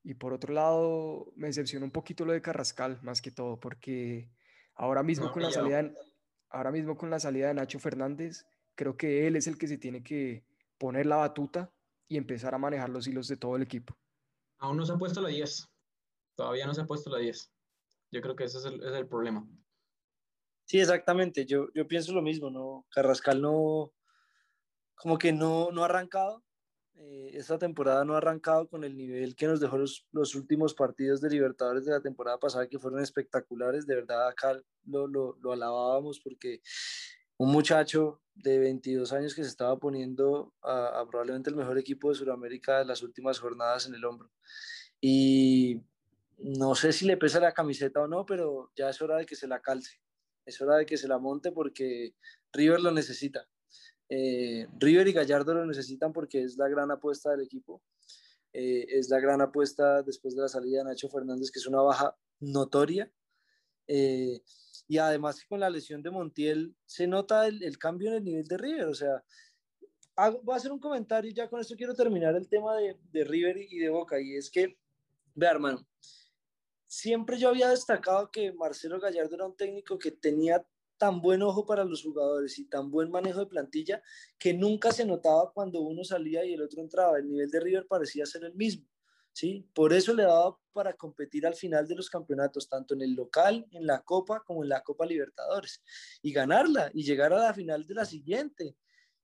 Y 0.02 0.14
por 0.14 0.32
otro 0.32 0.52
lado, 0.52 1.32
me 1.36 1.46
decepcionó 1.46 1.84
un 1.84 1.92
poquito 1.92 2.24
lo 2.24 2.32
de 2.32 2.42
Carrascal, 2.42 2.98
más 3.02 3.22
que 3.22 3.30
todo, 3.30 3.60
porque 3.60 4.32
Ahora 4.80 5.02
mismo, 5.02 5.30
con 5.30 5.42
la 5.42 5.50
salida, 5.50 5.92
ahora 6.48 6.70
mismo 6.70 6.96
con 6.96 7.10
la 7.10 7.20
salida 7.20 7.48
de 7.48 7.54
Nacho 7.54 7.78
Fernández, 7.78 8.46
creo 8.74 8.96
que 8.96 9.26
él 9.26 9.36
es 9.36 9.46
el 9.46 9.58
que 9.58 9.68
se 9.68 9.76
tiene 9.76 10.02
que 10.02 10.42
poner 10.78 11.04
la 11.04 11.16
batuta 11.16 11.70
y 12.08 12.16
empezar 12.16 12.54
a 12.54 12.58
manejar 12.58 12.88
los 12.88 13.06
hilos 13.06 13.28
de 13.28 13.36
todo 13.36 13.56
el 13.56 13.62
equipo. 13.62 13.94
Aún 14.56 14.78
no 14.78 14.86
se 14.86 14.94
ha 14.94 14.96
puesto 14.96 15.20
la 15.20 15.28
10. 15.28 15.68
Todavía 16.34 16.66
no 16.66 16.72
se 16.72 16.80
ha 16.80 16.86
puesto 16.86 17.10
la 17.10 17.18
10. 17.18 17.52
Yo 18.10 18.22
creo 18.22 18.34
que 18.34 18.44
ese 18.44 18.56
es 18.56 18.64
el, 18.64 18.82
es 18.82 18.94
el 18.94 19.06
problema. 19.06 19.46
Sí, 20.64 20.80
exactamente. 20.80 21.44
Yo, 21.44 21.66
yo 21.74 21.86
pienso 21.86 22.14
lo 22.14 22.22
mismo, 22.22 22.48
¿no? 22.50 22.86
Carrascal 22.90 23.42
no, 23.42 23.92
como 24.94 25.18
que 25.18 25.34
no, 25.34 25.72
no 25.72 25.82
ha 25.82 25.86
arrancado 25.86 26.42
eh, 26.94 27.30
esta 27.34 27.58
temporada 27.58 28.04
no 28.04 28.14
ha 28.14 28.18
arrancado 28.18 28.68
con 28.68 28.84
el 28.84 28.96
nivel 28.96 29.34
que 29.34 29.46
nos 29.46 29.60
dejó 29.60 29.78
los, 29.78 30.34
últimos 30.34 30.74
partidos 30.74 31.20
de 31.20 31.30
Libertadores 31.30 31.84
de 31.84 31.92
la 31.92 32.00
temporada 32.00 32.38
pasada, 32.38 32.68
que 32.68 32.78
fueron 32.78 33.00
espectaculares. 33.00 33.86
De 33.86 33.94
verdad, 33.94 34.28
acá 34.28 34.60
lo, 34.84 35.06
lo, 35.06 35.36
lo 35.40 35.52
alabábamos 35.52 36.20
porque 36.20 36.60
un 37.40 37.52
muchacho 37.52 38.20
de 38.34 38.58
22 38.58 39.14
años 39.14 39.34
que 39.34 39.42
se 39.42 39.48
estaba 39.48 39.78
poniendo 39.78 40.52
a, 40.62 41.04
probablemente 41.08 41.48
el 41.48 41.56
mejor 41.56 41.78
equipo 41.78 42.10
de 42.10 42.14
Sudamérica 42.14 42.82
en 42.82 42.88
las 42.88 43.02
últimas 43.02 43.38
jornadas 43.38 43.86
en 43.86 43.94
el 43.94 44.04
hombro. 44.04 44.30
Y 45.00 45.80
no 46.36 46.74
sé 46.74 46.92
si 46.92 47.06
le 47.06 47.16
pesa 47.16 47.40
la 47.40 47.54
camiseta 47.54 48.02
o 48.02 48.06
no, 48.06 48.26
pero 48.26 48.70
ya 48.76 48.90
es 48.90 49.00
hora 49.00 49.16
de 49.16 49.24
que 49.24 49.36
se 49.36 49.48
la 49.48 49.60
calce. 49.60 50.02
Es 50.44 50.60
hora 50.60 50.76
de 50.76 50.84
que 50.84 50.98
se 50.98 51.08
la 51.08 51.16
monte 51.16 51.50
porque 51.50 52.14
River 52.52 52.80
lo 52.80 52.90
necesita. 52.90 53.48
Eh, 54.12 54.66
River 54.76 55.06
y 55.06 55.12
Gallardo 55.12 55.54
lo 55.54 55.64
necesitan 55.64 56.12
porque 56.12 56.42
es 56.42 56.56
la 56.56 56.68
gran 56.68 56.90
apuesta 56.90 57.30
del 57.30 57.42
equipo. 57.42 57.80
Eh, 58.52 58.84
es 58.88 59.08
la 59.08 59.20
gran 59.20 59.40
apuesta 59.40 60.02
después 60.02 60.34
de 60.34 60.42
la 60.42 60.48
salida 60.48 60.78
de 60.78 60.84
Nacho 60.84 61.08
Fernández, 61.08 61.52
que 61.52 61.60
es 61.60 61.66
una 61.66 61.80
baja 61.80 62.16
notoria. 62.40 63.10
Eh, 63.86 64.42
y 64.88 64.98
además 64.98 65.44
con 65.48 65.60
la 65.60 65.70
lesión 65.70 66.02
de 66.02 66.10
Montiel 66.10 66.74
se 66.84 67.06
nota 67.06 67.46
el, 67.46 67.62
el, 67.62 67.78
cambio 67.78 68.10
en 68.10 68.16
el 68.16 68.24
nivel 68.24 68.48
de 68.48 68.58
River. 68.58 68.88
O 68.88 68.94
sea, 68.94 69.22
hago, 70.16 70.42
voy 70.42 70.54
a 70.54 70.56
hacer 70.56 70.72
un 70.72 70.80
comentario 70.80 71.30
y 71.30 71.34
ya 71.34 71.48
con 71.48 71.60
esto 71.60 71.76
quiero 71.76 71.94
terminar 71.94 72.34
el 72.34 72.48
tema 72.48 72.76
de, 72.76 72.96
de 73.12 73.24
River 73.24 73.58
y 73.58 73.78
de 73.78 73.90
Boca. 73.90 74.20
Y 74.20 74.34
es 74.34 74.50
que, 74.50 74.76
vea 75.36 75.52
hermano, 75.52 75.86
siempre 76.88 77.38
yo 77.38 77.50
había 77.50 77.68
destacado 77.68 78.32
que 78.32 78.52
Marcelo 78.52 78.98
Gallardo 78.98 79.36
era 79.36 79.46
un 79.46 79.56
técnico 79.56 79.96
que 79.96 80.10
tenía 80.10 80.66
tan 81.00 81.22
buen 81.22 81.40
ojo 81.42 81.64
para 81.64 81.82
los 81.82 82.02
jugadores 82.02 82.58
y 82.58 82.66
tan 82.66 82.90
buen 82.90 83.10
manejo 83.10 83.40
de 83.40 83.46
plantilla 83.46 84.02
que 84.38 84.52
nunca 84.52 84.92
se 84.92 85.06
notaba 85.06 85.50
cuando 85.50 85.80
uno 85.80 86.04
salía 86.04 86.44
y 86.44 86.52
el 86.52 86.60
otro 86.60 86.82
entraba. 86.82 87.18
El 87.18 87.26
nivel 87.26 87.50
de 87.50 87.58
River 87.58 87.86
parecía 87.88 88.26
ser 88.26 88.44
el 88.44 88.54
mismo. 88.54 88.86
¿sí? 89.32 89.66
Por 89.72 89.94
eso 89.94 90.12
le 90.12 90.24
daba 90.24 90.58
para 90.74 90.92
competir 90.92 91.46
al 91.46 91.54
final 91.54 91.88
de 91.88 91.94
los 91.94 92.10
campeonatos, 92.10 92.68
tanto 92.68 92.92
en 92.92 93.00
el 93.00 93.14
local, 93.14 93.66
en 93.70 93.86
la 93.86 94.02
Copa, 94.02 94.42
como 94.44 94.62
en 94.62 94.68
la 94.68 94.82
Copa 94.82 95.06
Libertadores, 95.06 95.82
y 96.20 96.34
ganarla 96.34 96.90
y 96.92 97.02
llegar 97.02 97.32
a 97.32 97.38
la 97.38 97.54
final 97.54 97.86
de 97.86 97.94
la 97.94 98.04
siguiente 98.04 98.76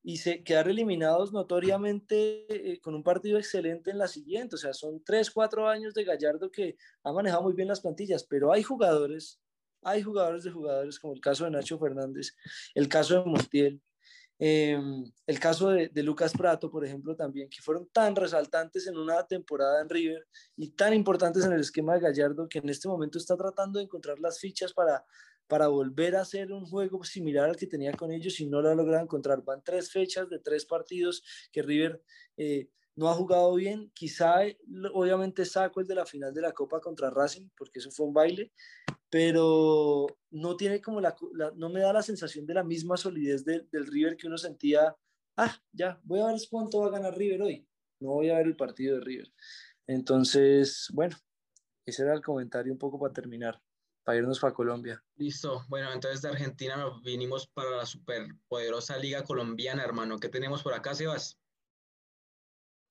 y 0.03 0.17
se, 0.17 0.43
quedar 0.45 0.69
eliminados 0.71 1.35
notoriamente 1.35 2.47
eh, 2.49 2.81
con 2.81 2.95
un 2.95 3.03
partido 3.03 3.37
excelente 3.37 3.91
en 3.91 3.99
la 3.99 4.09
siguiente. 4.09 4.55
O 4.55 4.59
sea, 4.59 4.73
son 4.73 5.05
tres, 5.05 5.31
cuatro 5.31 5.69
años 5.69 5.93
de 5.93 6.05
Gallardo 6.05 6.51
que 6.51 6.79
ha 7.03 7.13
manejado 7.13 7.43
muy 7.43 7.53
bien 7.53 7.69
las 7.69 7.83
plantillas, 7.83 8.25
pero 8.25 8.51
hay 8.51 8.63
jugadores, 8.63 9.43
hay 9.87 10.03
jugadores 10.03 10.45
de 10.45 10.51
jugadores, 10.51 10.99
como 10.99 11.15
el 11.15 11.21
caso 11.21 11.45
de 11.45 11.53
Nacho 11.53 11.79
Fernández, 11.79 12.35
el 12.75 12.89
caso 12.89 13.23
de 13.23 13.31
Montiel, 13.31 13.81
em, 14.39 15.05
el 15.27 15.41
caso 15.41 15.71
de, 15.71 15.91
Lucas 16.03 16.33
Prato, 16.33 16.71
por 16.71 16.85
ejemplo, 16.85 17.15
también, 17.15 17.49
que 17.49 17.63
fueron 17.63 17.89
tan 17.93 18.15
resaltantes 18.17 18.87
en 18.87 18.99
una 18.99 19.27
temporada 19.27 19.81
en 19.81 19.89
River 19.89 20.27
y 20.57 20.71
tan 20.71 20.93
importantes 20.93 21.45
en 21.45 21.53
el 21.53 21.61
esquema 21.61 21.95
de 21.95 22.01
Gallardo 22.01 22.49
que 22.49 22.59
en 22.59 22.69
este 22.69 22.89
momento 22.89 23.19
está 23.19 23.37
tratando 23.37 23.79
de 23.79 23.85
encontrar 23.85 24.19
las 24.19 24.41
fichas 24.41 24.73
para 24.73 25.05
para 25.47 25.69
volver 25.69 26.17
a 26.17 26.23
hacer 26.23 26.53
un 26.53 26.67
juego 26.67 27.05
similar 27.05 27.49
al 27.49 27.57
que 27.57 27.67
tenía 27.67 27.93
con 27.93 28.11
ellos 28.11 28.41
y 28.41 28.47
no 28.47 28.61
lo 28.61 28.71
ha 28.71 28.75
logrado 28.75 29.03
encontrar. 29.03 29.43
Van 29.45 29.63
tres 29.63 29.91
fechas 29.91 30.29
de 30.29 30.39
tres 30.39 30.65
partidos 30.67 31.23
que 31.53 31.63
River 31.63 32.03
eh, 32.37 32.69
no 32.97 33.09
ha 33.09 33.15
jugado 33.15 33.55
bien. 33.55 33.91
Quizá, 33.95 34.41
obviamente, 34.93 35.45
saco 35.45 35.81
el 35.81 35.87
de 35.87 35.95
la 35.95 36.07
final 36.07 36.35
de 36.35 36.41
la 36.41 36.53
Copa 36.53 36.81
contra 36.81 37.11
Racing, 37.11 37.49
porque 37.57 37.79
eso 37.79 37.91
fue 37.91 38.07
un 38.07 38.15
baile, 38.15 38.53
pero 39.11 40.07
no 40.31 40.57
tiene 40.57 40.81
como 40.81 41.01
la, 41.01 41.15
no 41.55 41.69
me 41.69 41.81
da 41.81 41.93
la 41.93 42.03
sensación 42.03 42.47
de 42.47 42.55
la 42.55 42.65
misma 42.65 42.97
solidez 42.97 43.45
del 43.45 43.87
River 43.87 44.17
que 44.17 44.27
uno 44.27 44.39
sentía, 44.39 44.97
ah, 45.37 45.57
ya, 45.73 46.01
voy 46.03 46.21
a 46.21 46.27
ver 46.27 46.41
cuánto 46.51 46.81
va 46.81 46.89
a 46.89 46.91
ganar 46.91 47.17
River 47.17 47.43
hoy. 47.43 47.69
No 48.01 48.11
voy 48.11 48.31
a 48.31 48.39
ver 48.39 48.47
el 48.47 48.57
partido 48.57 48.97
de 48.97 49.05
River. 49.05 49.33
Entonces, 49.87 50.89
bueno, 50.93 51.17
ese 51.87 52.03
era 52.03 52.15
el 52.15 52.23
comentario 52.23 52.73
un 52.73 52.79
poco 52.79 52.99
para 52.99 53.13
terminar 53.13 53.61
para 54.07 54.19
irnos 54.19 54.39
para 54.39 54.55
Colombia. 54.55 55.03
Listo. 55.17 55.65
Bueno, 55.69 55.93
entonces 55.93 56.23
de 56.23 56.29
Argentina 56.29 56.77
nos 56.77 57.03
vinimos 57.03 57.49
para 57.49 57.73
la 57.73 57.85
superpoderosa 57.85 58.97
Liga 58.99 59.25
Colombiana, 59.25 59.83
hermano. 59.83 60.19
¿Qué 60.19 60.29
tenemos 60.29 60.63
por 60.63 60.75
acá, 60.75 60.95
Sebas? 60.95 61.41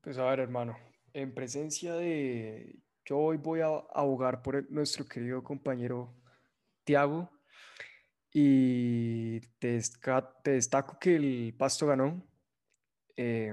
Pues 0.05 0.19
a 0.19 0.25
ver, 0.25 0.39
hermano, 0.39 0.77
en 1.13 1.33
presencia 1.33 1.95
de... 1.95 2.77
Yo 3.05 3.17
hoy 3.17 3.37
voy 3.37 3.61
a 3.61 3.69
abogar 3.91 4.43
por 4.43 4.71
nuestro 4.71 5.03
querido 5.03 5.43
compañero 5.43 6.13
Tiago 6.83 7.31
y 8.31 9.39
te, 9.57 9.81
destaco 10.43 10.99
que 10.99 11.15
el 11.15 11.55
Pasto 11.57 11.87
ganó, 11.87 12.23
eh, 13.17 13.51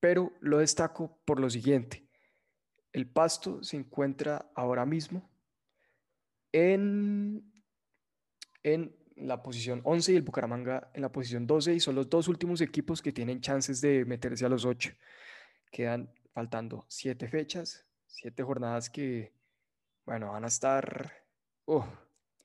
pero 0.00 0.32
lo 0.40 0.60
destaco 0.60 1.20
por 1.26 1.40
lo 1.40 1.50
siguiente. 1.50 2.08
El 2.90 3.06
Pasto 3.10 3.62
se 3.62 3.76
encuentra 3.76 4.50
ahora 4.54 4.86
mismo 4.86 5.30
en, 6.52 7.52
en 8.62 8.96
la 9.16 9.42
posición 9.42 9.82
11 9.84 10.14
y 10.14 10.16
el 10.16 10.22
Bucaramanga 10.22 10.90
en 10.94 11.02
la 11.02 11.12
posición 11.12 11.46
12 11.46 11.74
y 11.74 11.80
son 11.80 11.96
los 11.96 12.08
dos 12.08 12.28
últimos 12.28 12.62
equipos 12.62 13.02
que 13.02 13.12
tienen 13.12 13.42
chances 13.42 13.82
de 13.82 14.06
meterse 14.06 14.46
a 14.46 14.48
los 14.48 14.64
8. 14.64 14.90
Quedan 15.76 16.08
faltando 16.32 16.86
7 16.88 17.28
fechas, 17.28 17.84
7 18.06 18.42
jornadas 18.42 18.88
que, 18.88 19.34
bueno, 20.06 20.30
van 20.30 20.44
a 20.44 20.46
estar, 20.46 21.12
oh, 21.66 21.86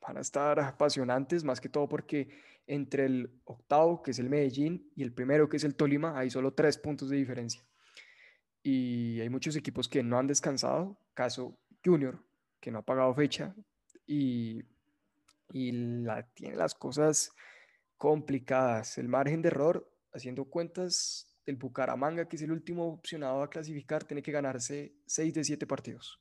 van 0.02 0.18
a 0.18 0.20
estar 0.20 0.60
apasionantes, 0.60 1.46
más 1.46 1.62
que 1.62 1.70
todo 1.70 1.88
porque 1.88 2.28
entre 2.68 3.06
el 3.06 3.42
octavo, 3.46 4.04
que 4.04 4.12
es 4.12 4.20
el 4.20 4.30
Medellín, 4.30 4.92
y 4.98 5.04
el 5.04 5.14
primero, 5.14 5.48
que 5.48 5.56
es 5.56 5.64
el 5.64 5.76
Tolima, 5.76 6.20
hay 6.20 6.30
solo 6.30 6.54
3 6.54 6.78
puntos 6.80 7.08
de 7.08 7.16
diferencia. 7.16 7.66
Y 8.64 9.22
hay 9.22 9.30
muchos 9.30 9.56
equipos 9.56 9.88
que 9.88 10.04
no 10.04 10.20
han 10.20 10.28
descansado, 10.28 11.00
caso 11.14 11.58
Junior, 11.86 12.22
que 12.60 12.70
no 12.70 12.80
ha 12.80 12.86
pagado 12.86 13.16
fecha, 13.16 13.56
y, 14.06 14.62
la, 15.54 16.24
tiene 16.34 16.58
las 16.58 16.76
cosas 16.76 17.32
complicadas. 17.96 18.98
El 18.98 19.08
margen 19.08 19.42
de 19.42 19.48
error, 19.48 19.90
haciendo 20.12 20.44
cuentas 20.44 21.31
del 21.52 21.60
Bucaramanga, 21.60 22.28
que 22.28 22.38
es 22.38 22.42
el 22.42 22.52
último 22.52 22.88
opcionado 22.94 23.44
a 23.44 23.50
clasificar, 23.50 24.04
tiene 24.04 24.24
que 24.24 24.32
ganarse 24.32 24.96
6 25.06 25.34
de 25.34 25.44
7 25.44 25.68
partidos. 25.68 26.20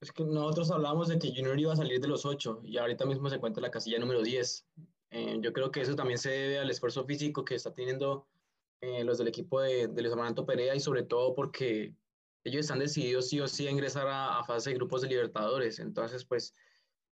Es 0.00 0.12
que 0.12 0.24
nosotros 0.24 0.70
hablamos 0.70 1.08
de 1.08 1.18
que 1.18 1.28
Junior 1.28 1.58
iba 1.60 1.72
a 1.72 1.76
salir 1.76 2.00
de 2.00 2.08
los 2.08 2.24
8 2.24 2.62
y 2.64 2.78
ahorita 2.78 3.04
mismo 3.04 3.28
se 3.28 3.36
encuentra 3.36 3.60
la 3.60 3.70
casilla 3.70 3.98
número 3.98 4.22
10. 4.22 4.66
Eh, 5.10 5.38
yo 5.42 5.52
creo 5.52 5.70
que 5.70 5.82
eso 5.82 5.94
también 5.94 6.18
se 6.18 6.30
debe 6.30 6.58
al 6.58 6.70
esfuerzo 6.70 7.04
físico 7.04 7.44
que 7.44 7.56
está 7.56 7.74
teniendo 7.74 8.26
eh, 8.80 9.04
los 9.04 9.18
del 9.18 9.28
equipo 9.28 9.60
de, 9.60 9.88
de 9.88 10.02
Luis 10.02 10.14
Amaranto 10.14 10.46
Perea 10.46 10.74
y 10.74 10.80
sobre 10.80 11.02
todo 11.02 11.34
porque 11.34 11.94
ellos 12.44 12.60
están 12.60 12.78
decididos 12.78 13.28
sí 13.28 13.40
o 13.40 13.46
sí 13.46 13.66
a 13.66 13.70
ingresar 13.70 14.06
a, 14.08 14.42
fase 14.44 14.70
de 14.70 14.76
grupos 14.76 15.02
de 15.02 15.08
Libertadores. 15.08 15.78
Entonces, 15.78 16.24
pues, 16.24 16.54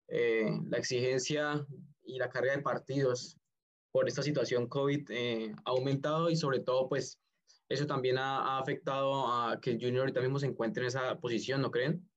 eh, 0.08 0.50
la 0.68 0.78
exigencia 0.78 1.66
y 2.04 2.18
la 2.18 2.30
carga 2.30 2.56
de 2.56 2.62
partidos 2.62 3.37
por 3.98 4.06
esta 4.06 4.22
situación 4.22 4.68
COVID 4.68 5.10
eh, 5.10 5.52
ha 5.64 5.70
aumentado 5.70 6.30
y 6.30 6.36
sobre 6.36 6.60
todo, 6.60 6.88
pues, 6.88 7.20
eso 7.68 7.84
también 7.84 8.16
ha, 8.16 8.60
afectado 8.60 9.26
a 9.26 9.60
que 9.60 9.72
el 9.72 9.80
Junior 9.80 10.02
ahorita 10.02 10.20
mismo 10.20 10.38
se 10.38 10.46
encuentre 10.46 10.84
en 10.84 10.86
esa 10.86 11.18
posición, 11.18 11.60
¿no 11.60 11.72
creen? 11.72 12.08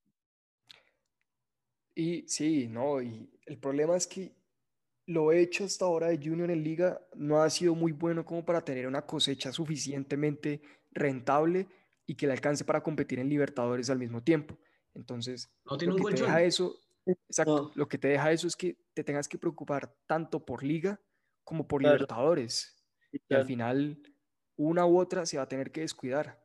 Y 1.96 2.22
sí, 2.28 2.68
no, 2.68 3.02
y 3.02 3.28
el 3.48 3.58
problema 3.58 3.96
es 3.96 4.06
que 4.06 4.32
lo 5.08 5.32
hecho 5.32 5.64
hasta 5.64 5.86
ahora 5.86 6.10
de 6.10 6.20
Junior 6.24 6.52
en 6.52 6.64
liga 6.64 7.02
no 7.16 7.42
ha 7.42 7.50
sido 7.50 7.74
muy 7.74 7.94
bueno 7.94 8.24
como 8.24 8.46
para 8.46 8.64
tener 8.64 8.86
una 8.86 9.08
cosecha 9.08 9.52
suficientemente 9.52 10.62
rentable 10.92 11.68
y 12.06 12.14
que 12.14 12.28
le 12.28 12.34
alcance 12.34 12.64
para 12.64 12.84
competir 12.84 13.18
en 13.18 13.28
Libertadores 13.28 13.90
al 13.90 13.98
mismo 13.98 14.22
tiempo. 14.22 14.56
Entonces, 14.94 15.50
no 15.66 15.80
tiene 15.80 15.96
lo 15.96 16.06
que 16.06 16.14
te 16.14 16.22
deja 16.22 16.44
eso, 16.44 16.76
exacto, 17.08 17.72
lo 17.74 17.88
que 17.88 17.98
te 17.98 18.10
deja 18.10 18.32
eso 18.32 18.46
es 18.46 18.56
que 18.56 18.78
te 18.94 19.04
tengas 19.04 19.28
que 19.28 19.40
preocupar 19.40 19.92
tanto 20.06 20.46
por 20.46 20.64
liga 20.64 21.02
como 21.44 21.68
por 21.68 21.82
Libertadores. 21.82 22.84
Y 23.12 23.34
al 23.34 23.46
final, 23.46 24.02
una 24.56 24.86
u 24.86 25.00
otra 25.00 25.26
se 25.26 25.38
va 25.38 25.44
a 25.44 25.48
tener 25.48 25.72
que 25.72 25.82
descuidar. 25.82 26.42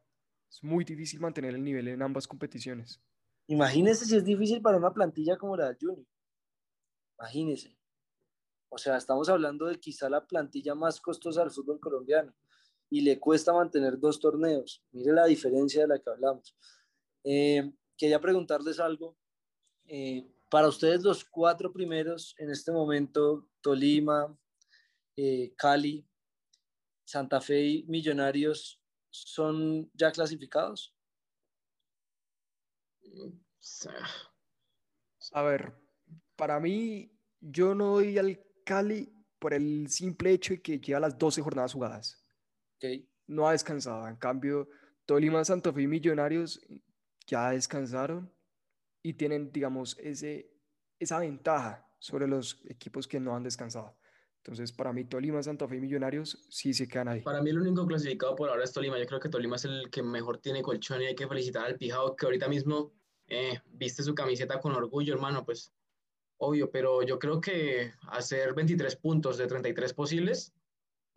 Es 0.51 0.63
muy 0.63 0.85
difícil 0.85 1.21
mantener 1.21 1.55
el 1.55 1.63
nivel 1.63 1.89
en 1.89 2.03
ambas 2.03 2.27
competiciones. 2.27 3.01
Imagínese 3.49 4.05
si 4.05 4.17
es 4.17 4.25
difícil 4.25 4.61
para 4.61 4.79
una 4.79 4.93
plantilla 4.93 5.37
como 5.37 5.57
la 5.57 5.69
de 5.69 5.77
Junior. 5.81 6.07
Imagínese. 7.19 7.77
O 8.69 8.79
sea, 8.79 8.97
estamos 8.97 9.29
hablando 9.29 9.67
de 9.67 9.79
quizá 9.79 10.11
la 10.11 10.27
plantilla 10.27 10.75
más 10.75 11.01
costosa 11.01 11.41
del 11.41 11.51
fútbol 11.51 11.79
colombiano 11.79 12.35
y 12.91 13.01
le 13.01 13.19
cuesta 13.19 13.53
mantener 13.53 13.99
dos 13.99 14.21
torneos. 14.21 14.83
Mire 14.93 15.13
la 15.13 15.27
diferencia 15.27 15.83
de 15.83 15.89
la 15.89 15.99
que 15.99 16.11
hablamos. 16.11 16.57
Eh, 17.25 17.73
quería 17.97 18.21
preguntarles 18.21 18.81
algo. 18.81 19.17
Eh, 19.87 20.29
para 20.51 20.69
ustedes 20.69 21.03
los 21.03 21.25
cuatro 21.25 21.73
primeros 21.73 22.35
en 22.39 22.51
este 22.51 22.73
momento, 22.73 23.49
Tolima, 23.61 24.37
eh, 25.17 25.55
Cali, 25.57 26.07
Santa 27.05 27.41
Fe 27.41 27.61
y 27.61 27.83
Millonarios, 27.85 28.81
¿son 29.11 29.91
ya 29.95 30.13
clasificados? 30.13 30.95
A 35.33 35.43
ver, 35.43 35.73
para 36.37 36.61
mí, 36.61 37.11
yo 37.41 37.75
no 37.75 37.95
doy 37.95 38.19
al 38.19 38.41
Cali 38.65 39.13
por 39.39 39.55
el 39.55 39.89
simple 39.89 40.33
hecho 40.33 40.55
de 40.55 40.63
que 40.63 40.79
lleva 40.79 41.01
las 41.01 41.19
12 41.19 41.43
jornadas 41.43 41.73
jugadas. 41.73 42.25
No 43.27 43.49
ha 43.49 43.53
descansado. 43.53 44.07
En 44.07 44.17
cambio, 44.17 44.69
Tolima, 45.05 45.45
Santa 45.45 45.73
Fe 45.73 45.83
y 45.83 45.87
Millonarios 45.87 46.61
ya 47.27 47.51
descansaron 47.51 48.33
y 49.03 49.15
tienen, 49.15 49.51
digamos, 49.53 49.97
ese, 49.99 50.51
esa 50.99 51.19
ventaja 51.19 51.89
sobre 51.99 52.27
los 52.27 52.61
equipos 52.69 53.07
que 53.09 53.21
no 53.21 53.35
han 53.35 53.43
descansado. 53.43 53.97
Entonces, 54.47 54.71
para 54.71 54.93
mí, 54.93 55.05
Tolima, 55.05 55.43
Santa 55.43 55.67
Fe 55.67 55.75
y 55.75 55.81
Millonarios 55.81 56.39
sí 56.49 56.73
se 56.73 56.87
quedan 56.87 57.09
ahí. 57.09 57.21
Para 57.23 57.43
mí, 57.43 57.51
el 57.51 57.59
único 57.59 57.85
clasificado 57.85 58.37
por 58.37 58.49
ahora 58.49 58.63
es 58.63 58.73
Tolima. 58.73 58.97
Yo 58.97 59.05
creo 59.05 59.19
que 59.19 59.29
Tolima 59.29 59.57
es 59.57 59.65
el 59.65 59.91
que 59.91 60.05
mejor 60.05 60.39
tiene 60.39 60.63
colchón 60.63 61.03
y 61.03 61.07
hay 61.07 61.17
que 61.17 61.27
felicitar 61.27 61.67
al 61.67 61.75
Pijao, 61.75 62.15
que 62.15 62.27
ahorita 62.27 62.47
mismo 62.47 62.93
eh, 63.27 63.59
viste 63.67 64.05
su 64.05 64.15
camiseta 64.15 64.61
con 64.61 64.73
orgullo, 64.73 65.15
hermano. 65.15 65.45
Pues, 65.45 65.73
obvio, 66.37 66.71
pero 66.71 67.03
yo 67.03 67.19
creo 67.19 67.41
que 67.41 67.93
hacer 68.09 68.55
23 68.55 68.95
puntos 68.95 69.37
de 69.37 69.49
33 69.49 69.93
posibles 69.95 70.55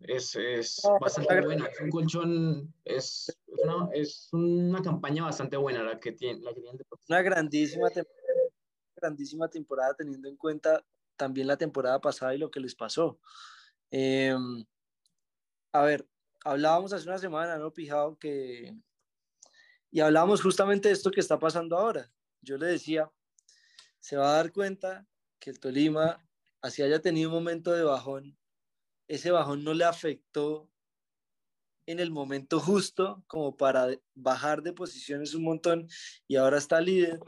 es, 0.00 0.34
es 0.34 0.82
bastante 1.00 1.40
buena. 1.40 1.66
Es 1.66 1.80
un 1.80 1.90
colchón, 1.90 2.74
es 2.84 3.38
una, 3.46 3.90
es 3.92 4.28
una 4.32 4.82
campaña 4.82 5.22
bastante 5.22 5.56
buena 5.56 5.84
la 5.84 6.00
que 6.00 6.10
tiene. 6.10 6.40
La 6.40 6.52
que 6.52 6.62
tiene 6.62 6.78
una 7.08 7.22
grandísima 7.22 7.90
temporada, 7.90 8.50
grandísima 8.96 9.48
temporada 9.48 9.94
teniendo 9.94 10.28
en 10.28 10.36
cuenta 10.36 10.84
también 11.20 11.46
la 11.46 11.58
temporada 11.58 12.00
pasada 12.00 12.34
y 12.34 12.38
lo 12.38 12.50
que 12.50 12.60
les 12.60 12.74
pasó. 12.74 13.20
Em, 13.90 14.64
a 15.70 15.82
ver, 15.82 16.08
hablábamos 16.44 16.94
hace 16.94 17.06
una 17.06 17.18
semana, 17.18 17.58
¿no, 17.58 17.74
Pijao? 17.74 18.18
Que... 18.18 18.74
Y 19.90 20.00
hablábamos 20.00 20.40
justamente 20.40 20.88
de 20.88 20.94
esto 20.94 21.10
que 21.10 21.20
está 21.20 21.38
pasando 21.38 21.76
ahora. 21.76 22.10
Yo 22.40 22.56
le 22.56 22.68
decía, 22.68 23.12
se 23.98 24.16
va 24.16 24.30
a 24.30 24.36
dar 24.36 24.50
cuenta 24.50 25.06
que 25.38 25.50
el 25.50 25.60
Tolima 25.60 26.26
así 26.62 26.82
haya 26.82 27.02
tenido 27.02 27.28
un 27.28 27.34
momento 27.34 27.72
de 27.72 27.84
bajón, 27.84 28.38
ese 29.06 29.30
bajón 29.30 29.62
no 29.62 29.74
le 29.74 29.84
afectó 29.84 30.70
en 31.84 32.00
el 32.00 32.10
momento 32.10 32.60
justo 32.60 33.22
como 33.26 33.58
para 33.58 33.88
bajar 34.14 34.62
de 34.62 34.72
posiciones 34.72 35.34
un 35.34 35.44
montón 35.44 35.86
y 36.26 36.36
ahora 36.36 36.56
está 36.56 36.80
líder 36.80 37.20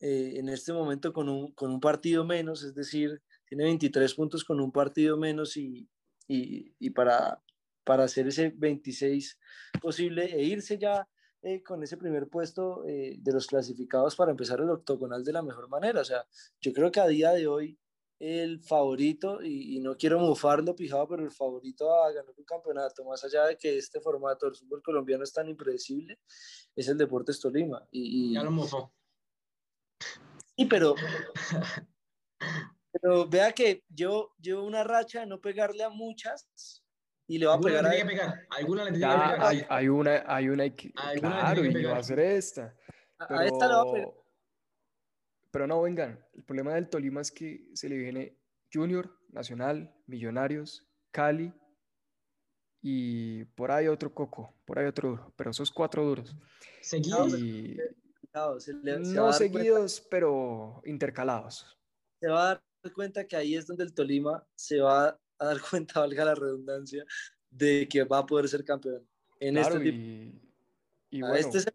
eh, 0.00 0.34
en 0.36 0.48
este 0.48 0.72
momento 0.72 1.12
con 1.12 1.28
un, 1.28 1.52
con 1.52 1.70
un, 1.70 1.80
partido 1.80 2.24
menos, 2.24 2.62
es 2.62 2.74
decir, 2.74 3.20
tiene 3.46 3.64
23 3.64 4.14
puntos 4.14 4.44
con 4.44 4.60
un 4.60 4.70
partido 4.70 5.16
menos 5.16 5.56
y, 5.56 5.88
y, 6.26 6.74
y 6.78 6.90
para, 6.90 7.42
para 7.84 8.04
hacer 8.04 8.28
ese 8.28 8.52
26 8.56 9.38
posible 9.80 10.24
e 10.34 10.44
irse 10.44 10.78
ya 10.78 11.08
eh, 11.40 11.62
con 11.62 11.80
ese 11.84 11.96
primer 11.96 12.28
puesto 12.28 12.84
eh, 12.84 13.16
de 13.20 13.32
los 13.32 13.46
clasificados 13.46 14.16
para 14.16 14.32
empezar 14.32 14.60
el 14.60 14.70
octogonal 14.70 15.22
de 15.22 15.32
la 15.32 15.40
mejor 15.40 15.68
manera. 15.68 16.00
O 16.00 16.04
sea, 16.04 16.26
yo 16.60 16.72
creo 16.72 16.90
que 16.90 16.98
a 16.98 17.06
día 17.06 17.30
de 17.30 17.46
hoy 17.46 17.78
el 18.18 18.60
favorito, 18.60 19.40
y, 19.40 19.78
no 19.78 19.96
quiero 19.96 20.18
mufarlo 20.18 20.74
pijado, 20.74 21.06
pero 21.06 21.22
el 21.22 21.30
favorito 21.30 21.94
a 21.94 22.10
ganar 22.10 22.34
un 22.36 22.44
campeonato, 22.44 23.04
más 23.04 23.22
allá 23.22 23.46
de 23.46 23.56
que 23.56 23.78
este 23.78 24.00
formato 24.00 24.46
del 24.46 24.56
fútbol 24.56 24.82
colombiano 24.82 25.22
es 25.22 25.32
tan 25.32 25.48
impredecible, 25.48 26.18
es 26.74 26.88
el 26.88 26.98
Deportes 26.98 27.38
Tolima. 27.38 27.86
Y, 27.92 28.34
Ya 28.34 28.42
lo 28.42 28.50
mufó. 28.50 28.92
Sí, 30.56 30.66
pero, 30.66 30.94
pero 32.92 33.28
vea 33.28 33.52
que 33.52 33.84
yo 33.88 34.34
llevo 34.40 34.64
una 34.64 34.84
racha 34.84 35.20
de 35.20 35.26
no 35.26 35.40
pegarle 35.40 35.84
a 35.84 35.90
muchas 35.90 36.82
y 37.26 37.38
le 37.38 37.46
va 37.46 37.54
a 37.54 37.60
pegar 37.60 37.86
a 37.86 37.90
pegar. 37.90 38.46
Alguna 38.50 38.84
le 38.84 38.92
tiene 38.92 39.06
que 39.06 39.18
pegar. 39.18 39.42
Hay, 39.42 39.66
hay, 39.68 39.88
una, 39.88 40.24
hay 40.26 40.48
una, 40.48 40.64
claro, 40.74 41.64
y 41.64 41.84
va 41.84 41.98
a 41.98 42.02
ser 42.02 42.20
esta. 42.20 42.74
Pero... 43.28 43.40
A 43.40 43.46
esta 43.46 43.68
le 43.68 43.74
va 43.74 43.82
a 43.82 43.92
pegar 43.92 44.28
pero 45.50 45.66
no, 45.66 45.82
vengan, 45.82 46.24
el 46.34 46.44
problema 46.44 46.74
del 46.74 46.88
Tolima 46.88 47.20
es 47.20 47.32
que 47.32 47.68
se 47.74 47.88
le 47.88 47.96
viene 47.96 48.36
Junior, 48.72 49.18
Nacional, 49.30 49.94
Millonarios, 50.06 50.86
Cali 51.10 51.52
y 52.82 53.44
por 53.44 53.70
ahí 53.70 53.88
otro 53.88 54.14
coco, 54.14 54.54
por 54.64 54.78
ahí 54.78 54.86
otro 54.86 55.10
duro, 55.10 55.32
pero 55.36 55.50
esos 55.50 55.70
cuatro 55.70 56.04
duros. 56.04 56.36
Seguidos. 56.80 57.34
No, 58.32 59.32
seguidos, 59.32 60.00
pero 60.10 60.80
intercalados. 60.84 61.78
Se 62.20 62.28
va 62.28 62.42
a 62.42 62.62
dar 62.82 62.92
cuenta 62.94 63.26
que 63.26 63.36
ahí 63.36 63.54
es 63.54 63.66
donde 63.66 63.84
el 63.84 63.94
Tolima 63.94 64.46
se 64.54 64.80
va 64.80 65.18
a 65.38 65.44
dar 65.44 65.60
cuenta, 65.60 66.00
valga 66.00 66.24
la 66.24 66.34
redundancia, 66.34 67.04
de 67.50 67.88
que 67.88 68.04
va 68.04 68.18
a 68.18 68.26
poder 68.26 68.48
ser 68.48 68.64
campeón. 68.64 69.06
En 69.40 69.56
este 69.56 69.78
tipo. 69.78 69.96
Y, 69.96 70.40
y 71.10 71.20
bueno, 71.20 71.34
este 71.36 71.72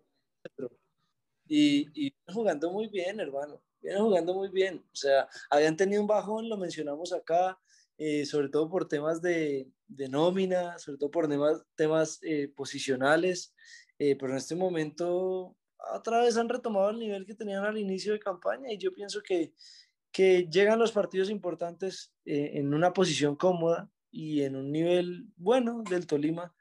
y, 1.48 2.08
y 2.08 2.14
jugando 2.32 2.72
muy 2.72 2.88
bien, 2.88 3.20
hermano. 3.20 3.62
Vienen 3.82 4.02
jugando 4.02 4.34
muy 4.34 4.50
bien. 4.50 4.84
O 4.92 4.96
sea, 4.96 5.28
habían 5.50 5.76
tenido 5.76 6.02
un 6.02 6.08
bajón, 6.08 6.50
lo 6.50 6.58
mencionamos 6.58 7.12
acá, 7.12 7.60
eh, 7.98 8.26
sobre 8.26 8.50
todo 8.50 8.70
por 8.70 8.88
temas 8.88 9.22
de, 9.22 9.70
de, 9.88 10.10
nómina, 10.10 10.80
sobre 10.80 10.98
todo 10.98 11.12
por 11.12 11.28
temas, 11.28 11.64
temas 11.76 12.20
eh, 12.24 12.48
posicionales. 12.56 13.54
Eh, 14.00 14.16
pero 14.16 14.32
en 14.32 14.38
este 14.38 14.56
momento, 14.56 15.56
otra 15.94 16.22
vez 16.22 16.38
han 16.38 16.50
retomado 16.50 16.90
el 16.90 17.00
nivel 17.00 17.26
que 17.26 17.36
tenían 17.36 17.66
al 17.66 17.78
inicio 17.78 18.14
de 18.14 18.20
campaña. 18.20 18.72
Y 18.72 18.78
yo 18.78 18.94
pienso 18.94 19.22
que, 19.22 19.54
que 20.12 20.48
llegan 20.50 20.80
los 20.80 20.92
partidos 20.92 21.30
importantes 21.30 22.14
en 22.26 22.74
una 22.74 22.94
posición 22.94 23.36
cómoda 23.36 23.90
y 24.12 24.42
en 24.44 24.56
un 24.56 24.72
nivel 24.72 25.26
bueno 25.36 25.84
del 25.90 26.08
Tolima 26.08 26.54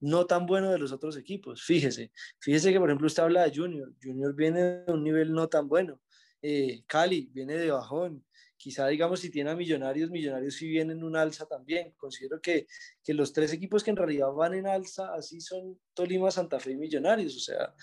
no 0.00 0.26
tan 0.26 0.46
bueno 0.46 0.70
de 0.70 0.78
los 0.78 0.92
otros 0.92 1.16
equipos. 1.16 1.62
Fíjese, 1.64 2.12
fíjese 2.38 2.72
que 2.72 2.78
por 2.78 2.88
ejemplo 2.88 3.06
usted 3.06 3.22
habla 3.22 3.44
de 3.44 3.56
Junior, 3.56 3.92
Junior 4.02 4.34
viene 4.34 4.62
de 4.62 4.92
un 4.92 5.02
nivel 5.02 5.32
no 5.32 5.48
tan 5.48 5.68
bueno, 5.68 6.00
eh, 6.40 6.82
Cali 6.86 7.30
viene 7.32 7.54
de 7.54 7.70
bajón, 7.70 8.24
quizá 8.56 8.86
digamos 8.88 9.20
si 9.20 9.30
tiene 9.30 9.50
a 9.50 9.56
Millonarios, 9.56 10.10
Millonarios 10.10 10.54
sí 10.54 10.68
vienen 10.68 10.98
en 10.98 11.04
un 11.04 11.16
alza 11.16 11.46
también. 11.46 11.94
Considero 11.96 12.40
que, 12.40 12.66
que, 13.02 13.14
los 13.14 13.32
tres 13.32 13.52
equipos 13.52 13.82
que 13.82 13.90
en 13.90 13.96
realidad 13.96 14.30
van 14.32 14.54
en 14.54 14.66
alza, 14.66 15.14
así 15.14 15.40
son 15.40 15.80
Tolima, 15.94 16.30
Santa 16.30 16.60
Fe 16.60 16.72
y 16.72 16.76
Millonarios. 16.76 17.36
O 17.36 17.40
sea, 17.40 17.74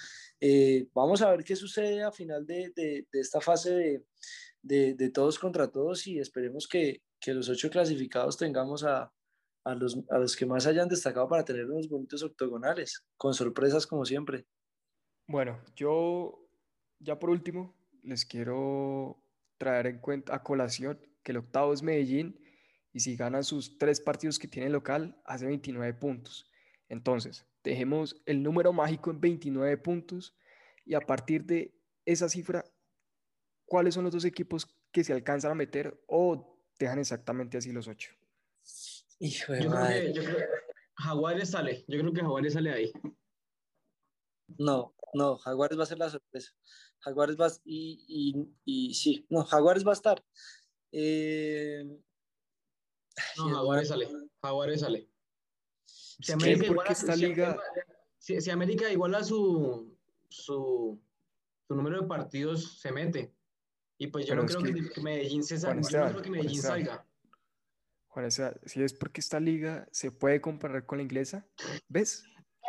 eh, 0.48 0.88
vamos 0.94 1.24
a 1.24 1.32
ver 1.32 1.44
qué 1.44 1.56
sucede 1.56 2.04
a 2.04 2.12
final 2.12 2.46
de, 2.46 3.08
esta 3.14 3.42
fase 3.42 4.04
de, 4.62 5.12
todos 5.12 5.40
contra 5.40 5.72
todos 5.72 6.06
y 6.06 6.20
esperemos 6.20 6.68
que, 6.68 7.02
los 7.26 7.50
ocho 7.50 7.72
clasificados 7.72 8.38
tengamos 8.38 8.84
a, 8.84 9.12
a 9.64 9.74
los, 9.74 9.98
a 10.12 10.20
los 10.20 10.36
que 10.36 10.46
más 10.46 10.68
hayan 10.68 10.88
destacado 10.88 11.28
para 11.28 11.44
tener 11.44 11.66
unos 11.66 11.90
bonitos 11.90 12.22
octogonales, 12.22 13.04
con 13.18 13.34
sorpresas 13.34 13.88
como 13.88 14.06
siempre. 14.06 14.46
Bueno, 15.26 15.60
yo 15.76 16.48
ya 17.00 17.18
por 17.18 17.32
último 17.32 17.74
les 18.04 18.24
quiero 18.24 19.18
traer 19.58 19.88
en 19.88 19.98
cuenta 19.98 20.36
a 20.36 20.44
colación 20.44 21.00
que 21.24 21.32
el 21.32 21.40
octavo 21.40 21.74
es 21.74 21.82
Medellín 21.82 22.40
y 22.94 23.00
si 23.00 23.16
ganan 23.16 23.44
sus 23.44 23.80
tres 23.80 24.00
partidos 24.00 24.38
que 24.38 24.48
tiene 24.48 24.70
local 24.70 25.20
hace 25.26 25.48
29 25.48 25.96
puntos. 25.96 26.48
Entonces, 26.88 27.48
dejemos 27.70 28.22
el 28.26 28.44
número 28.44 28.74
mágico 28.74 29.12
en 29.12 29.20
29 29.20 29.78
puntos 29.78 30.36
y 30.86 30.94
a 30.94 31.02
partir 31.02 31.46
de 31.46 31.76
esa 32.06 32.30
cifra, 32.30 32.64
¿cuáles 33.66 33.96
son 33.96 34.04
los 34.04 34.14
dos 34.14 34.26
equipos 34.26 34.68
que 34.92 35.04
se 35.04 35.14
alcanzan 35.14 35.52
a 35.52 35.56
meter 35.56 36.02
o 36.08 36.60
dejan 36.80 37.00
exactamente 37.00 37.58
así 37.58 37.72
los 37.72 37.88
ocho? 37.88 38.12
Hijo 39.20 39.54
de 39.54 39.64
yo 39.64 39.70
madre. 39.70 40.12
Creo 40.12 40.14
que, 40.14 40.20
yo 40.20 40.24
creo 40.24 40.48
Jaguares 40.98 41.50
sale. 41.50 41.86
Yo 41.88 42.00
creo 42.00 42.14
que 42.14 42.22
Jaguares 42.22 42.54
sale 42.54 42.72
ahí. 42.72 42.92
No, 44.58 44.96
no, 45.14 45.38
Jaguares 45.38 45.78
va 45.78 45.84
a 45.84 45.88
ser 45.88 45.98
la 45.98 46.10
sorpresa. 46.10 46.52
Jaguares 47.00 47.36
va 47.36 47.48
y, 47.64 48.06
y, 48.08 48.90
y 48.90 48.94
sí, 48.94 49.26
no, 49.30 49.44
Jaguares 49.44 49.86
va 49.86 49.92
a 49.92 49.94
estar. 49.94 50.24
Eh... 50.92 51.84
No, 53.38 53.50
Jaguares 53.50 53.88
sale. 53.88 54.08
Jaguares 54.42 54.82
sale. 54.82 55.10
Si 56.20 56.32
América, 56.32 56.66
iguala, 56.66 56.90
esta 56.92 57.14
si, 57.14 57.26
liga... 57.26 57.58
si, 58.18 58.42
si, 58.42 58.50
América 58.50 58.90
iguala 58.92 59.24
su, 59.24 59.96
su, 60.30 61.00
su 61.68 61.76
número 61.76 62.02
de 62.02 62.08
partidos, 62.08 62.80
se 62.80 62.92
mete. 62.92 63.34
Y 63.98 64.08
pues 64.08 64.26
yo 64.26 64.32
Pero 64.32 64.44
no 64.44 64.48
creo 64.48 64.62
que, 64.62 64.90
que 64.90 65.02
Medellín 65.02 65.44
se 65.44 65.58
salga. 65.58 65.82
Yo 65.90 66.00
no 66.00 66.10
creo 66.10 66.22
que 66.22 66.30
Medellín 66.30 66.62
salga. 66.62 67.06
Juan, 68.16 68.32
si 68.32 68.82
es 68.82 68.94
porque 68.94 69.20
esta 69.20 69.42
liga 69.42 69.88
se 69.92 70.10
puede 70.10 70.40
comparar 70.40 70.86
con 70.86 71.00
la 71.00 71.04
inglesa, 71.04 71.46
¿ves? 71.90 72.24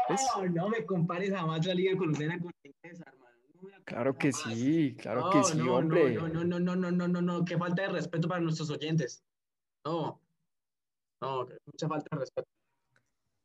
¿Ves? 0.09 0.21
No, 0.37 0.45
no 0.47 0.69
me 0.69 0.85
compares 0.85 1.31
jamás 1.31 1.65
la 1.65 1.75
liga 1.75 1.97
colombiana 1.97 2.41
con 2.41 2.53
la 2.65 2.71
inglesa, 2.71 3.05
hermano. 3.07 3.37
No 3.55 3.85
claro 3.85 4.19
que 4.19 4.33
jamás. 4.33 4.59
sí, 4.59 4.97
claro 4.97 5.21
no, 5.21 5.31
que 5.31 5.45
sí, 5.45 5.57
no, 5.57 5.77
hombre. 5.77 6.15
No, 6.15 6.29
no, 6.29 6.45
no, 6.45 6.59
no, 6.59 6.75
no, 6.75 6.91
no, 6.91 7.09
no, 7.09 7.23
no, 7.23 7.45
qué 7.45 7.57
falta 7.57 7.83
de 7.83 7.89
respeto 7.89 8.27
para 8.27 8.41
nuestros 8.41 8.71
oyentes. 8.71 9.23
No, 9.85 10.21
no, 11.21 11.49
mucha 11.65 11.89
falta 11.89 12.09
de 12.11 12.21
respeto. 12.21 12.49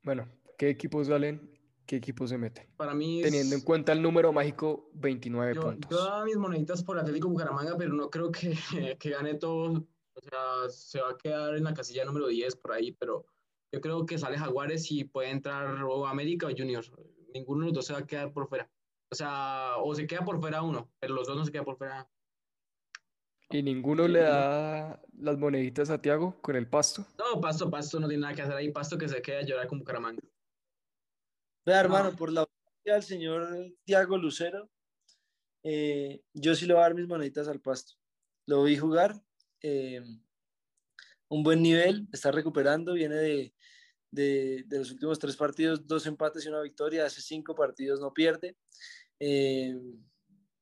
Bueno, 0.03 0.27
¿qué 0.57 0.69
equipos 0.69 1.07
salen? 1.07 1.49
¿Qué 1.85 1.97
equipos 1.97 2.29
se 2.29 2.37
meten? 2.37 2.67
Para 2.77 2.93
mí 2.93 3.21
es... 3.21 3.25
Teniendo 3.25 3.55
en 3.55 3.61
cuenta 3.61 3.91
el 3.91 4.01
número 4.01 4.31
mágico, 4.31 4.89
29 4.93 5.55
yo, 5.55 5.61
puntos. 5.61 5.91
Yo 5.91 6.03
daba 6.03 6.23
mis 6.25 6.37
moneditas 6.37 6.83
por 6.83 6.97
Atlético 6.97 7.29
Bucaramanga, 7.29 7.75
pero 7.77 7.93
no 7.93 8.09
creo 8.09 8.31
que, 8.31 8.55
que 8.99 9.09
gane 9.09 9.35
todo 9.35 9.85
o 10.13 10.21
sea, 10.21 10.69
se 10.69 11.01
va 11.01 11.11
a 11.11 11.17
quedar 11.17 11.55
en 11.55 11.63
la 11.63 11.73
casilla 11.73 12.05
número 12.05 12.27
10 12.27 12.55
por 12.57 12.73
ahí, 12.73 12.91
pero 12.91 13.25
yo 13.71 13.81
creo 13.81 14.05
que 14.05 14.17
sale 14.17 14.37
Jaguares 14.37 14.91
y 14.91 15.03
puede 15.05 15.29
entrar 15.29 15.83
o 15.83 16.05
América 16.05 16.47
o 16.47 16.51
Junior. 16.55 16.83
Ninguno 17.33 17.61
de 17.61 17.65
los 17.67 17.73
dos 17.73 17.85
se 17.85 17.93
va 17.93 17.99
a 17.99 18.07
quedar 18.07 18.33
por 18.33 18.47
fuera. 18.47 18.69
O 19.09 19.15
sea, 19.15 19.75
o 19.77 19.93
se 19.95 20.07
queda 20.07 20.23
por 20.23 20.39
fuera 20.39 20.61
uno, 20.61 20.91
pero 20.99 21.15
los 21.15 21.27
dos 21.27 21.37
no 21.37 21.45
se 21.45 21.51
quedan 21.51 21.65
por 21.65 21.77
fuera. 21.77 22.09
¿Y 23.51 23.63
ninguno 23.63 24.07
le 24.07 24.21
da 24.21 25.01
las 25.19 25.37
moneditas 25.37 25.89
a 25.89 26.01
Tiago 26.01 26.41
con 26.41 26.55
el 26.55 26.67
pasto? 26.67 27.05
No, 27.17 27.39
pasto, 27.41 27.69
pasto 27.69 27.99
no 27.99 28.07
tiene 28.07 28.21
nada 28.21 28.33
que 28.33 28.41
hacer 28.41 28.55
ahí. 28.55 28.71
Pasto 28.71 28.97
que 28.97 29.09
se 29.09 29.21
queda 29.21 29.39
a 29.39 29.43
llorar 29.43 29.67
con 29.67 29.79
Bucaramanga. 29.79 30.21
Vea, 31.65 31.79
hermano, 31.79 32.15
por 32.15 32.31
la 32.31 32.47
del 32.83 33.03
señor 33.03 33.75
Tiago 33.83 34.17
Lucero, 34.17 34.69
eh, 35.63 36.21
yo 36.33 36.55
sí 36.55 36.65
le 36.65 36.73
voy 36.73 36.81
a 36.81 36.85
dar 36.85 36.95
mis 36.95 37.07
moneditas 37.07 37.47
al 37.47 37.61
pasto. 37.61 37.93
Lo 38.47 38.63
vi 38.63 38.77
jugar, 38.77 39.15
eh, 39.61 40.01
un 41.29 41.43
buen 41.43 41.61
nivel, 41.61 42.07
está 42.11 42.31
recuperando, 42.31 42.93
viene 42.93 43.15
de, 43.15 43.53
de, 44.09 44.63
de, 44.65 44.79
los 44.79 44.91
últimos 44.91 45.19
tres 45.19 45.37
partidos, 45.37 45.85
dos 45.85 46.07
empates 46.07 46.45
y 46.45 46.49
una 46.49 46.61
victoria, 46.61 47.05
hace 47.05 47.21
cinco 47.21 47.53
partidos 47.53 47.99
no 47.99 48.11
pierde. 48.13 48.57
Eh, 49.19 49.79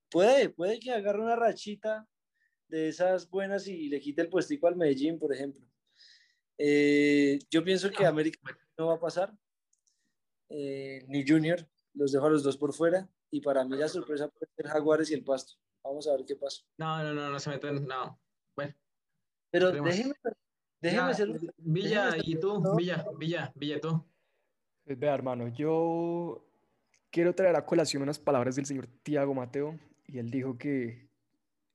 puede, 0.09 0.49
puede 0.49 0.79
que 0.79 0.91
agarre 0.91 1.21
una 1.21 1.37
rachita 1.37 2.05
de 2.69 2.89
esas 2.89 3.29
buenas 3.29 3.67
y 3.67 3.89
le 3.89 3.99
quite 3.99 4.21
el 4.21 4.29
puestico 4.29 4.67
al 4.67 4.75
Medellín, 4.75 5.19
por 5.19 5.33
ejemplo. 5.33 5.65
Eh, 6.57 7.39
yo 7.49 7.63
pienso 7.63 7.89
que 7.89 8.05
América 8.05 8.39
no 8.77 8.87
va 8.87 8.95
a 8.95 8.99
pasar, 8.99 9.33
eh, 10.49 11.03
ni 11.07 11.27
Junior, 11.27 11.67
los 11.93 12.11
dejo 12.11 12.25
a 12.25 12.29
los 12.29 12.43
dos 12.43 12.57
por 12.57 12.73
fuera, 12.73 13.09
y 13.31 13.41
para 13.41 13.63
mí 13.65 13.77
la 13.77 13.87
sorpresa 13.87 14.29
puede 14.29 14.51
ser 14.55 14.67
Jaguares 14.67 15.11
y 15.11 15.13
el 15.15 15.23
Pasto. 15.23 15.53
Vamos 15.83 16.07
a 16.07 16.15
ver 16.15 16.25
qué 16.25 16.35
pasa. 16.35 16.63
No, 16.77 17.03
no, 17.03 17.13
no, 17.13 17.29
no 17.29 17.39
se 17.39 17.49
meten, 17.49 17.85
no. 17.85 18.19
Bueno. 18.55 18.75
Pero 19.49 19.71
déjeme, 19.71 20.13
déjeme 20.81 21.13
ser... 21.13 21.29
Villa, 21.57 22.11
déjeme 22.11 22.23
¿y 22.25 22.35
tú? 22.39 22.59
¿no? 22.59 22.75
Villa, 22.75 23.05
Villa, 23.17 23.51
Villa, 23.55 23.79
tú. 23.79 24.05
Vea, 24.85 25.13
hermano, 25.13 25.47
yo 25.49 26.45
quiero 27.09 27.33
traer 27.33 27.55
a 27.55 27.65
colación 27.65 28.03
unas 28.03 28.19
palabras 28.19 28.55
del 28.55 28.65
señor 28.65 28.87
Tiago 29.03 29.33
Mateo, 29.33 29.79
y 30.07 30.17
él 30.17 30.29
dijo 30.29 30.57
que 30.57 31.08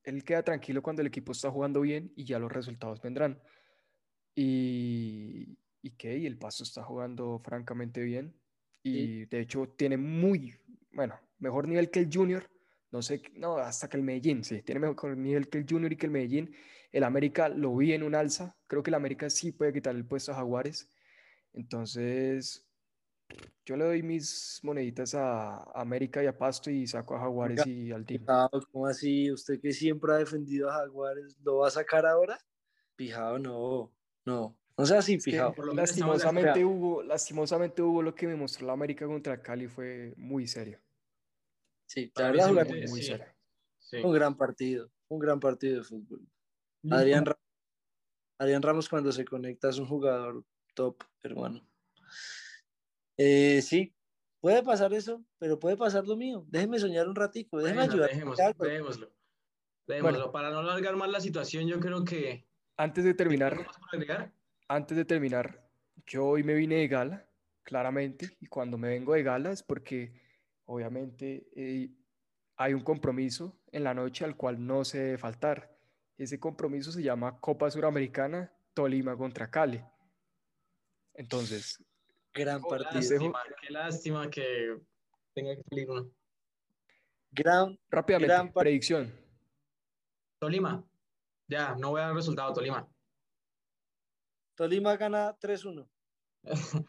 él 0.04 0.24
queda 0.24 0.42
tranquilo 0.42 0.82
cuando 0.82 1.02
el 1.02 1.08
equipo 1.08 1.32
está 1.32 1.50
jugando 1.50 1.80
bien 1.80 2.12
y 2.16 2.24
ya 2.24 2.38
los 2.38 2.52
resultados 2.52 3.00
vendrán. 3.00 3.40
Y, 4.34 5.58
y 5.82 5.90
que 5.92 6.18
y 6.18 6.26
el 6.26 6.38
Pasto 6.38 6.64
está 6.64 6.82
jugando 6.82 7.38
francamente 7.38 8.02
bien 8.02 8.34
y 8.82 9.24
de 9.26 9.40
hecho 9.40 9.66
tiene 9.76 9.96
muy, 9.96 10.54
bueno, 10.92 11.18
mejor 11.38 11.66
nivel 11.66 11.90
que 11.90 12.00
el 12.00 12.10
Junior. 12.12 12.50
No 12.90 13.02
sé, 13.02 13.22
no, 13.34 13.56
hasta 13.56 13.88
que 13.88 13.96
el 13.96 14.02
Medellín, 14.02 14.44
sí, 14.44 14.62
tiene 14.62 14.80
mejor 14.80 15.16
nivel 15.16 15.48
que 15.48 15.58
el 15.58 15.66
Junior 15.68 15.92
y 15.92 15.96
que 15.96 16.06
el 16.06 16.12
Medellín. 16.12 16.54
El 16.92 17.02
América 17.02 17.48
lo 17.48 17.74
vi 17.74 17.92
en 17.92 18.04
un 18.04 18.14
alza. 18.14 18.56
Creo 18.68 18.82
que 18.82 18.90
el 18.90 18.94
América 18.94 19.28
sí 19.30 19.50
puede 19.50 19.72
quitar 19.72 19.96
el 19.96 20.06
puesto 20.06 20.30
a 20.30 20.36
Jaguares. 20.36 20.88
Entonces, 21.54 22.64
yo 23.66 23.76
le 23.76 23.84
doy 23.84 24.02
mis 24.02 24.60
moneditas 24.62 25.14
a 25.14 25.62
América 25.72 26.22
y 26.22 26.26
a 26.26 26.36
Pasto 26.36 26.70
y 26.70 26.86
saco 26.86 27.16
a 27.16 27.20
Jaguares 27.20 27.66
y 27.66 27.92
al 27.92 28.04
team. 28.04 28.24
¿Cómo 28.70 28.86
así? 28.86 29.30
¿Usted 29.32 29.60
que 29.60 29.72
siempre 29.72 30.12
ha 30.12 30.16
defendido 30.16 30.70
a 30.70 30.74
Jaguares, 30.74 31.38
lo 31.42 31.58
va 31.58 31.68
a 31.68 31.70
sacar 31.70 32.04
ahora? 32.04 32.38
Pijado, 32.96 33.38
no, 33.38 33.92
no. 34.26 34.56
No 34.76 34.86
sea 34.86 34.98
así, 34.98 35.20
fijado. 35.20 35.54
lastimosamente, 35.72 36.64
hubo, 36.64 37.02
lastimosamente 37.02 37.80
hubo 37.80 38.02
lo 38.02 38.14
que 38.14 38.26
me 38.26 38.34
mostró 38.34 38.66
la 38.66 38.72
América 38.72 39.06
contra 39.06 39.40
Cali, 39.40 39.68
fue 39.68 40.12
muy 40.16 40.46
serio. 40.48 40.80
Sí, 41.86 42.10
la 42.16 42.32
verdad, 42.32 42.66
muy, 42.66 42.86
muy 42.88 43.02
serio. 43.02 43.26
Un 44.02 44.12
gran 44.12 44.36
partido, 44.36 44.90
un 45.08 45.20
gran 45.20 45.38
partido 45.38 45.78
de 45.78 45.84
fútbol. 45.84 46.26
Adrián, 46.90 47.24
Adrián 48.38 48.62
Ramos 48.62 48.88
cuando 48.88 49.12
se 49.12 49.24
conecta 49.24 49.70
es 49.70 49.78
un 49.78 49.86
jugador 49.86 50.44
top, 50.74 51.02
hermano. 51.22 51.66
Eh, 53.16 53.62
sí, 53.62 53.94
puede 54.40 54.62
pasar 54.62 54.92
eso, 54.92 55.24
pero 55.38 55.58
puede 55.58 55.76
pasar 55.76 56.06
lo 56.06 56.16
mío. 56.16 56.44
Déjeme 56.48 56.78
soñar 56.78 57.08
un 57.08 57.14
ratico, 57.14 57.58
déjeme 57.58 57.82
ayudar. 57.82 58.10
Dejémoslo, 58.10 59.10
dejémoslo. 59.86 60.32
para 60.32 60.50
no 60.50 60.58
alargar 60.58 60.96
más 60.96 61.10
la 61.10 61.20
situación, 61.20 61.66
yo 61.66 61.80
creo 61.80 62.04
que... 62.04 62.46
Antes 62.76 63.04
de 63.04 63.14
terminar, 63.14 63.66
antes 64.66 64.96
de 64.96 65.04
terminar, 65.04 65.64
yo 66.06 66.26
hoy 66.26 66.42
me 66.42 66.54
vine 66.54 66.76
de 66.76 66.88
gala, 66.88 67.28
claramente, 67.62 68.36
y 68.40 68.46
cuando 68.46 68.76
me 68.76 68.88
vengo 68.88 69.14
de 69.14 69.22
gala 69.22 69.52
es 69.52 69.62
porque 69.62 70.20
obviamente 70.64 71.46
eh, 71.54 71.90
hay 72.56 72.74
un 72.74 72.82
compromiso 72.82 73.56
en 73.70 73.84
la 73.84 73.94
noche 73.94 74.24
al 74.24 74.36
cual 74.36 74.64
no 74.64 74.84
se 74.84 74.98
debe 74.98 75.18
faltar. 75.18 75.76
Ese 76.16 76.38
compromiso 76.38 76.92
se 76.92 77.02
llama 77.02 77.40
Copa 77.40 77.70
Suramericana 77.70 78.52
Tolima 78.72 79.16
contra 79.16 79.50
Cali. 79.50 79.82
Entonces, 81.14 81.82
gran 82.34 82.60
partido. 82.62 83.00
Lástima, 83.00 83.42
qué 83.60 83.72
lástima 83.72 84.30
que 84.30 84.78
tenga 85.34 85.56
que 85.56 85.62
salir 85.62 85.90
uno. 85.90 86.10
Gran, 87.30 87.78
Rápidamente, 87.90 88.52
predicción. 88.52 89.12
Tolima. 90.38 90.84
Ya, 91.48 91.74
no 91.76 91.90
voy 91.90 92.00
a 92.00 92.06
dar 92.06 92.14
resultado, 92.14 92.52
Tolima. 92.52 92.88
Tolima 94.54 94.96
gana 94.96 95.36
3-1. 95.38 95.88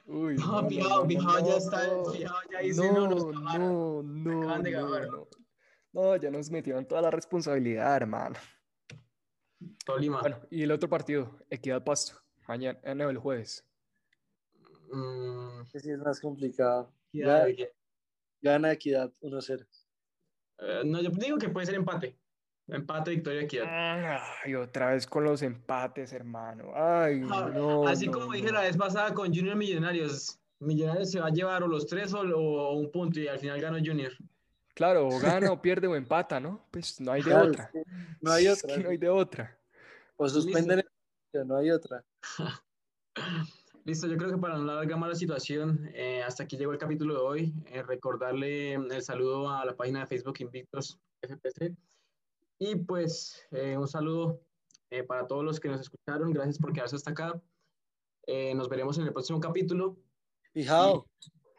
Uy, 0.06 0.36
no, 0.36 0.68
fijado, 0.68 1.06
fijado, 1.06 1.48
ya 1.48 1.58
está, 1.58 1.88
ya 2.20 2.30
no, 2.76 2.92
no, 2.92 3.08
no, 3.08 4.04
no, 4.04 4.04
no, 4.04 5.28
no, 5.94 6.16
ya 6.18 6.30
nos 6.30 6.50
metieron 6.52 6.86
toda 6.86 7.02
la 7.02 7.10
responsabilidad, 7.10 7.96
hermano. 7.96 8.36
Tolima. 9.86 10.20
Bueno, 10.20 10.42
y 10.50 10.64
el 10.64 10.72
otro 10.72 10.90
partido, 10.90 11.40
Equidad 11.50 11.84
Pasto, 11.84 12.22
mañana, 12.48 12.78
eh, 12.84 12.94
no, 12.94 13.10
el 13.10 13.18
jueves. 13.18 13.66
Mm. 14.96 15.66
Sí, 15.66 15.92
es 15.92 16.00
más 16.00 16.20
complicado. 16.22 16.92
Gana 18.42 18.72
Equidad 18.72 19.12
1-0. 19.22 19.66
Eh, 20.60 20.82
no, 20.86 21.02
yo 21.02 21.10
digo 21.10 21.38
que 21.38 21.50
puede 21.50 21.66
ser 21.66 21.76
empate. 21.76 22.18
Empate, 22.68 23.12
victoria, 23.12 23.42
equidad. 23.42 23.68
Ay, 24.44 24.56
otra 24.56 24.92
vez 24.92 25.06
con 25.06 25.24
los 25.24 25.42
empates, 25.42 26.14
hermano. 26.14 26.72
Ay, 26.74 27.22
ah, 27.30 27.52
no. 27.54 27.88
Así 27.88 28.08
como 28.08 28.32
dije 28.34 28.52
la 28.52 28.62
vez 28.62 28.78
pasada 28.78 29.14
con 29.14 29.28
Junior 29.34 29.56
Millonarios. 29.56 30.40
Millonarios 30.60 31.12
se 31.12 31.20
va 31.20 31.28
a 31.28 31.32
llevar 31.32 31.64
o 31.64 31.68
los 31.68 31.86
tres 31.86 32.14
o, 32.14 32.72
un 32.72 32.90
punto 32.92 33.20
y 33.20 33.28
al 33.28 33.38
final 33.38 33.60
gana 33.60 33.80
Junior. 33.86 34.14
Claro, 34.74 35.08
o 35.08 35.20
gana 35.20 35.52
o 35.52 35.62
pierde 35.62 35.88
o 35.88 35.96
empata, 35.96 36.40
¿no? 36.40 36.66
Pues 36.72 37.00
no 37.02 37.12
hay 37.12 37.22
de 37.22 37.36
otra. 37.36 37.70
No 38.22 38.32
hay 38.32 38.48
otra. 38.48 38.78
no 38.78 38.90
hay 38.90 38.98
de 38.98 39.10
otra. 39.10 39.60
O 40.16 40.30
suspenden 40.30 40.80
el... 41.34 41.48
no 41.48 41.58
hay 41.58 41.70
otra. 41.70 42.04
Listo, 43.86 44.08
yo 44.08 44.18
creo 44.18 44.32
que 44.32 44.38
para 44.38 44.58
no 44.58 44.64
alargar 44.64 44.98
más 44.98 45.10
la 45.10 45.16
situación, 45.16 45.90
eh, 45.94 46.24
hasta 46.24 46.44
aquí 46.44 46.58
llegó 46.58 46.72
el 46.72 46.80
capítulo 46.80 47.14
de 47.14 47.20
hoy. 47.20 47.54
Eh, 47.68 47.84
recordarle 47.84 48.74
el 48.74 49.02
saludo 49.04 49.48
a 49.50 49.64
la 49.64 49.76
página 49.76 50.00
de 50.00 50.08
Facebook 50.08 50.38
Invictos 50.40 51.00
FPC 51.22 51.76
y 52.58 52.76
pues 52.78 53.46
eh, 53.52 53.78
un 53.78 53.88
saludo 53.88 54.42
eh, 54.90 55.04
para 55.04 55.28
todos 55.28 55.44
los 55.44 55.60
que 55.60 55.68
nos 55.68 55.82
escucharon. 55.82 56.32
Gracias 56.34 56.58
por 56.58 56.74
quedarse 56.74 56.96
hasta 56.96 57.12
acá. 57.12 57.40
Eh, 58.26 58.56
nos 58.56 58.70
veremos 58.70 58.98
en 58.98 59.06
el 59.06 59.14
próximo 59.14 59.40
capítulo. 59.40 59.98
Fijado, 60.52 61.06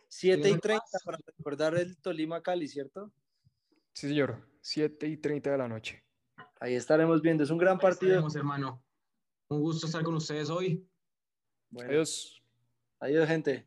7 0.09 0.51
y 0.51 0.59
30 0.59 0.83
para 1.05 1.19
recordar 1.25 1.77
el 1.77 1.97
Tolima 1.99 2.43
Cali, 2.43 2.67
¿cierto? 2.67 3.13
Sí, 3.93 4.09
señor, 4.09 4.49
7 4.63 5.07
y 5.07 5.17
30 5.17 5.53
de 5.53 5.59
la 5.59 5.69
noche. 5.69 6.03
Ahí 6.59 6.75
estaremos 6.75 7.23
viendo, 7.23 7.45
es 7.45 7.51
un 7.51 7.59
gran 7.59 7.79
partido. 7.79 8.27
hermano. 8.35 8.83
Un 9.49 9.61
gusto 9.61 9.87
estar 9.87 10.03
con 10.03 10.15
ustedes 10.17 10.51
hoy. 10.51 10.85
Adiós. 11.81 12.41
Adiós, 13.01 13.29
gente. 13.29 13.67